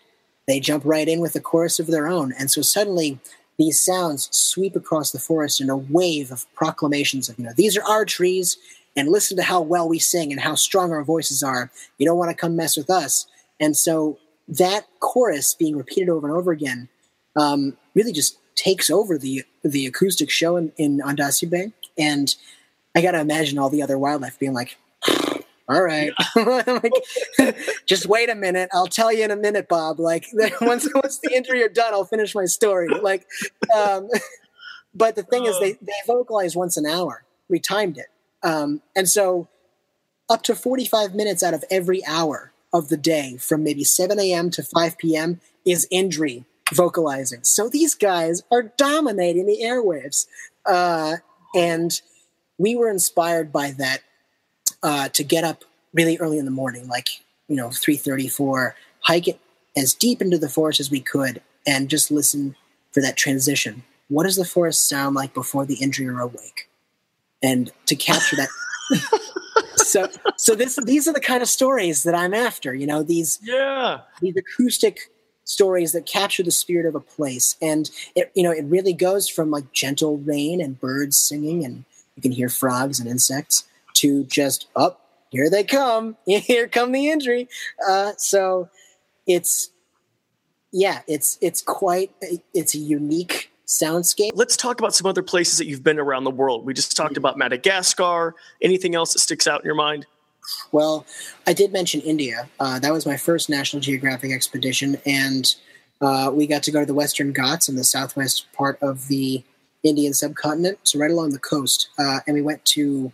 they 0.46 0.60
jump 0.60 0.84
right 0.84 1.06
in 1.06 1.20
with 1.20 1.36
a 1.36 1.40
chorus 1.40 1.78
of 1.78 1.88
their 1.88 2.08
own. 2.08 2.32
And 2.38 2.50
so 2.50 2.62
suddenly 2.62 3.18
these 3.62 3.80
sounds 3.80 4.28
sweep 4.32 4.74
across 4.74 5.12
the 5.12 5.18
forest 5.18 5.60
in 5.60 5.70
a 5.70 5.76
wave 5.76 6.32
of 6.32 6.52
proclamations 6.54 7.28
of, 7.28 7.38
you 7.38 7.44
know, 7.44 7.52
these 7.56 7.76
are 7.76 7.84
our 7.84 8.04
trees, 8.04 8.58
and 8.96 9.08
listen 9.08 9.36
to 9.36 9.42
how 9.42 9.60
well 9.60 9.88
we 9.88 9.98
sing 9.98 10.32
and 10.32 10.40
how 10.40 10.54
strong 10.54 10.90
our 10.90 11.04
voices 11.04 11.42
are. 11.42 11.70
You 11.96 12.06
don't 12.06 12.18
want 12.18 12.30
to 12.30 12.36
come 12.36 12.56
mess 12.56 12.76
with 12.76 12.90
us. 12.90 13.26
And 13.60 13.76
so 13.76 14.18
that 14.48 14.86
chorus 14.98 15.54
being 15.54 15.76
repeated 15.76 16.08
over 16.08 16.26
and 16.26 16.36
over 16.36 16.50
again 16.50 16.88
um, 17.36 17.76
really 17.94 18.12
just 18.12 18.38
takes 18.54 18.90
over 18.90 19.16
the 19.16 19.44
the 19.64 19.86
acoustic 19.86 20.28
show 20.28 20.56
in, 20.56 20.72
in 20.76 21.00
And 21.96 22.34
I 22.94 23.00
got 23.00 23.12
to 23.12 23.20
imagine 23.20 23.58
all 23.58 23.70
the 23.70 23.82
other 23.82 23.96
wildlife 23.96 24.38
being 24.38 24.52
like, 24.52 24.76
all 25.68 25.82
right, 25.82 26.12
like, 26.36 26.92
just 27.86 28.06
wait 28.06 28.28
a 28.28 28.34
minute. 28.34 28.68
I'll 28.72 28.86
tell 28.88 29.12
you 29.12 29.24
in 29.24 29.30
a 29.30 29.36
minute, 29.36 29.68
Bob. 29.68 30.00
Like 30.00 30.26
once 30.60 30.88
once 30.94 31.18
the 31.18 31.30
indri 31.30 31.64
are 31.64 31.68
done, 31.68 31.94
I'll 31.94 32.04
finish 32.04 32.34
my 32.34 32.46
story. 32.46 32.88
Like, 32.88 33.26
um, 33.74 34.08
but 34.94 35.14
the 35.14 35.22
thing 35.22 35.44
is, 35.44 35.58
they 35.60 35.72
they 35.72 35.92
vocalize 36.06 36.56
once 36.56 36.76
an 36.76 36.86
hour. 36.86 37.24
We 37.48 37.60
timed 37.60 37.98
it, 37.98 38.06
um, 38.42 38.82
and 38.96 39.08
so 39.08 39.48
up 40.28 40.42
to 40.44 40.54
forty 40.54 40.84
five 40.84 41.14
minutes 41.14 41.42
out 41.42 41.54
of 41.54 41.64
every 41.70 42.04
hour 42.06 42.52
of 42.72 42.88
the 42.88 42.96
day, 42.96 43.36
from 43.36 43.62
maybe 43.62 43.84
seven 43.84 44.18
a.m. 44.18 44.50
to 44.50 44.62
five 44.62 44.98
p.m., 44.98 45.40
is 45.64 45.86
indri 45.92 46.44
vocalizing. 46.72 47.44
So 47.44 47.68
these 47.68 47.94
guys 47.94 48.42
are 48.50 48.62
dominating 48.62 49.46
the 49.46 49.60
airwaves, 49.62 50.26
uh, 50.66 51.16
and 51.54 52.00
we 52.58 52.74
were 52.74 52.90
inspired 52.90 53.52
by 53.52 53.70
that 53.72 54.02
uh, 54.82 55.08
to 55.10 55.24
get 55.24 55.44
up 55.44 55.64
really 55.92 56.18
early 56.18 56.38
in 56.38 56.44
the 56.44 56.50
morning, 56.50 56.88
like 56.88 57.08
you 57.48 57.56
know 57.56 57.70
three 57.70 57.96
thirty 57.96 58.28
four, 58.28 58.74
hike 59.00 59.28
it 59.28 59.40
as 59.76 59.94
deep 59.94 60.20
into 60.20 60.38
the 60.38 60.48
forest 60.48 60.80
as 60.80 60.90
we 60.90 61.00
could, 61.00 61.42
and 61.66 61.88
just 61.88 62.10
listen 62.10 62.56
for 62.92 63.00
that 63.00 63.16
transition. 63.16 63.82
What 64.08 64.24
does 64.24 64.36
the 64.36 64.44
forest 64.44 64.88
sound 64.88 65.14
like 65.14 65.34
before 65.34 65.64
the 65.64 65.76
Indri 65.76 66.06
are 66.08 66.20
awake? 66.20 66.68
And 67.42 67.72
to 67.86 67.96
capture 67.96 68.36
that. 68.36 68.48
so 69.76 70.08
so 70.36 70.54
this 70.54 70.78
these 70.84 71.08
are 71.08 71.12
the 71.12 71.20
kind 71.20 71.42
of 71.42 71.48
stories 71.48 72.02
that 72.04 72.14
I'm 72.14 72.34
after. 72.34 72.74
You 72.74 72.86
know 72.86 73.02
these 73.02 73.38
yeah 73.42 74.00
these 74.20 74.36
acoustic 74.36 75.10
stories 75.44 75.92
that 75.92 76.06
capture 76.06 76.42
the 76.42 76.50
spirit 76.50 76.86
of 76.86 76.94
a 76.94 77.00
place, 77.00 77.56
and 77.60 77.90
it 78.14 78.30
you 78.34 78.42
know 78.42 78.52
it 78.52 78.64
really 78.64 78.92
goes 78.92 79.28
from 79.28 79.50
like 79.50 79.72
gentle 79.72 80.18
rain 80.18 80.60
and 80.60 80.80
birds 80.80 81.16
singing, 81.16 81.64
and 81.64 81.84
you 82.16 82.22
can 82.22 82.32
hear 82.32 82.48
frogs 82.48 83.00
and 83.00 83.08
insects 83.08 83.64
to 84.02 84.24
just 84.24 84.66
up 84.74 84.98
oh, 85.00 85.02
here 85.32 85.48
they 85.48 85.64
come. 85.64 86.16
Here 86.26 86.68
come 86.68 86.92
the 86.92 87.06
indri. 87.06 87.48
Uh, 87.88 88.12
so 88.18 88.68
it's 89.26 89.70
yeah 90.72 91.00
it's 91.06 91.38
it's 91.40 91.62
quite 91.62 92.12
it's 92.52 92.74
a 92.74 92.78
unique 92.78 93.50
soundscape. 93.66 94.32
Let's 94.34 94.56
talk 94.56 94.78
about 94.78 94.94
some 94.94 95.06
other 95.06 95.22
places 95.22 95.56
that 95.58 95.66
you've 95.66 95.82
been 95.82 95.98
around 95.98 96.24
the 96.24 96.30
world. 96.30 96.66
We 96.66 96.74
just 96.74 96.96
talked 96.96 97.16
about 97.16 97.38
madagascar. 97.38 98.34
Anything 98.60 98.94
else 98.94 99.14
that 99.14 99.20
sticks 99.20 99.46
out 99.46 99.60
in 99.62 99.66
your 99.66 99.74
mind? 99.74 100.06
Well 100.70 101.06
i 101.46 101.52
did 101.52 101.72
mention 101.72 102.00
india. 102.02 102.48
Uh, 102.60 102.78
that 102.80 102.92
was 102.92 103.06
my 103.06 103.16
first 103.16 103.48
national 103.48 103.80
geographic 103.80 104.32
expedition 104.32 104.98
and 105.06 105.54
uh, 106.02 106.30
we 106.34 106.48
got 106.48 106.64
to 106.64 106.72
go 106.72 106.80
to 106.80 106.86
the 106.86 106.94
western 106.94 107.32
ghats 107.32 107.68
in 107.68 107.76
the 107.76 107.84
southwest 107.84 108.52
part 108.52 108.76
of 108.82 109.06
the 109.06 109.42
indian 109.84 110.12
subcontinent 110.12 110.78
so 110.82 110.98
right 110.98 111.10
along 111.10 111.30
the 111.30 111.38
coast. 111.38 111.88
Uh, 111.98 112.18
and 112.26 112.34
we 112.34 112.42
went 112.42 112.62
to 112.64 113.12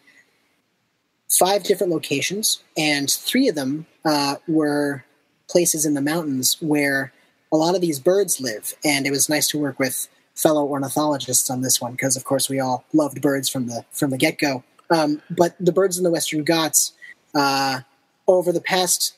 five 1.31 1.63
different 1.63 1.93
locations, 1.93 2.63
and 2.77 3.11
three 3.11 3.49
of 3.49 3.55
them 3.55 3.87
uh, 4.05 4.37
were 4.47 5.05
places 5.49 5.85
in 5.85 5.95
the 5.95 6.01
mountains 6.01 6.57
where 6.61 7.13
a 7.53 7.57
lot 7.57 7.75
of 7.75 7.81
these 7.81 7.99
birds 7.99 8.41
live. 8.41 8.75
And 8.85 9.07
it 9.07 9.11
was 9.11 9.29
nice 9.29 9.49
to 9.49 9.59
work 9.59 9.79
with 9.79 10.09
fellow 10.35 10.65
ornithologists 10.65 11.51
on 11.51 11.63
this 11.63 11.81
one 11.81 11.93
because, 11.93 12.17
of 12.17 12.25
course, 12.25 12.49
we 12.49 12.61
all 12.61 12.85
loved 12.93 13.21
birds 13.21 13.49
from 13.49 13.67
the 13.67 13.85
from 13.91 14.11
the 14.11 14.19
get 14.19 14.39
go. 14.39 14.63
Um, 14.91 15.21
but 15.31 15.55
the 15.61 15.73
birds 15.73 15.99
in 15.99 16.05
the 16.05 16.11
Western 16.11 16.45
Ghats, 16.45 16.93
uh, 17.35 17.81
over 18.27 18.53
the 18.53 18.61
past 18.61 19.17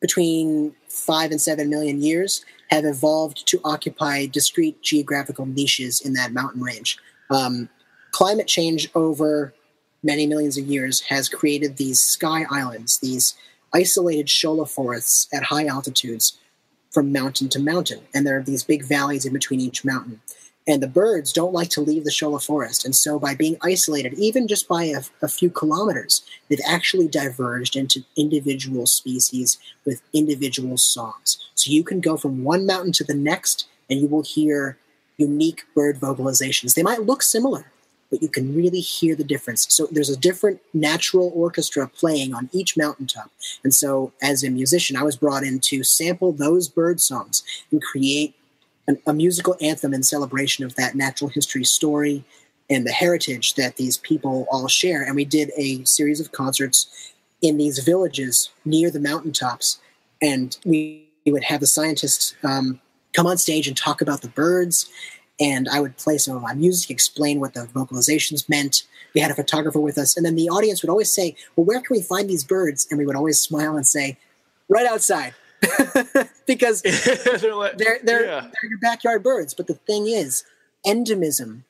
between 0.00 0.74
five 0.88 1.30
and 1.30 1.40
seven 1.40 1.70
million 1.70 2.02
years, 2.02 2.44
have 2.68 2.84
evolved 2.84 3.46
to 3.46 3.60
occupy 3.64 4.26
discrete 4.26 4.82
geographical 4.82 5.46
niches 5.46 6.00
in 6.00 6.14
that 6.14 6.32
mountain 6.32 6.62
range. 6.62 6.98
Um, 7.30 7.68
climate 8.10 8.46
change 8.46 8.90
over 8.94 9.54
many 10.02 10.26
millions 10.26 10.58
of 10.58 10.66
years 10.66 11.00
has 11.02 11.28
created 11.28 11.76
these 11.76 12.00
sky 12.00 12.44
islands, 12.50 12.98
these 12.98 13.34
isolated 13.72 14.26
shola 14.26 14.68
forests 14.68 15.28
at 15.32 15.44
high 15.44 15.66
altitudes 15.66 16.38
from 16.90 17.12
mountain 17.12 17.48
to 17.48 17.58
mountain. 17.58 18.00
And 18.14 18.26
there 18.26 18.36
are 18.36 18.42
these 18.42 18.64
big 18.64 18.84
valleys 18.84 19.24
in 19.24 19.32
between 19.32 19.60
each 19.60 19.84
mountain. 19.84 20.20
And 20.66 20.80
the 20.80 20.88
birds 20.88 21.32
don't 21.32 21.52
like 21.52 21.70
to 21.70 21.80
leave 21.80 22.04
the 22.04 22.10
shola 22.10 22.44
forest. 22.44 22.84
And 22.84 22.94
so, 22.94 23.18
by 23.18 23.34
being 23.34 23.56
isolated, 23.62 24.14
even 24.14 24.46
just 24.46 24.68
by 24.68 24.84
a, 24.84 25.00
a 25.20 25.26
few 25.26 25.50
kilometers, 25.50 26.22
they've 26.48 26.60
actually 26.64 27.08
diverged 27.08 27.74
into 27.74 28.04
individual 28.16 28.86
species 28.86 29.58
with 29.84 30.02
individual 30.12 30.76
songs. 30.76 31.38
So, 31.56 31.72
you 31.72 31.82
can 31.82 32.00
go 32.00 32.16
from 32.16 32.44
one 32.44 32.64
mountain 32.64 32.92
to 32.92 33.04
the 33.04 33.14
next, 33.14 33.66
and 33.90 34.00
you 34.00 34.06
will 34.06 34.22
hear 34.22 34.78
unique 35.16 35.64
bird 35.74 35.98
vocalizations. 35.98 36.74
They 36.74 36.84
might 36.84 37.02
look 37.02 37.24
similar, 37.24 37.71
but 38.12 38.20
you 38.20 38.28
can 38.28 38.54
really 38.54 38.80
hear 38.80 39.16
the 39.16 39.24
difference. 39.24 39.66
So 39.70 39.88
there's 39.90 40.10
a 40.10 40.18
different 40.18 40.60
natural 40.74 41.32
orchestra 41.34 41.88
playing 41.88 42.34
on 42.34 42.50
each 42.52 42.76
mountaintop. 42.76 43.30
And 43.64 43.72
so 43.72 44.12
as 44.20 44.44
a 44.44 44.50
musician, 44.50 44.96
I 44.98 45.02
was 45.02 45.16
brought 45.16 45.42
in 45.42 45.60
to 45.60 45.82
sample 45.82 46.30
those 46.30 46.68
bird 46.68 47.00
songs 47.00 47.42
and 47.70 47.82
create 47.82 48.34
an, 48.86 48.98
a 49.06 49.14
musical 49.14 49.56
anthem 49.62 49.94
in 49.94 50.02
celebration 50.02 50.62
of 50.62 50.74
that 50.74 50.94
natural 50.94 51.30
history 51.30 51.64
story 51.64 52.22
and 52.68 52.86
the 52.86 52.92
heritage 52.92 53.54
that 53.54 53.76
these 53.76 53.96
people 53.96 54.46
all 54.50 54.68
share. 54.68 55.02
And 55.02 55.16
we 55.16 55.24
did 55.24 55.50
a 55.56 55.82
series 55.84 56.20
of 56.20 56.32
concerts 56.32 57.14
in 57.40 57.56
these 57.56 57.78
villages 57.78 58.50
near 58.66 58.90
the 58.90 59.00
mountaintops. 59.00 59.80
And 60.20 60.56
we, 60.66 61.08
would 61.24 61.44
have 61.44 61.60
the 61.60 61.66
scientists 61.68 62.34
um, 62.42 62.80
come 63.12 63.28
on 63.28 63.38
stage 63.38 63.68
and 63.68 63.76
talk 63.76 64.02
about 64.02 64.22
the 64.22 64.28
birds 64.28 64.90
and 65.40 65.68
I 65.68 65.80
would 65.80 65.96
play 65.96 66.18
some 66.18 66.36
of 66.36 66.42
my 66.42 66.54
music, 66.54 66.90
explain 66.90 67.40
what 67.40 67.54
the 67.54 67.66
vocalizations 67.66 68.48
meant. 68.48 68.84
We 69.14 69.20
had 69.20 69.30
a 69.30 69.34
photographer 69.34 69.80
with 69.80 69.98
us, 69.98 70.16
and 70.16 70.24
then 70.24 70.36
the 70.36 70.48
audience 70.48 70.82
would 70.82 70.90
always 70.90 71.12
say, 71.12 71.36
"Well, 71.56 71.64
where 71.64 71.80
can 71.80 71.96
we 71.96 72.02
find 72.02 72.28
these 72.28 72.44
birds?" 72.44 72.86
And 72.90 72.98
we 72.98 73.06
would 73.06 73.16
always 73.16 73.38
smile 73.38 73.76
and 73.76 73.86
say, 73.86 74.18
"Right 74.68 74.86
outside," 74.86 75.34
because 76.46 76.82
they're 77.40 77.54
like, 77.54 77.78
they're 77.78 77.98
they're, 78.02 78.24
yeah. 78.24 78.40
they're, 78.40 78.70
your 78.70 78.78
backyard 78.78 79.22
birds. 79.22 79.54
But 79.54 79.66
the 79.66 79.74
thing 79.74 80.06
is, 80.06 80.44
endemism, 80.86 81.62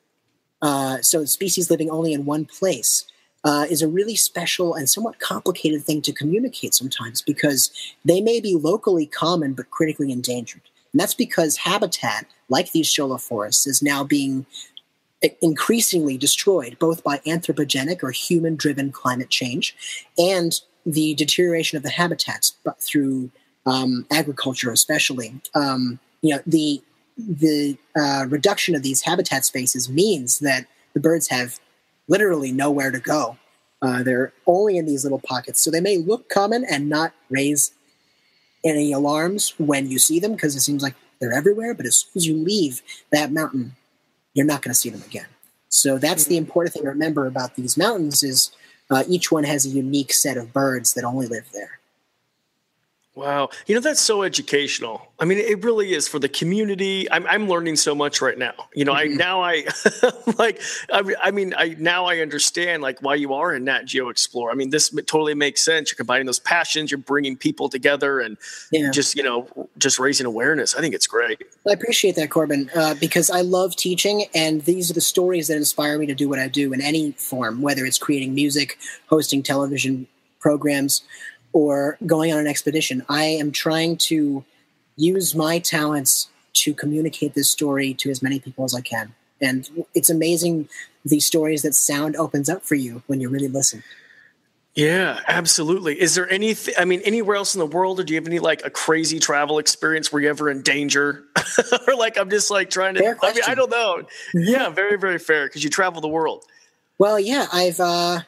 uh, 0.61 1.01
so 1.01 1.25
species 1.25 1.69
living 1.69 1.89
only 1.89 2.13
in 2.13 2.25
one 2.25 2.45
place. 2.45 3.05
Uh, 3.45 3.65
is 3.69 3.81
a 3.81 3.89
really 3.89 4.15
special 4.15 4.73
and 4.73 4.89
somewhat 4.89 5.19
complicated 5.19 5.83
thing 5.83 6.01
to 6.01 6.13
communicate 6.13 6.73
sometimes 6.73 7.21
because 7.21 7.71
they 8.05 8.21
may 8.21 8.39
be 8.39 8.55
locally 8.55 9.05
common 9.05 9.53
but 9.53 9.69
critically 9.69 10.13
endangered. 10.13 10.61
And 10.93 10.99
that's 10.99 11.15
because 11.15 11.57
habitat, 11.57 12.25
like 12.49 12.71
these 12.71 12.87
shola 12.87 13.19
forests, 13.19 13.67
is 13.67 13.81
now 13.81 14.03
being 14.03 14.45
increasingly 15.41 16.17
destroyed, 16.17 16.77
both 16.79 17.03
by 17.03 17.17
anthropogenic 17.19 18.03
or 18.03 18.11
human 18.11 18.55
driven 18.55 18.91
climate 18.91 19.29
change 19.29 19.75
and 20.17 20.59
the 20.85 21.13
deterioration 21.15 21.77
of 21.77 21.83
the 21.83 21.89
habitats 21.89 22.53
through 22.79 23.31
um, 23.65 24.05
agriculture, 24.11 24.71
especially. 24.71 25.35
Um, 25.55 25.99
you 26.21 26.35
know, 26.35 26.41
the 26.45 26.81
the 27.17 27.77
uh, 27.95 28.25
reduction 28.27 28.75
of 28.75 28.81
these 28.81 29.01
habitat 29.01 29.45
spaces 29.45 29.87
means 29.87 30.39
that 30.39 30.65
the 30.93 30.99
birds 30.99 31.27
have 31.27 31.59
literally 32.07 32.51
nowhere 32.51 32.91
to 32.91 32.99
go. 32.99 33.37
Uh, 33.83 34.01
they're 34.01 34.33
only 34.47 34.77
in 34.77 34.85
these 34.85 35.03
little 35.03 35.19
pockets, 35.19 35.61
so 35.61 35.69
they 35.69 35.81
may 35.81 35.97
look 35.97 36.27
common 36.29 36.65
and 36.65 36.89
not 36.89 37.13
raise 37.29 37.71
any 38.63 38.91
alarms 38.91 39.53
when 39.57 39.89
you 39.89 39.99
see 39.99 40.19
them 40.19 40.33
because 40.33 40.55
it 40.55 40.61
seems 40.61 40.83
like 40.83 40.95
they're 41.19 41.33
everywhere. 41.33 41.73
But 41.73 41.85
as 41.85 41.97
soon 41.97 42.11
as 42.15 42.27
you 42.27 42.35
leave 42.35 42.81
that 43.11 43.31
mountain, 43.31 43.75
you're 44.33 44.45
not 44.45 44.61
going 44.61 44.73
to 44.73 44.79
see 44.79 44.89
them 44.89 45.03
again. 45.03 45.27
So 45.69 45.97
that's 45.97 46.25
the 46.25 46.37
important 46.37 46.73
thing 46.73 46.83
to 46.83 46.89
remember 46.89 47.25
about 47.25 47.55
these 47.55 47.77
mountains 47.77 48.23
is 48.23 48.51
uh, 48.91 49.03
each 49.07 49.31
one 49.31 49.43
has 49.43 49.65
a 49.65 49.69
unique 49.69 50.13
set 50.13 50.37
of 50.37 50.53
birds 50.53 50.93
that 50.93 51.03
only 51.03 51.27
live 51.27 51.49
there. 51.53 51.79
Wow. 53.15 53.49
You 53.67 53.75
know, 53.75 53.81
that's 53.81 53.99
so 53.99 54.23
educational. 54.23 55.07
I 55.19 55.25
mean, 55.25 55.37
it 55.37 55.63
really 55.63 55.93
is 55.93 56.07
for 56.07 56.17
the 56.17 56.27
community. 56.27 57.09
I'm, 57.11 57.27
I'm 57.27 57.47
learning 57.47 57.75
so 57.75 57.93
much 57.93 58.21
right 58.21 58.37
now. 58.37 58.53
You 58.73 58.85
know, 58.85 58.93
mm-hmm. 58.93 59.13
I 59.13 59.15
now 59.15 59.41
I 59.43 59.65
like, 60.39 60.59
I, 60.91 61.13
I, 61.21 61.29
mean, 61.29 61.53
I 61.55 61.75
now 61.77 62.05
I 62.05 62.19
understand 62.19 62.81
like 62.81 63.03
why 63.03 63.13
you 63.13 63.35
are 63.35 63.53
in 63.53 63.65
Nat 63.65 63.85
Geo 63.85 64.09
Explore. 64.09 64.49
I 64.49 64.55
mean, 64.55 64.71
this 64.71 64.89
totally 65.05 65.35
makes 65.35 65.63
sense. 65.63 65.91
You're 65.91 65.97
combining 65.97 66.25
those 66.25 66.39
passions, 66.39 66.89
you're 66.89 66.97
bringing 66.97 67.37
people 67.37 67.69
together 67.69 68.19
and 68.19 68.35
yeah. 68.71 68.89
just, 68.89 69.15
you 69.15 69.21
know, 69.21 69.47
just 69.77 69.99
raising 69.99 70.25
awareness. 70.25 70.73
I 70.73 70.81
think 70.81 70.95
it's 70.95 71.07
great. 71.07 71.39
I 71.69 71.73
appreciate 71.73 72.15
that, 72.15 72.31
Corbin, 72.31 72.71
uh, 72.75 72.95
because 72.95 73.29
I 73.29 73.41
love 73.41 73.75
teaching 73.75 74.25
and 74.33 74.61
these 74.61 74.89
are 74.89 74.95
the 74.95 75.01
stories 75.01 75.49
that 75.49 75.57
inspire 75.57 75.99
me 75.99 76.07
to 76.07 76.15
do 76.15 76.27
what 76.29 76.39
I 76.39 76.47
do 76.47 76.73
in 76.73 76.81
any 76.81 77.11
form, 77.11 77.61
whether 77.61 77.85
it's 77.85 77.99
creating 77.99 78.33
music, 78.33 78.79
hosting 79.05 79.43
television 79.43 80.07
programs, 80.43 81.03
or 81.53 81.97
going 82.05 82.33
on 82.33 82.39
an 82.39 82.47
expedition. 82.47 83.05
I 83.07 83.25
am 83.25 83.51
trying 83.51 83.97
to 83.97 84.43
use 84.95 85.33
my 85.33 85.59
talents 85.59 86.29
to 86.53 86.73
communicate 86.73 87.33
this 87.33 87.49
story 87.49 87.93
to 87.95 88.09
as 88.09 88.21
many 88.21 88.39
people 88.39 88.65
as 88.65 88.75
I 88.75 88.81
can. 88.81 89.13
And 89.41 89.87
it's 89.93 90.09
amazing 90.09 90.69
the 91.05 91.19
stories 91.19 91.61
that 91.63 91.75
sound 91.75 92.15
opens 92.15 92.49
up 92.49 92.63
for 92.63 92.75
you 92.75 93.03
when 93.07 93.19
you 93.19 93.29
really 93.29 93.47
listen. 93.47 93.83
Yeah, 94.75 95.19
absolutely. 95.27 96.01
Is 96.01 96.15
there 96.15 96.27
any, 96.31 96.55
I 96.79 96.85
mean, 96.85 97.01
anywhere 97.01 97.35
else 97.35 97.53
in 97.53 97.59
the 97.59 97.65
world, 97.65 97.99
or 97.99 98.03
do 98.03 98.13
you 98.13 98.19
have 98.19 98.25
any 98.25 98.39
like 98.39 98.65
a 98.65 98.71
crazy 98.71 99.19
travel 99.19 99.59
experience 99.59 100.11
where 100.11 100.21
you're 100.21 100.31
ever 100.31 100.49
in 100.49 100.63
danger? 100.63 101.25
or 101.87 101.95
like, 101.95 102.17
I'm 102.17 102.29
just 102.29 102.49
like 102.49 102.71
trying 102.71 102.95
to, 102.95 103.15
I 103.21 103.33
mean, 103.33 103.43
I 103.45 103.53
don't 103.53 103.69
know. 103.69 104.03
Yeah, 104.33 104.69
very, 104.69 104.97
very 104.97 105.19
fair 105.19 105.45
because 105.45 105.63
you 105.63 105.69
travel 105.69 106.01
the 106.01 106.07
world. 106.07 106.45
Well, 106.97 107.19
yeah, 107.19 107.45
I've, 107.53 107.79
uh, 107.79 108.21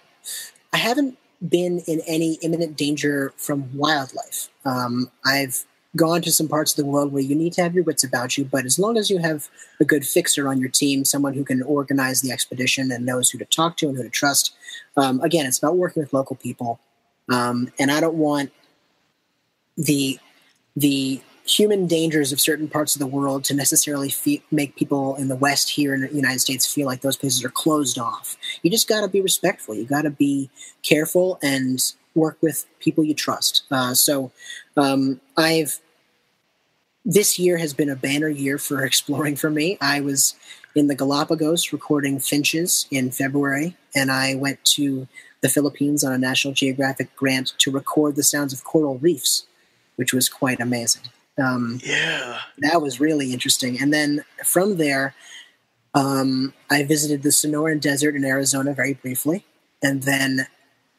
I 0.71 0.77
haven't 0.77 1.17
been 1.49 1.79
in 1.87 2.01
any 2.07 2.33
imminent 2.41 2.77
danger 2.77 3.33
from 3.37 3.75
wildlife. 3.75 4.49
Um, 4.63 5.11
I've 5.25 5.65
gone 5.95 6.21
to 6.21 6.31
some 6.31 6.47
parts 6.47 6.73
of 6.73 6.77
the 6.77 6.89
world 6.89 7.13
where 7.13 7.21
you 7.21 7.35
need 7.35 7.53
to 7.53 7.63
have 7.63 7.73
your 7.73 7.83
wits 7.83 8.03
about 8.03 8.37
you, 8.37 8.43
but 8.43 8.65
as 8.65 8.77
long 8.77 8.97
as 8.97 9.09
you 9.09 9.17
have 9.19 9.49
a 9.79 9.85
good 9.85 10.05
fixer 10.05 10.47
on 10.47 10.59
your 10.59 10.69
team, 10.69 11.05
someone 11.05 11.33
who 11.33 11.45
can 11.45 11.61
organize 11.61 12.21
the 12.21 12.31
expedition 12.31 12.91
and 12.91 13.05
knows 13.05 13.29
who 13.29 13.37
to 13.37 13.45
talk 13.45 13.77
to 13.77 13.87
and 13.87 13.97
who 13.97 14.03
to 14.03 14.09
trust, 14.09 14.53
um, 14.97 15.21
again, 15.21 15.45
it's 15.45 15.57
about 15.57 15.77
working 15.77 16.03
with 16.03 16.13
local 16.13 16.35
people. 16.35 16.79
Um, 17.29 17.71
and 17.79 17.91
I 17.91 17.99
don't 17.99 18.15
want 18.15 18.51
the 19.77 20.19
the 20.75 21.21
human 21.45 21.85
dangers 21.85 22.31
of 22.31 22.39
certain 22.39 22.67
parts 22.67 22.95
of 22.95 22.99
the 22.99 23.07
world 23.07 23.43
to 23.45 23.53
necessarily 23.53 24.09
fe- 24.09 24.41
make 24.51 24.75
people 24.75 25.15
in 25.15 25.27
the 25.27 25.35
West 25.35 25.69
here 25.69 25.93
in 25.93 26.01
the 26.01 26.13
United 26.13 26.39
States 26.39 26.71
feel 26.71 26.87
like 26.87 27.01
those 27.01 27.17
places 27.17 27.43
are 27.43 27.49
closed 27.49 27.99
off. 27.99 28.35
You 28.63 28.71
just 28.71 28.89
got 28.89 29.01
to 29.01 29.07
be 29.07 29.21
respectful. 29.21 29.75
You 29.75 29.85
got 29.85 30.03
to 30.03 30.09
be 30.09 30.49
careful 30.81 31.37
and 31.43 31.79
work 32.15 32.37
with 32.41 32.65
people 32.79 33.03
you 33.03 33.13
trust. 33.13 33.63
Uh, 33.69 33.93
so 33.93 34.31
um, 34.75 35.21
I've 35.37 35.79
this 37.07 37.37
year 37.37 37.57
has 37.57 37.73
been 37.73 37.89
a 37.89 37.95
banner 37.95 38.29
year 38.29 38.57
for 38.57 38.83
exploring 38.85 39.35
for 39.35 39.49
me. 39.49 39.77
I 39.79 40.01
was 40.01 40.35
in 40.73 40.87
the 40.87 40.95
Galapagos 40.95 41.71
recording 41.71 42.19
finches 42.19 42.87
in 42.89 43.11
February, 43.11 43.77
and 43.95 44.11
I 44.11 44.35
went 44.35 44.63
to 44.75 45.07
the 45.41 45.49
Philippines 45.49 46.03
on 46.03 46.11
a 46.11 46.17
National 46.17 46.53
Geographic 46.53 47.15
grant 47.15 47.53
to 47.59 47.71
record 47.71 48.15
the 48.15 48.23
sounds 48.23 48.51
of 48.51 48.63
coral 48.63 48.97
reefs, 48.97 49.45
which 49.95 50.11
was 50.11 50.27
quite 50.27 50.59
amazing. 50.59 51.03
Um, 51.41 51.79
yeah, 51.83 52.39
that 52.59 52.81
was 52.81 52.99
really 52.99 53.33
interesting. 53.33 53.79
And 53.79 53.93
then 53.93 54.23
from 54.43 54.77
there, 54.77 55.15
um, 55.93 56.53
I 56.69 56.83
visited 56.83 57.23
the 57.23 57.29
Sonoran 57.29 57.79
Desert 57.79 58.15
in 58.15 58.25
Arizona 58.25 58.73
very 58.73 58.93
briefly, 58.93 59.45
and 59.81 60.03
then 60.03 60.47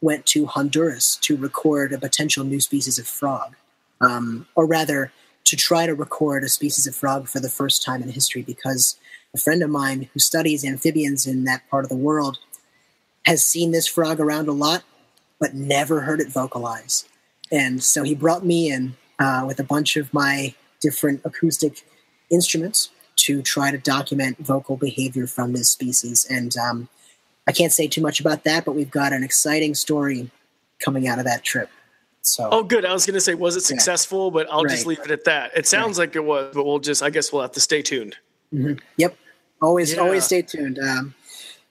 went 0.00 0.26
to 0.26 0.46
Honduras 0.46 1.16
to 1.22 1.36
record 1.36 1.92
a 1.92 1.98
potential 1.98 2.44
new 2.44 2.60
species 2.60 2.98
of 2.98 3.06
frog, 3.06 3.56
um, 4.00 4.46
or 4.54 4.66
rather, 4.66 5.12
to 5.44 5.56
try 5.56 5.86
to 5.86 5.94
record 5.94 6.44
a 6.44 6.48
species 6.48 6.86
of 6.86 6.94
frog 6.94 7.28
for 7.28 7.40
the 7.40 7.48
first 7.48 7.82
time 7.82 8.02
in 8.02 8.08
history 8.08 8.42
because 8.42 8.96
a 9.34 9.38
friend 9.38 9.62
of 9.62 9.70
mine 9.70 10.08
who 10.12 10.18
studies 10.18 10.64
amphibians 10.64 11.26
in 11.26 11.44
that 11.44 11.68
part 11.70 11.84
of 11.84 11.88
the 11.88 11.96
world 11.96 12.38
has 13.24 13.46
seen 13.46 13.70
this 13.70 13.86
frog 13.86 14.18
around 14.18 14.48
a 14.48 14.52
lot, 14.52 14.82
but 15.38 15.54
never 15.54 16.00
heard 16.00 16.20
it 16.20 16.28
vocalize. 16.28 17.04
And 17.52 17.82
so 17.82 18.02
he 18.02 18.14
brought 18.14 18.44
me 18.44 18.70
in 18.70 18.96
uh, 19.18 19.44
with 19.46 19.58
a 19.60 19.64
bunch 19.64 19.96
of 19.96 20.12
my 20.12 20.54
different 20.80 21.20
acoustic 21.24 21.84
instruments 22.30 22.90
to 23.16 23.42
try 23.42 23.70
to 23.70 23.78
document 23.78 24.38
vocal 24.38 24.76
behavior 24.76 25.26
from 25.26 25.52
this 25.52 25.70
species. 25.70 26.26
And 26.28 26.56
um, 26.56 26.88
I 27.46 27.52
can't 27.52 27.72
say 27.72 27.88
too 27.88 28.02
much 28.02 28.20
about 28.20 28.44
that, 28.44 28.64
but 28.64 28.74
we've 28.74 28.90
got 28.90 29.12
an 29.12 29.24
exciting 29.24 29.74
story 29.74 30.30
coming 30.78 31.08
out 31.08 31.18
of 31.18 31.24
that 31.24 31.42
trip. 31.42 31.70
So, 32.20 32.48
oh, 32.50 32.62
good. 32.62 32.84
I 32.84 32.92
was 32.92 33.06
going 33.06 33.14
to 33.14 33.20
say, 33.20 33.34
was 33.34 33.56
it 33.56 33.62
successful? 33.62 34.26
Yeah. 34.26 34.30
But 34.32 34.52
I'll 34.52 34.64
right. 34.64 34.70
just 34.70 34.84
leave 34.84 34.98
it 34.98 35.10
at 35.10 35.24
that. 35.24 35.56
It 35.56 35.66
sounds 35.66 35.98
right. 35.98 36.08
like 36.08 36.16
it 36.16 36.24
was, 36.24 36.52
but 36.54 36.66
we'll 36.66 36.80
just, 36.80 37.02
I 37.02 37.10
guess, 37.10 37.32
we'll 37.32 37.42
have 37.42 37.52
to 37.52 37.60
stay 37.60 37.82
tuned. 37.82 38.16
Mm-hmm. 38.52 38.74
Yep. 38.96 39.16
Always, 39.62 39.94
yeah. 39.94 40.00
always 40.00 40.24
stay 40.24 40.42
tuned. 40.42 40.78
Um, 40.78 41.14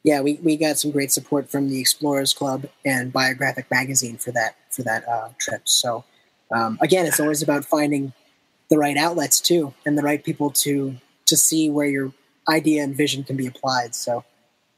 yeah, 0.03 0.21
we, 0.21 0.35
we 0.41 0.55
got 0.55 0.77
some 0.77 0.91
great 0.91 1.11
support 1.11 1.49
from 1.49 1.69
the 1.69 1.79
Explorers 1.79 2.33
Club 2.33 2.67
and 2.85 3.11
Biographic 3.11 3.69
Magazine 3.69 4.17
for 4.17 4.31
that 4.31 4.55
for 4.69 4.83
that 4.83 5.07
uh, 5.07 5.29
trip. 5.39 5.63
So 5.65 6.03
um, 6.51 6.77
again, 6.81 7.05
it's 7.05 7.19
always 7.19 7.41
about 7.41 7.65
finding 7.65 8.13
the 8.69 8.77
right 8.77 8.97
outlets 8.97 9.39
too, 9.39 9.73
and 9.85 9.97
the 9.97 10.03
right 10.03 10.23
people 10.23 10.51
to 10.51 10.95
to 11.25 11.37
see 11.37 11.69
where 11.69 11.87
your 11.87 12.11
idea 12.47 12.83
and 12.83 12.95
vision 12.95 13.23
can 13.23 13.35
be 13.35 13.47
applied. 13.47 13.95
So 13.95 14.23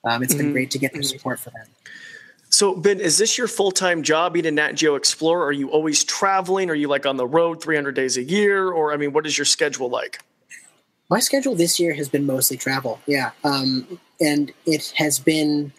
um, 0.04 0.24
it's 0.24 0.34
been 0.34 0.48
mm-hmm. 0.48 0.54
great 0.54 0.72
to 0.72 0.80
get 0.80 0.94
their 0.94 1.02
mm-hmm. 1.02 1.18
support 1.18 1.40
for 1.40 1.50
that. 1.52 1.68
So, 2.50 2.74
Ben, 2.76 3.00
is 3.00 3.18
this 3.18 3.38
your 3.38 3.48
full 3.48 3.72
time 3.72 4.04
job 4.04 4.34
being 4.34 4.46
a 4.46 4.52
Nat 4.52 4.74
Geo 4.74 4.96
Explorer? 4.96 5.46
Are 5.46 5.52
you 5.52 5.70
always 5.70 6.04
traveling? 6.04 6.70
Are 6.70 6.76
you 6.76 6.88
like 6.88 7.06
on 7.06 7.18
the 7.18 7.28
road 7.28 7.62
300 7.62 7.94
days 7.94 8.18
a 8.18 8.24
year? 8.24 8.72
Or, 8.72 8.94
I 8.94 8.98
mean, 8.98 9.12
what 9.12 9.26
is 9.26 9.38
your 9.38 9.46
schedule 9.46 9.90
like? 9.90 10.20
My 11.10 11.20
schedule 11.20 11.56
this 11.56 11.80
year 11.80 11.94
has 11.94 12.10
been 12.10 12.26
mostly 12.26 12.58
travel. 12.58 13.00
Yeah. 13.06 13.32
Um, 13.44 14.00
and 14.20 14.52
it 14.66 14.94
has 14.98 15.20
been 15.20 15.74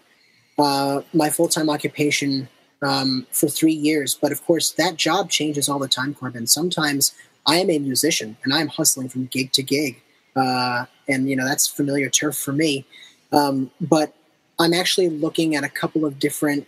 uh, 0.59 1.03
my 1.13 1.31
full 1.31 1.49
time 1.49 1.71
occupation 1.71 2.49
um, 2.83 3.27
for 3.31 3.49
three 3.49 3.73
years. 3.73 4.15
But 4.15 4.33
of 4.33 4.45
course, 4.45 4.71
that 4.73 4.97
job 4.97 5.31
changes 5.31 5.69
all 5.69 5.79
the 5.79 5.89
time, 5.89 6.15
Corbin. 6.15 6.47
Sometimes 6.47 7.13
I 7.47 7.57
am 7.57 7.71
a 7.71 7.79
musician 7.79 8.37
and 8.45 8.53
I'm 8.53 8.69
hustling 8.69 9.09
from 9.09 9.27
gig 9.27 9.53
to 9.53 9.63
gig. 9.63 10.01
Uh, 10.37 10.85
and, 11.09 11.29
you 11.29 11.37
know, 11.37 11.47
that's 11.47 11.67
familiar 11.67 12.09
turf 12.09 12.37
for 12.37 12.53
me. 12.53 12.85
Um, 13.33 13.71
but 13.81 14.15
I'm 14.59 14.73
actually 14.73 15.09
looking 15.09 15.55
at 15.55 15.65
a 15.65 15.69
couple 15.69 16.05
of 16.05 16.19
different 16.19 16.67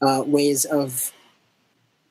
uh, 0.00 0.22
ways 0.26 0.64
of 0.64 1.12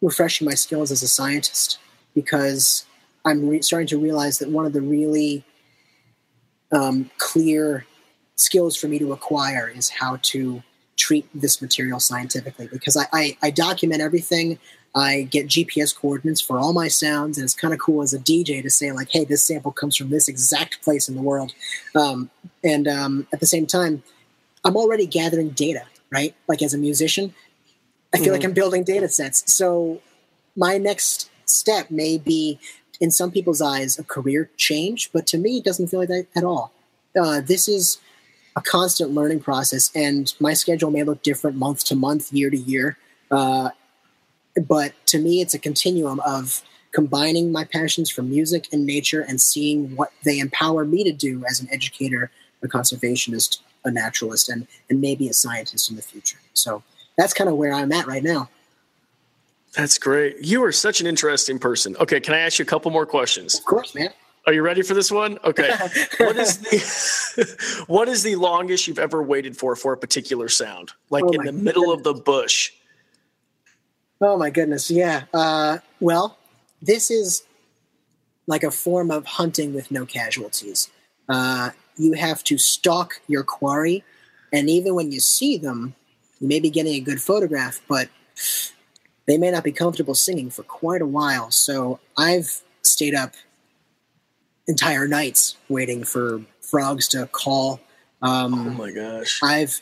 refreshing 0.02 0.46
my 0.46 0.54
skills 0.54 0.92
as 0.92 1.02
a 1.02 1.08
scientist 1.08 1.80
because 2.14 2.86
I'm 3.26 3.48
re- 3.48 3.62
starting 3.62 3.88
to 3.88 3.98
realize 3.98 4.40
that 4.40 4.50
one 4.50 4.66
of 4.66 4.74
the 4.74 4.82
really 4.82 5.44
um, 6.72 7.10
clear 7.18 7.86
skills 8.36 8.76
for 8.76 8.88
me 8.88 9.00
to 9.00 9.14
acquire 9.14 9.70
is 9.70 9.90
how 9.90 10.18
to 10.24 10.62
treat 11.04 11.28
this 11.34 11.62
material 11.62 12.00
scientifically 12.00 12.68
because 12.72 12.96
I, 12.96 13.06
I, 13.12 13.38
I 13.42 13.50
document 13.50 14.02
everything. 14.02 14.58
I 14.96 15.24
get 15.24 15.48
GPS 15.48 15.94
coordinates 15.94 16.40
for 16.40 16.58
all 16.60 16.72
my 16.72 16.88
sounds, 16.88 17.38
and 17.38 17.44
it's 17.44 17.54
kind 17.54 17.74
of 17.74 17.80
cool 17.82 18.02
as 18.02 18.14
a 18.14 18.20
DJ 18.20 18.62
to 18.62 18.70
say 18.70 18.92
like, 18.94 19.10
"Hey, 19.12 19.26
this 19.26 19.44
sample 19.44 19.72
comes 19.72 19.98
from 19.98 20.12
this 20.12 20.30
exact 20.30 20.82
place 20.82 21.10
in 21.10 21.16
the 21.16 21.22
world," 21.22 21.54
um, 21.94 22.30
and 22.64 22.88
um, 22.88 23.28
at 23.34 23.42
the 23.42 23.46
same 23.46 23.66
time, 23.66 24.04
I'm 24.64 24.78
already 24.78 25.06
gathering 25.06 25.50
data, 25.50 25.84
right? 26.10 26.34
Like 26.48 26.62
as 26.62 26.74
a 26.74 26.78
musician, 26.78 27.34
I 28.14 28.18
feel 28.18 28.28
mm-hmm. 28.28 28.34
like 28.34 28.44
I'm 28.46 28.54
building 28.54 28.84
data 28.84 29.10
sets. 29.10 29.52
So 29.52 30.00
my 30.56 30.78
next 30.78 31.30
step 31.46 31.92
may 31.92 32.18
be, 32.18 32.60
in 33.02 33.12
some 33.12 33.32
people's 33.32 33.62
eyes, 33.62 34.00
a 34.00 34.04
career 34.04 34.50
change, 34.56 35.12
but 35.12 35.28
to 35.28 35.38
me, 35.38 35.58
it 35.58 35.66
doesn't 35.66 35.88
feel 35.88 36.00
like 36.00 36.10
that 36.10 36.28
at 36.36 36.44
all. 36.44 36.72
Uh, 37.20 37.42
this 37.42 37.68
is 37.68 38.00
a 38.56 38.62
constant 38.62 39.12
learning 39.12 39.40
process, 39.40 39.92
and 39.96 40.34
my 40.40 40.54
schedule 40.54 40.92
may 40.92 41.04
look 41.04 41.24
different 41.24 41.58
month 41.58 41.84
to 41.86 41.96
month, 41.96 42.32
year 42.32 42.50
to 42.50 42.58
year. 42.58 42.98
Uh, 43.32 43.70
but 44.68 44.94
to 45.08 45.18
me, 45.18 45.42
it's 45.42 45.54
a 45.54 45.60
continuum 45.60 46.20
of 46.20 46.62
combining 46.92 47.52
my 47.52 47.64
passions 47.64 48.10
for 48.10 48.22
music 48.22 48.68
and 48.72 48.86
nature 48.86 49.22
and 49.22 49.42
seeing 49.42 49.96
what 49.96 50.12
they 50.24 50.38
empower 50.38 50.86
me 50.86 51.04
to 51.04 51.12
do 51.12 51.44
as 51.50 51.60
an 51.60 51.68
educator, 51.72 52.30
a 52.62 52.68
conservationist, 52.68 53.60
a 53.84 53.92
naturalist, 53.92 54.48
and, 54.50 54.68
and 54.90 55.02
maybe 55.02 55.28
a 55.28 55.34
scientist 55.34 55.90
in 55.90 55.96
the 55.96 56.04
future. 56.04 56.38
So 56.54 56.84
that's 57.18 57.34
kind 57.34 57.50
of 57.50 57.56
where 57.56 57.74
I'm 57.74 57.92
at 57.92 58.06
right 58.06 58.24
now. 58.24 58.50
That's 59.76 59.98
great. 59.98 60.38
You 60.40 60.64
are 60.64 60.72
such 60.72 61.02
an 61.02 61.08
interesting 61.08 61.58
person. 61.58 61.96
Okay, 62.00 62.20
can 62.20 62.36
I 62.36 62.40
ask 62.40 62.60
you 62.60 62.64
a 62.64 62.68
couple 62.68 62.92
more 62.92 63.08
questions? 63.08 63.58
Of 63.58 63.66
course, 63.66 63.96
man. 63.96 64.10
Are 64.46 64.54
you 64.54 64.62
ready 64.62 64.82
for 64.82 64.94
this 64.94 65.10
one? 65.10 65.40
Okay. 65.44 65.70
what 66.18 66.36
is 66.36 66.58
the 66.60 67.84
what 67.88 68.10
is 68.10 68.24
the 68.24 68.36
longest 68.36 68.88
you've 68.88 69.00
ever 69.00 69.24
waited 69.24 69.56
for 69.56 69.76
for 69.76 69.94
a 69.94 69.98
particular 69.98 70.50
sound? 70.50 70.92
Like 71.10 71.24
oh 71.24 71.30
in 71.30 71.38
the 71.38 71.44
goodness. 71.46 71.64
middle 71.64 71.92
of 71.92 72.04
the 72.04 72.14
bush. 72.14 72.72
Oh 74.20 74.38
my 74.38 74.50
goodness. 74.50 74.92
Yeah. 74.92 75.24
Uh, 75.34 75.80
well, 76.00 76.38
this 76.82 77.10
is 77.10 77.44
like 78.48 78.64
a 78.64 78.72
form 78.72 79.12
of 79.12 79.26
hunting 79.26 79.74
with 79.74 79.92
no 79.92 80.06
casualties. 80.06 80.90
Uh, 81.30 81.70
you 81.98 82.14
have 82.14 82.44
to 82.44 82.58
stalk 82.58 83.22
your 83.28 83.44
quarry, 83.44 84.04
and 84.52 84.70
even 84.70 84.94
when 84.94 85.12
you 85.12 85.22
see 85.22 85.58
them, 85.58 85.96
you 86.40 86.48
may 86.50 86.60
be 86.60 86.70
getting 86.70 86.94
a 86.94 87.00
good 87.00 87.22
photograph, 87.22 87.80
but 87.88 88.10
they 89.26 89.38
may 89.38 89.52
not 89.52 89.64
be 89.64 89.72
comfortable 89.72 90.16
singing 90.16 90.50
for 90.50 90.64
quite 90.64 91.02
a 91.02 91.06
while. 91.06 91.50
So 91.52 92.00
I've 92.18 92.62
stayed 92.82 93.16
up 93.16 93.34
entire 94.68 95.08
nights 95.08 95.58
waiting 95.70 96.04
for 96.04 96.42
frogs 96.62 97.08
to 97.10 97.28
call. 97.28 97.80
Um, 98.22 98.54
oh 98.54 98.70
my 98.72 98.92
gosh! 98.92 99.40
I've 99.44 99.82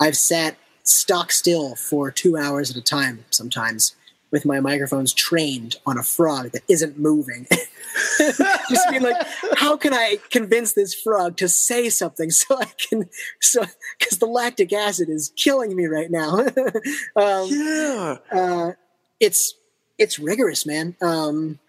I've 0.00 0.16
sat 0.16 0.56
stock 0.82 1.32
still 1.32 1.74
for 1.76 2.10
two 2.10 2.36
hours 2.36 2.70
at 2.70 2.76
a 2.76 2.82
time 2.82 3.24
sometimes 3.30 3.94
with 4.34 4.44
my 4.44 4.58
microphones 4.58 5.12
trained 5.14 5.76
on 5.86 5.96
a 5.96 6.02
frog 6.02 6.50
that 6.50 6.62
isn't 6.68 6.98
moving. 6.98 7.46
Just 8.18 8.90
being 8.90 9.02
like, 9.02 9.24
how 9.56 9.76
can 9.76 9.94
I 9.94 10.18
convince 10.30 10.72
this 10.72 10.92
frog 10.92 11.36
to 11.36 11.48
say 11.48 11.88
something 11.88 12.30
so 12.30 12.58
I 12.60 12.64
can, 12.64 13.08
so 13.40 13.64
because 13.96 14.18
the 14.18 14.26
lactic 14.26 14.72
acid 14.72 15.08
is 15.08 15.32
killing 15.36 15.76
me 15.76 15.86
right 15.86 16.10
now. 16.10 16.38
um, 17.16 17.48
yeah, 17.48 18.16
uh, 18.32 18.72
it's 19.20 19.54
it's 19.98 20.18
rigorous, 20.18 20.66
man. 20.66 20.96
Um, 21.00 21.60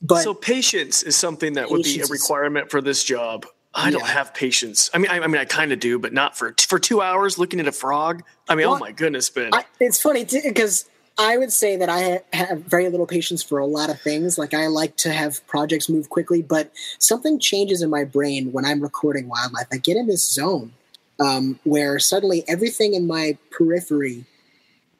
but 0.00 0.22
so 0.22 0.34
patience 0.34 1.02
is 1.02 1.16
something 1.16 1.54
that 1.54 1.70
would 1.70 1.82
be 1.82 2.00
a 2.00 2.06
requirement 2.06 2.70
for 2.70 2.80
this 2.80 3.04
job. 3.04 3.46
I 3.74 3.90
don't 3.90 4.06
have 4.06 4.34
patience. 4.34 4.90
I 4.92 4.98
mean, 4.98 5.10
I, 5.10 5.20
I 5.20 5.26
mean, 5.26 5.40
I 5.40 5.44
kind 5.44 5.72
of 5.72 5.78
do, 5.78 5.98
but 5.98 6.12
not 6.12 6.36
for 6.36 6.54
for 6.66 6.78
two 6.78 7.00
hours 7.00 7.38
looking 7.38 7.60
at 7.60 7.68
a 7.68 7.72
frog. 7.72 8.22
I 8.48 8.54
mean, 8.54 8.66
oh 8.66 8.70
well, 8.70 8.76
oh 8.76 8.80
my 8.80 8.92
goodness, 8.92 9.30
Ben. 9.30 9.50
I, 9.52 9.64
it's 9.78 10.00
funny 10.00 10.24
because 10.24 10.88
I 11.18 11.36
would 11.36 11.52
say 11.52 11.76
that 11.76 11.88
I 11.88 12.22
have 12.32 12.62
very 12.62 12.88
little 12.88 13.06
patience 13.06 13.42
for 13.42 13.58
a 13.58 13.66
lot 13.66 13.90
of 13.90 14.00
things. 14.00 14.38
Like 14.38 14.54
I 14.54 14.68
like 14.68 14.96
to 14.98 15.12
have 15.12 15.44
projects 15.48 15.88
move 15.88 16.08
quickly, 16.08 16.42
but 16.42 16.72
something 16.98 17.40
changes 17.40 17.82
in 17.82 17.90
my 17.90 18.04
brain 18.04 18.52
when 18.52 18.64
I'm 18.64 18.80
recording 18.80 19.28
wildlife. 19.28 19.66
I 19.72 19.78
get 19.78 19.96
in 19.96 20.06
this 20.06 20.28
zone 20.28 20.72
um, 21.20 21.58
where 21.64 21.98
suddenly 21.98 22.44
everything 22.46 22.94
in 22.94 23.06
my 23.06 23.36
periphery 23.50 24.24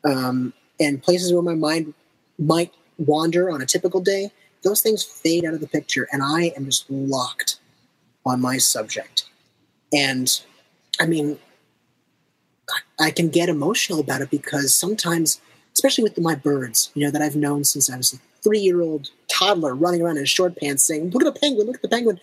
um, 0.05 0.53
and 0.81 1.03
places 1.03 1.33
where 1.33 1.43
my 1.43 1.55
mind 1.55 1.95
might 2.39 2.73
wander 2.99 3.51
on 3.51 3.63
a 3.63 3.67
typical 3.67 4.01
day, 4.01 4.33
those 4.63 4.83
things 4.83 5.05
fade 5.05 5.45
out 5.45 5.55
of 5.55 5.61
the 5.61 5.69
picture, 5.69 6.09
and 6.13 6.23
I 6.23 6.53
am 6.57 6.67
just 6.67 6.91
locked 6.91 7.59
on 8.25 8.41
my 8.41 8.59
subject. 8.59 9.25
And 9.93 10.29
I 11.01 11.07
mean, 11.07 11.39
I 13.01 13.11
can 13.11 13.29
get 13.29 13.49
emotional 13.49 14.01
about 14.01 14.21
it 14.21 14.31
because 14.31 14.75
sometimes 14.75 15.41
especially 15.79 16.03
with 16.03 16.19
my 16.19 16.35
birds, 16.35 16.91
you 16.95 17.05
know, 17.05 17.11
that 17.13 17.23
I've 17.23 17.37
known 17.37 17.63
since 17.63 17.89
I 17.89 17.97
was 17.97 18.13
a 18.13 18.17
three 18.43 18.59
year 18.59 18.83
old 18.83 19.11
toddler 19.29 19.77
running 19.77 20.03
around 20.03 20.19
in 20.19 20.25
short 20.25 20.57
pants 20.57 20.83
saying, 20.83 21.11
Look 21.11 21.25
at 21.25 21.33
the 21.33 21.39
penguin, 21.39 21.69
look 21.69 21.77
at 21.77 21.83
the 21.83 21.89
penguin. 21.89 22.19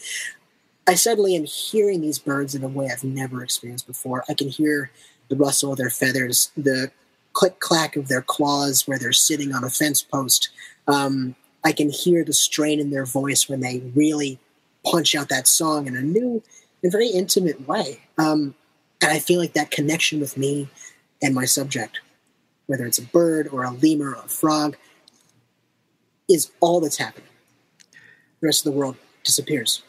I 0.87 0.95
suddenly 0.95 1.35
am 1.35 1.45
hearing 1.45 2.01
these 2.01 2.19
birds 2.19 2.53
in 2.53 2.63
a 2.63 2.67
way 2.67 2.89
I've 2.91 3.03
never 3.03 3.41
experienced 3.41 3.87
before. 3.87 4.25
I 4.29 4.33
can 4.33 4.49
hear 4.49 4.91
the 5.29 5.37
rustle 5.37 5.71
of 5.71 5.77
their 5.77 5.89
feathers, 5.89 6.51
the 6.57 6.91
click 7.33 7.59
clack 7.59 7.95
of 7.95 8.09
their 8.09 8.21
claws 8.21 8.87
where 8.87 8.99
they're 8.99 9.13
sitting 9.13 9.53
on 9.53 9.63
a 9.63 9.69
fence 9.69 10.03
post. 10.03 10.49
Um, 10.87 11.35
I 11.65 11.73
can 11.73 11.89
hear 11.89 12.23
the 12.23 12.33
strain 12.33 12.79
in 12.79 12.91
their 12.91 13.05
voice 13.05 13.49
when 13.49 13.59
they 13.59 13.81
really 13.95 14.39
punch 14.85 15.15
out 15.15 15.29
that 15.29 15.47
song 15.47 15.87
in 15.87 15.95
a 15.97 16.01
new 16.01 16.41
and 16.83 16.91
very 16.91 17.09
intimate 17.09 17.67
way. 17.67 18.01
Um, 18.17 18.55
and 19.01 19.11
I 19.11 19.19
feel 19.19 19.39
like 19.39 19.53
that 19.53 19.71
connection 19.71 20.19
with 20.19 20.37
me 20.37 20.69
and 21.21 21.33
my 21.33 21.45
subject 21.45 21.99
whether 22.67 22.85
it's 22.85 22.97
a 22.97 23.03
bird 23.03 23.47
or 23.51 23.63
a 23.63 23.71
lemur 23.71 24.11
or 24.11 24.25
a 24.25 24.27
frog, 24.27 24.77
is 26.29 26.51
all 26.59 26.79
that's 26.79 26.97
happening. 26.97 27.29
The 28.41 28.47
rest 28.47 28.65
of 28.65 28.73
the 28.73 28.77
world 28.77 28.97
disappears. 29.23 29.83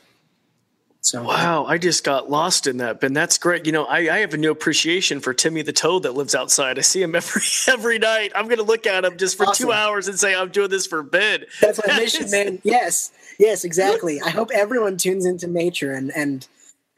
So 1.06 1.22
wow, 1.22 1.64
I 1.66 1.78
just 1.78 2.02
got 2.02 2.28
lost 2.30 2.66
in 2.66 2.78
that, 2.78 2.98
Ben. 2.98 3.12
That's 3.12 3.38
great. 3.38 3.64
You 3.64 3.70
know, 3.70 3.84
I, 3.84 3.98
I 3.98 4.18
have 4.18 4.34
a 4.34 4.36
new 4.36 4.50
appreciation 4.50 5.20
for 5.20 5.32
Timmy 5.32 5.62
the 5.62 5.72
toad 5.72 6.02
that 6.02 6.14
lives 6.14 6.34
outside. 6.34 6.80
I 6.80 6.82
see 6.82 7.00
him 7.00 7.14
every 7.14 7.42
every 7.68 8.00
night. 8.00 8.32
I'm 8.34 8.46
going 8.46 8.56
to 8.56 8.64
look 8.64 8.88
at 8.88 9.04
him 9.04 9.16
just 9.16 9.36
for 9.36 9.46
awesome. 9.46 9.68
two 9.68 9.72
hours 9.72 10.08
and 10.08 10.18
say 10.18 10.34
I'm 10.34 10.48
doing 10.48 10.68
this 10.68 10.84
for 10.84 11.04
Ben. 11.04 11.44
That's 11.60 11.80
my 11.86 11.96
mission, 11.96 12.28
man. 12.32 12.58
Yes, 12.64 13.12
yes, 13.38 13.62
exactly. 13.62 14.20
I 14.20 14.30
hope 14.30 14.50
everyone 14.52 14.96
tunes 14.96 15.24
into 15.24 15.46
nature 15.46 15.92
and 15.92 16.10
and 16.16 16.48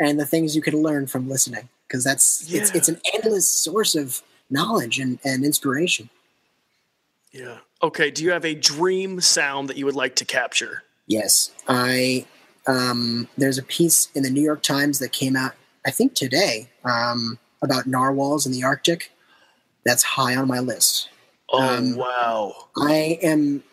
and 0.00 0.18
the 0.18 0.24
things 0.24 0.56
you 0.56 0.62
can 0.62 0.80
learn 0.80 1.06
from 1.06 1.28
listening 1.28 1.68
because 1.86 2.02
that's 2.02 2.48
yeah. 2.48 2.62
it's 2.62 2.70
it's 2.70 2.88
an 2.88 3.02
endless 3.12 3.46
source 3.46 3.94
of 3.94 4.22
knowledge 4.48 4.98
and, 4.98 5.18
and 5.22 5.44
inspiration. 5.44 6.08
Yeah. 7.30 7.58
Okay. 7.82 8.10
Do 8.10 8.24
you 8.24 8.30
have 8.30 8.46
a 8.46 8.54
dream 8.54 9.20
sound 9.20 9.68
that 9.68 9.76
you 9.76 9.84
would 9.84 9.96
like 9.96 10.16
to 10.16 10.24
capture? 10.24 10.82
Yes. 11.06 11.50
I 11.68 12.24
um, 12.68 13.28
there's 13.36 13.58
a 13.58 13.62
piece 13.62 14.08
in 14.14 14.22
the 14.22 14.30
New 14.30 14.42
York 14.42 14.62
Times 14.62 14.98
that 14.98 15.12
came 15.12 15.34
out, 15.34 15.52
I 15.86 15.90
think 15.90 16.14
today, 16.14 16.68
um, 16.84 17.38
about 17.62 17.86
narwhals 17.86 18.46
in 18.46 18.52
the 18.52 18.62
Arctic. 18.62 19.10
That's 19.84 20.02
high 20.02 20.36
on 20.36 20.46
my 20.46 20.60
list. 20.60 21.08
Oh 21.50 21.76
um, 21.76 21.96
wow! 21.96 22.68
I 22.76 23.18
am 23.22 23.64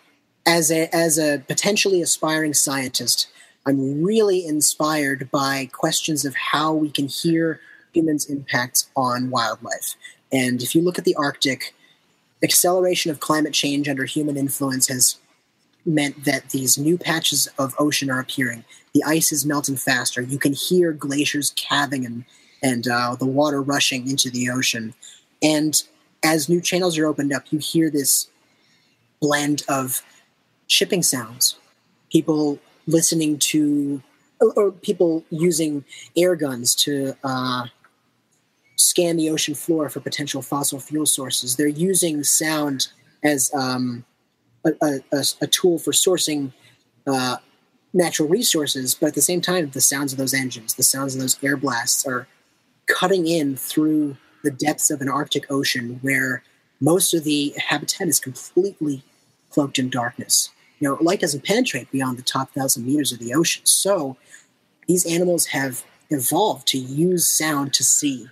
as 0.47 0.71
a 0.71 0.93
as 0.95 1.17
a 1.19 1.43
potentially 1.45 2.01
aspiring 2.01 2.53
scientist. 2.53 3.27
I'm 3.65 4.01
really 4.01 4.45
inspired 4.45 5.29
by 5.29 5.69
questions 5.73 6.23
of 6.23 6.35
how 6.35 6.71
we 6.73 6.89
can 6.89 7.07
hear 7.07 7.59
humans' 7.93 8.29
impacts 8.29 8.89
on 8.95 9.29
wildlife. 9.29 9.95
And 10.31 10.61
if 10.61 10.73
you 10.73 10.81
look 10.81 10.97
at 10.97 11.03
the 11.03 11.15
Arctic, 11.15 11.73
acceleration 12.43 13.11
of 13.11 13.19
climate 13.19 13.53
change 13.53 13.89
under 13.89 14.05
human 14.05 14.37
influence 14.37 14.87
has 14.87 15.17
meant 15.85 16.23
that 16.25 16.49
these 16.49 16.77
new 16.77 16.97
patches 16.97 17.47
of 17.57 17.75
ocean 17.77 18.09
are 18.09 18.19
appearing. 18.19 18.63
The 18.95 19.03
ice 19.03 19.31
is 19.31 19.45
melting 19.45 19.75
faster. 19.75 20.21
You 20.21 20.39
can 20.39 20.53
hear 20.53 20.93
glaciers 20.93 21.51
calving 21.55 22.05
and 22.05 22.25
and 22.63 22.87
uh, 22.87 23.15
the 23.15 23.25
water 23.25 23.61
rushing 23.61 24.09
into 24.09 24.31
the 24.31 24.49
ocean. 24.49 24.95
And 25.43 25.83
as 26.23 26.49
new 26.49 26.61
channels 26.61 26.97
are 26.97 27.05
opened 27.05 27.31
up, 27.31 27.43
you 27.51 27.59
hear 27.59 27.91
this 27.91 28.27
blend 29.21 29.63
of 29.67 30.01
shipping 30.67 31.03
sounds, 31.03 31.57
people 32.11 32.57
listening 32.87 33.37
to, 33.37 34.01
or 34.55 34.71
people 34.71 35.23
using 35.29 35.85
air 36.17 36.35
guns 36.35 36.73
to 36.75 37.15
uh, 37.23 37.65
scan 38.77 39.17
the 39.17 39.29
ocean 39.29 39.53
floor 39.53 39.89
for 39.89 39.99
potential 39.99 40.41
fossil 40.41 40.79
fuel 40.79 41.05
sources. 41.05 41.55
They're 41.55 41.67
using 41.67 42.23
sound 42.23 42.87
as 43.23 43.53
um, 43.53 44.05
a, 44.65 44.71
a, 44.81 45.23
a, 45.41 45.47
tool 45.47 45.77
for 45.77 45.91
sourcing 45.91 46.51
uh, 47.05 47.37
natural 47.95 48.29
resources, 48.29 48.93
but 48.93 49.07
at 49.07 49.15
the 49.15 49.21
same 49.21 49.41
time, 49.41 49.69
the 49.71 49.81
sounds 49.81 50.11
of 50.11 50.19
those 50.19 50.33
engines, 50.33 50.75
the 50.75 50.83
sounds 50.83 51.15
of 51.15 51.21
those 51.21 51.41
air 51.43 51.57
blasts 51.57 52.05
are 52.05 52.27
cutting 52.87 53.27
in 53.27 53.55
through 53.55 54.17
the 54.43 54.51
depths 54.51 54.91
of 54.91 55.01
an 55.01 55.09
Arctic 55.09 55.49
Ocean 55.49 55.99
where 56.03 56.43
most 56.79 57.13
of 57.13 57.23
the 57.23 57.55
habitat 57.57 58.07
is 58.07 58.19
completely 58.19 59.01
cloaked 59.49 59.79
in 59.79 59.89
darkness. 59.89 60.51
You 60.79 60.89
know, 60.89 60.97
light 61.01 61.21
doesn't 61.21 61.45
penetrate 61.45 61.89
beyond 61.91 62.17
the 62.17 62.23
top 62.23 62.51
thousand 62.51 62.85
meters 62.85 63.11
of 63.11 63.19
the 63.19 63.33
ocean. 63.33 63.65
So 63.65 64.17
these 64.87 65.05
animals 65.05 65.47
have 65.47 65.83
evolved 66.11 66.67
to 66.67 66.77
use 66.77 67.25
sound 67.25 67.73
to 67.73 67.83
see 67.83 68.27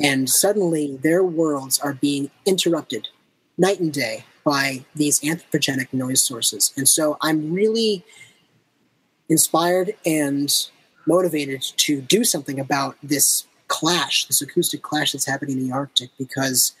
and 0.00 0.28
suddenly 0.28 0.96
their 0.96 1.22
worlds 1.22 1.78
are 1.78 1.94
being 1.94 2.30
interrupted 2.46 3.08
night 3.56 3.80
and 3.80 3.92
day 3.92 4.24
by 4.44 4.84
these 4.94 5.20
anthropogenic 5.20 5.92
noise 5.92 6.22
sources. 6.22 6.72
And 6.76 6.88
so 6.88 7.16
I'm 7.22 7.52
really 7.52 8.04
inspired 9.28 9.94
and 10.04 10.68
motivated 11.06 11.62
to 11.62 12.00
do 12.00 12.24
something 12.24 12.58
about 12.58 12.96
this 13.02 13.46
clash, 13.68 14.26
this 14.26 14.42
acoustic 14.42 14.82
clash 14.82 15.12
that's 15.12 15.26
happening 15.26 15.58
in 15.58 15.68
the 15.68 15.74
Arctic, 15.74 16.10
because 16.18 16.72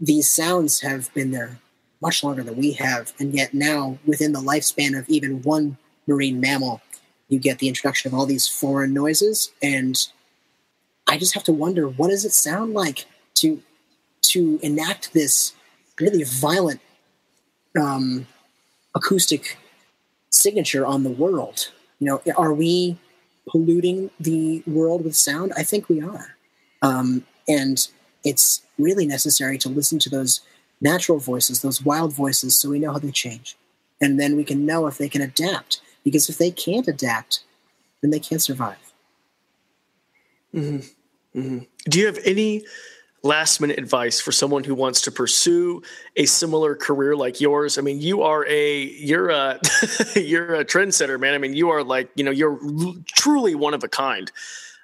these 0.00 0.28
sounds 0.28 0.80
have 0.80 1.12
been 1.14 1.30
there 1.30 1.58
much 2.00 2.24
longer 2.24 2.42
than 2.42 2.56
we 2.56 2.72
have. 2.72 3.12
And 3.18 3.32
yet 3.32 3.54
now, 3.54 3.98
within 4.04 4.32
the 4.32 4.40
lifespan 4.40 4.98
of 4.98 5.08
even 5.08 5.42
one 5.42 5.76
marine 6.06 6.40
mammal, 6.40 6.80
you 7.28 7.38
get 7.38 7.60
the 7.60 7.68
introduction 7.68 8.08
of 8.08 8.18
all 8.18 8.26
these 8.26 8.48
foreign 8.48 8.92
noises 8.92 9.52
and 9.62 9.96
I 11.06 11.18
just 11.18 11.34
have 11.34 11.44
to 11.44 11.52
wonder 11.52 11.88
what 11.88 12.08
does 12.08 12.24
it 12.24 12.32
sound 12.32 12.74
like 12.74 13.06
to 13.34 13.62
to 14.22 14.58
enact 14.62 15.12
this 15.12 15.52
really 16.00 16.22
violent 16.22 16.80
um, 17.78 18.26
acoustic 18.94 19.58
signature 20.32 20.84
on 20.84 21.04
the 21.04 21.10
world. 21.10 21.70
You 22.00 22.06
know, 22.08 22.22
are 22.36 22.52
we 22.52 22.98
polluting 23.48 24.10
the 24.18 24.62
world 24.66 25.04
with 25.04 25.14
sound? 25.14 25.52
I 25.56 25.62
think 25.62 25.88
we 25.88 26.02
are, 26.02 26.36
um, 26.82 27.24
and 27.46 27.86
it's 28.24 28.62
really 28.78 29.06
necessary 29.06 29.58
to 29.58 29.68
listen 29.68 29.98
to 30.00 30.10
those 30.10 30.40
natural 30.80 31.18
voices, 31.18 31.62
those 31.62 31.84
wild 31.84 32.12
voices, 32.12 32.58
so 32.58 32.70
we 32.70 32.80
know 32.80 32.92
how 32.92 32.98
they 32.98 33.12
change, 33.12 33.56
and 34.00 34.18
then 34.18 34.36
we 34.36 34.42
can 34.42 34.66
know 34.66 34.88
if 34.88 34.98
they 34.98 35.08
can 35.08 35.22
adapt. 35.22 35.80
Because 36.02 36.28
if 36.28 36.38
they 36.38 36.50
can't 36.50 36.88
adapt, 36.88 37.44
then 38.00 38.10
they 38.10 38.18
can't 38.18 38.42
survive. 38.42 38.92
Mm-hmm. 40.52 41.38
Mm-hmm. 41.38 41.58
Do 41.88 42.00
you 42.00 42.06
have 42.06 42.18
any 42.24 42.64
last 43.22 43.60
minute 43.60 43.78
advice 43.78 44.20
for 44.20 44.32
someone 44.32 44.64
who 44.64 44.74
wants 44.74 45.00
to 45.02 45.12
pursue 45.12 45.82
a 46.16 46.26
similar 46.26 46.74
career 46.74 47.16
like 47.16 47.40
yours? 47.40 47.78
I 47.78 47.82
mean, 47.82 48.00
you 48.00 48.22
are 48.22 48.46
a 48.46 48.82
you're 48.82 49.30
a 49.30 49.60
you're 50.16 50.54
a 50.54 50.64
trendsetter, 50.64 51.18
man. 51.18 51.34
I 51.34 51.38
mean, 51.38 51.54
you 51.54 51.70
are 51.70 51.82
like 51.82 52.10
you 52.14 52.24
know 52.24 52.30
you're 52.30 52.58
truly 53.06 53.54
one 53.54 53.74
of 53.74 53.84
a 53.84 53.88
kind. 53.88 54.30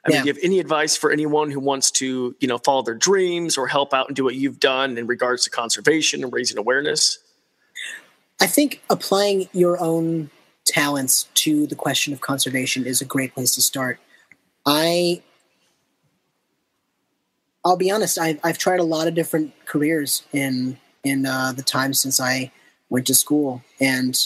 I 0.04 0.10
mean, 0.10 0.22
do 0.22 0.28
you 0.28 0.32
have 0.32 0.42
any 0.42 0.58
advice 0.58 0.96
for 0.96 1.10
anyone 1.10 1.50
who 1.50 1.60
wants 1.60 1.90
to, 1.92 2.34
you 2.40 2.48
know, 2.48 2.58
follow 2.58 2.82
their 2.82 2.94
dreams 2.94 3.58
or 3.58 3.66
help 3.66 3.92
out 3.92 4.06
and 4.06 4.16
do 4.16 4.24
what 4.24 4.36
you've 4.36 4.60
done 4.60 4.96
in 4.96 5.06
regards 5.06 5.44
to 5.44 5.50
conservation 5.50 6.22
and 6.22 6.32
raising 6.32 6.56
awareness? 6.56 7.18
I 8.40 8.46
think 8.46 8.82
applying 8.88 9.48
your 9.52 9.78
own 9.80 10.30
talents 10.64 11.28
to 11.34 11.66
the 11.66 11.74
question 11.74 12.12
of 12.12 12.20
conservation 12.20 12.86
is 12.86 13.00
a 13.00 13.04
great 13.04 13.34
place 13.34 13.54
to 13.56 13.62
start. 13.62 13.98
I 14.64 15.22
I'll 17.64 17.76
be 17.76 17.90
honest, 17.90 18.18
I've, 18.18 18.38
I've 18.44 18.58
tried 18.58 18.80
a 18.80 18.84
lot 18.84 19.08
of 19.08 19.14
different 19.14 19.52
careers 19.66 20.24
in 20.32 20.78
in 21.04 21.26
uh, 21.26 21.52
the 21.52 21.62
time 21.62 21.94
since 21.94 22.20
I 22.20 22.50
went 22.90 23.06
to 23.06 23.14
school, 23.14 23.62
and 23.80 24.18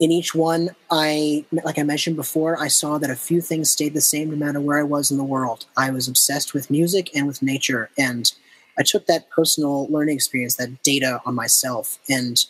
in 0.00 0.12
each 0.12 0.34
one, 0.34 0.70
I 0.90 1.44
like 1.50 1.78
I 1.78 1.82
mentioned 1.82 2.16
before, 2.16 2.60
I 2.60 2.68
saw 2.68 2.98
that 2.98 3.10
a 3.10 3.16
few 3.16 3.40
things 3.40 3.70
stayed 3.70 3.94
the 3.94 4.00
same 4.00 4.30
no 4.30 4.36
matter 4.36 4.60
where 4.60 4.78
I 4.78 4.84
was 4.84 5.10
in 5.10 5.18
the 5.18 5.24
world. 5.24 5.66
I 5.76 5.90
was 5.90 6.08
obsessed 6.08 6.54
with 6.54 6.70
music 6.70 7.14
and 7.16 7.26
with 7.26 7.42
nature, 7.42 7.90
and 7.98 8.32
I 8.78 8.82
took 8.82 9.06
that 9.06 9.30
personal 9.30 9.86
learning 9.88 10.14
experience, 10.14 10.56
that 10.56 10.82
data 10.82 11.20
on 11.26 11.34
myself, 11.34 11.98
and 12.08 12.44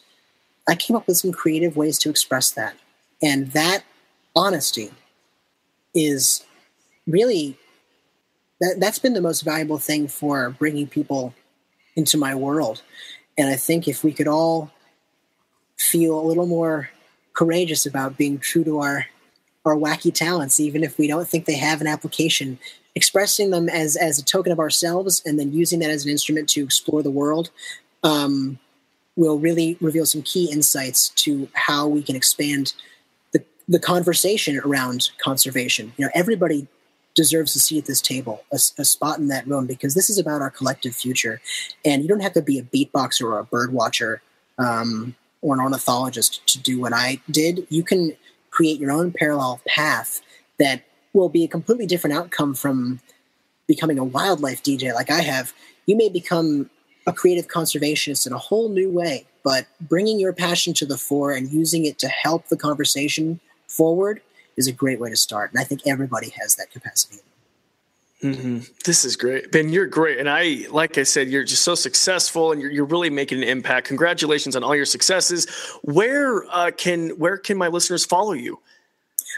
I 0.69 0.75
came 0.75 0.97
up 0.97 1.07
with 1.07 1.17
some 1.17 1.33
creative 1.33 1.77
ways 1.77 1.99
to 2.01 2.11
express 2.11 2.51
that. 2.53 2.75
And 3.23 3.53
that 3.53 3.83
honesty 4.37 4.91
is 5.95 6.45
really 7.07 7.59
that, 8.61 8.77
that's 8.79 8.99
been 8.99 9.15
the 9.15 9.21
most 9.21 9.43
valuable 9.43 9.79
thing 9.79 10.09
for 10.09 10.51
bringing 10.51 10.87
people 10.87 11.35
into 11.97 12.17
my 12.17 12.35
world. 12.35 12.83
And 13.37 13.49
I 13.49 13.57
think 13.57 13.87
if 13.87 14.03
we 14.03 14.13
could 14.13 14.29
all 14.29 14.71
feel 15.77 16.19
a 16.19 16.27
little 16.27 16.47
more 16.47 16.91
courageous 17.33 17.87
about 17.87 18.17
being 18.17 18.39
true 18.39 18.65
to 18.65 18.81
our 18.81 19.07
our 19.65 19.77
wacky 19.77 20.15
talents, 20.15 20.61
even 20.61 20.83
if 20.83 20.97
we 20.99 21.07
don't 21.07 21.29
think 21.29 21.45
they 21.45 21.57
have 21.57 21.81
an 21.83 21.87
application, 21.87 22.59
expressing 22.95 23.51
them 23.51 23.69
as 23.69 23.97
as 23.97 24.19
a 24.19 24.25
token 24.25 24.53
of 24.53 24.59
ourselves, 24.59 25.23
and 25.25 25.39
then 25.39 25.53
using 25.53 25.79
that 25.81 25.91
as 25.91 26.05
an 26.05 26.11
instrument 26.11 26.49
to 26.51 26.63
explore 26.63 27.03
the 27.03 27.11
world, 27.11 27.51
um, 28.03 28.59
will 29.17 29.39
really 29.39 29.77
reveal 29.81 30.07
some 30.07 30.23
key 30.23 30.51
insights 30.51 31.11
to 31.11 31.49
how 31.53 31.87
we 31.87 32.03
can 32.03 32.17
expand 32.17 32.73
the 33.33 33.45
the 33.69 33.79
conversation 33.79 34.59
around 34.59 35.11
conservation. 35.23 35.93
You 35.97 36.07
know, 36.07 36.13
everybody 36.15 36.67
deserves 37.19 37.57
a 37.57 37.59
seat 37.59 37.79
at 37.79 37.87
this 37.87 38.01
table, 38.01 38.45
a, 38.53 38.61
a, 38.79 38.85
spot 38.85 39.19
in 39.19 39.27
that 39.27 39.45
room, 39.45 39.67
because 39.67 39.93
this 39.93 40.09
is 40.09 40.19
about 40.19 40.41
our 40.41 40.51
collective 40.51 40.95
future. 40.95 41.41
And 41.85 42.01
you 42.01 42.09
don't 42.09 42.21
have 42.21 42.33
to 42.35 42.43
be 42.43 42.61
a 42.61 42.63
beatboxer 42.63 43.25
or 43.25 43.41
a 43.41 43.45
bird 43.45 43.73
watcher 43.73 44.23
um, 44.57 45.17
or 45.43 45.57
an 45.57 45.61
ornithologist 45.61 46.47
to 46.47 46.61
do 46.61 46.81
what 46.81 46.93
I 46.93 47.21
did. 47.29 47.67
You 47.71 47.83
can 47.83 48.17
create 48.51 48.79
your 48.79 48.93
own 48.93 49.11
parallel 49.11 49.61
path 49.67 50.21
that 50.61 50.85
will 51.13 51.29
be 51.29 51.43
a 51.43 51.49
completely 51.49 51.87
different 51.87 52.15
outcome 52.15 52.55
from 52.55 53.01
becoming 53.67 53.99
a 53.99 54.05
wildlife 54.05 54.63
DJ 54.63 54.95
like 54.95 55.11
I 55.11 55.23
have. 55.23 55.53
You 55.87 55.97
may 55.97 56.09
become 56.09 56.71
a 57.09 57.13
creative 57.13 57.49
conservationist 57.49 58.29
in 58.29 58.33
a 58.33 58.39
whole 58.39 58.69
new 58.69 58.93
way, 58.93 59.27
but 59.43 59.67
bringing 59.81 60.21
your 60.21 60.33
passion 60.33 60.73
to 60.75 60.87
the 60.87 60.97
fore 60.97 61.33
and 61.33 61.51
using 61.51 61.85
it 61.85 61.99
to 61.99 62.07
help 62.07 62.47
the 62.47 62.57
conversation 62.57 63.41
forward 63.67 64.23
is 64.59 64.67
a 64.67 64.73
great 64.73 65.01
way 65.01 65.09
to 65.09 65.17
start. 65.17 65.51
And 65.53 65.61
I 65.61 65.65
think 65.65 65.87
everybody 65.87 66.31
has 66.41 66.57
that 66.57 66.71
capacity. 66.71 67.21
Mm-hmm. 68.23 68.59
This 68.85 69.05
is 69.05 69.15
great, 69.15 69.53
Ben. 69.53 69.69
You're 69.69 69.87
great, 69.87 70.19
and 70.19 70.29
I, 70.29 70.67
like 70.71 70.99
I 70.99 71.05
said, 71.05 71.29
you're 71.29 71.45
just 71.45 71.63
so 71.63 71.77
successful, 71.77 72.51
and 72.51 72.61
you're, 72.61 72.71
you're 72.71 72.85
really 72.85 73.11
making 73.11 73.39
an 73.39 73.49
impact. 73.49 73.87
Congratulations 73.87 74.57
on 74.57 74.65
all 74.65 74.75
your 74.75 74.87
successes. 74.87 75.47
Where 75.83 76.45
uh, 76.51 76.73
can 76.77 77.11
where 77.11 77.39
can 77.39 77.57
my 77.57 77.69
listeners 77.69 78.05
follow 78.05 78.33
you? 78.33 78.59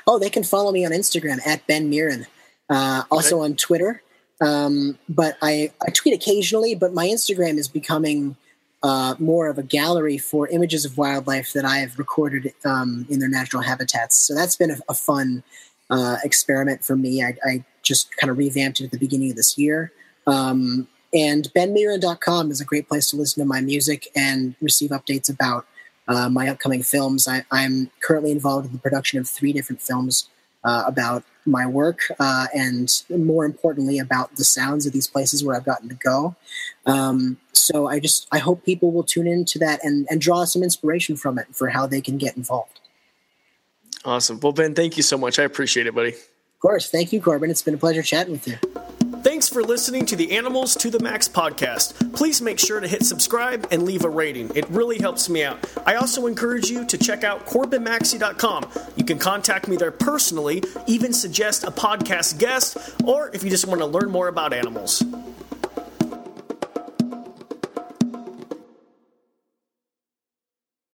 Oh, 0.06 0.18
they 0.18 0.30
can 0.30 0.44
follow 0.44 0.72
me 0.72 0.86
on 0.86 0.92
Instagram 0.92 1.46
at 1.46 1.66
Ben 1.66 1.90
Mirin, 1.90 2.26
uh, 2.70 3.02
also 3.10 3.36
okay. 3.36 3.44
on 3.44 3.56
Twitter. 3.56 4.02
Um, 4.40 4.98
but 5.10 5.36
I, 5.42 5.72
I 5.86 5.90
tweet 5.90 6.14
occasionally, 6.14 6.74
but 6.74 6.94
my 6.94 7.06
Instagram 7.06 7.58
is 7.58 7.68
becoming 7.68 8.36
uh, 8.82 9.14
more 9.18 9.48
of 9.48 9.58
a 9.58 9.62
gallery 9.62 10.16
for 10.18 10.48
images 10.48 10.84
of 10.84 10.96
wildlife 10.96 11.52
that 11.52 11.64
I 11.64 11.78
have 11.78 11.98
recorded 11.98 12.54
um, 12.64 13.06
in 13.10 13.18
their 13.18 13.28
natural 13.28 13.62
habitats. 13.62 14.16
So 14.16 14.34
that's 14.34 14.56
been 14.56 14.70
a, 14.70 14.78
a 14.88 14.94
fun 14.94 15.42
uh, 15.90 16.16
experiment 16.24 16.84
for 16.84 16.96
me. 16.96 17.22
I, 17.22 17.36
I, 17.44 17.64
just 17.82 18.14
kind 18.18 18.30
of 18.30 18.36
revamped 18.36 18.78
it 18.78 18.84
at 18.84 18.90
the 18.90 18.98
beginning 18.98 19.30
of 19.30 19.36
this 19.36 19.56
year. 19.56 19.90
Um, 20.26 20.86
and 21.14 21.50
benmirin.com 21.56 22.50
is 22.50 22.60
a 22.60 22.64
great 22.64 22.86
place 22.88 23.08
to 23.10 23.16
listen 23.16 23.42
to 23.42 23.48
my 23.48 23.62
music 23.62 24.08
and 24.14 24.54
receive 24.60 24.90
updates 24.90 25.30
about 25.30 25.66
uh, 26.06 26.28
my 26.28 26.48
upcoming 26.48 26.82
films. 26.82 27.26
I, 27.26 27.42
am 27.50 27.90
currently 28.00 28.32
involved 28.32 28.66
in 28.66 28.72
the 28.72 28.78
production 28.78 29.18
of 29.18 29.26
three 29.26 29.54
different 29.54 29.80
films 29.80 30.28
uh, 30.64 30.84
about 30.86 31.24
my 31.46 31.66
work 31.66 32.00
uh, 32.18 32.46
and 32.54 33.02
more 33.08 33.44
importantly 33.44 33.98
about 33.98 34.36
the 34.36 34.44
sounds 34.44 34.86
of 34.86 34.92
these 34.92 35.06
places 35.06 35.42
where 35.42 35.56
I've 35.56 35.64
gotten 35.64 35.88
to 35.88 35.94
go. 35.94 36.36
Um, 36.86 37.38
so 37.52 37.88
I 37.88 37.98
just 38.00 38.28
I 38.32 38.38
hope 38.38 38.64
people 38.64 38.92
will 38.92 39.04
tune 39.04 39.26
into 39.26 39.58
that 39.60 39.82
and, 39.84 40.06
and 40.10 40.20
draw 40.20 40.44
some 40.44 40.62
inspiration 40.62 41.16
from 41.16 41.38
it 41.38 41.46
for 41.52 41.68
how 41.68 41.86
they 41.86 42.00
can 42.00 42.18
get 42.18 42.36
involved. 42.36 42.80
Awesome. 44.04 44.40
Well, 44.40 44.52
Ben, 44.52 44.74
thank 44.74 44.96
you 44.96 45.02
so 45.02 45.18
much. 45.18 45.38
I 45.38 45.42
appreciate 45.44 45.86
it, 45.86 45.94
buddy. 45.94 46.12
Of 46.12 46.58
course. 46.60 46.90
Thank 46.90 47.12
you, 47.12 47.20
Corbin. 47.20 47.50
It's 47.50 47.62
been 47.62 47.74
a 47.74 47.78
pleasure 47.78 48.02
chatting 48.02 48.32
with 48.32 48.48
you. 48.48 48.58
Thanks 49.22 49.50
for 49.50 49.62
listening 49.62 50.06
to 50.06 50.16
the 50.16 50.32
Animals 50.32 50.74
to 50.76 50.90
the 50.90 50.98
Max 50.98 51.28
podcast. 51.28 52.14
Please 52.14 52.40
make 52.40 52.58
sure 52.58 52.80
to 52.80 52.88
hit 52.88 53.04
subscribe 53.04 53.66
and 53.70 53.82
leave 53.82 54.04
a 54.04 54.08
rating. 54.08 54.50
It 54.54 54.66
really 54.70 54.98
helps 54.98 55.28
me 55.28 55.44
out. 55.44 55.58
I 55.84 55.96
also 55.96 56.26
encourage 56.26 56.70
you 56.70 56.86
to 56.86 56.96
check 56.96 57.22
out 57.22 57.44
CorbinMaxey.com. 57.44 58.70
You 58.96 59.04
can 59.04 59.18
contact 59.18 59.68
me 59.68 59.76
there 59.76 59.90
personally, 59.90 60.62
even 60.86 61.12
suggest 61.12 61.64
a 61.64 61.70
podcast 61.70 62.38
guest, 62.38 62.78
or 63.04 63.30
if 63.34 63.44
you 63.44 63.50
just 63.50 63.66
want 63.66 63.80
to 63.80 63.86
learn 63.86 64.10
more 64.10 64.28
about 64.28 64.54
animals. 64.54 65.02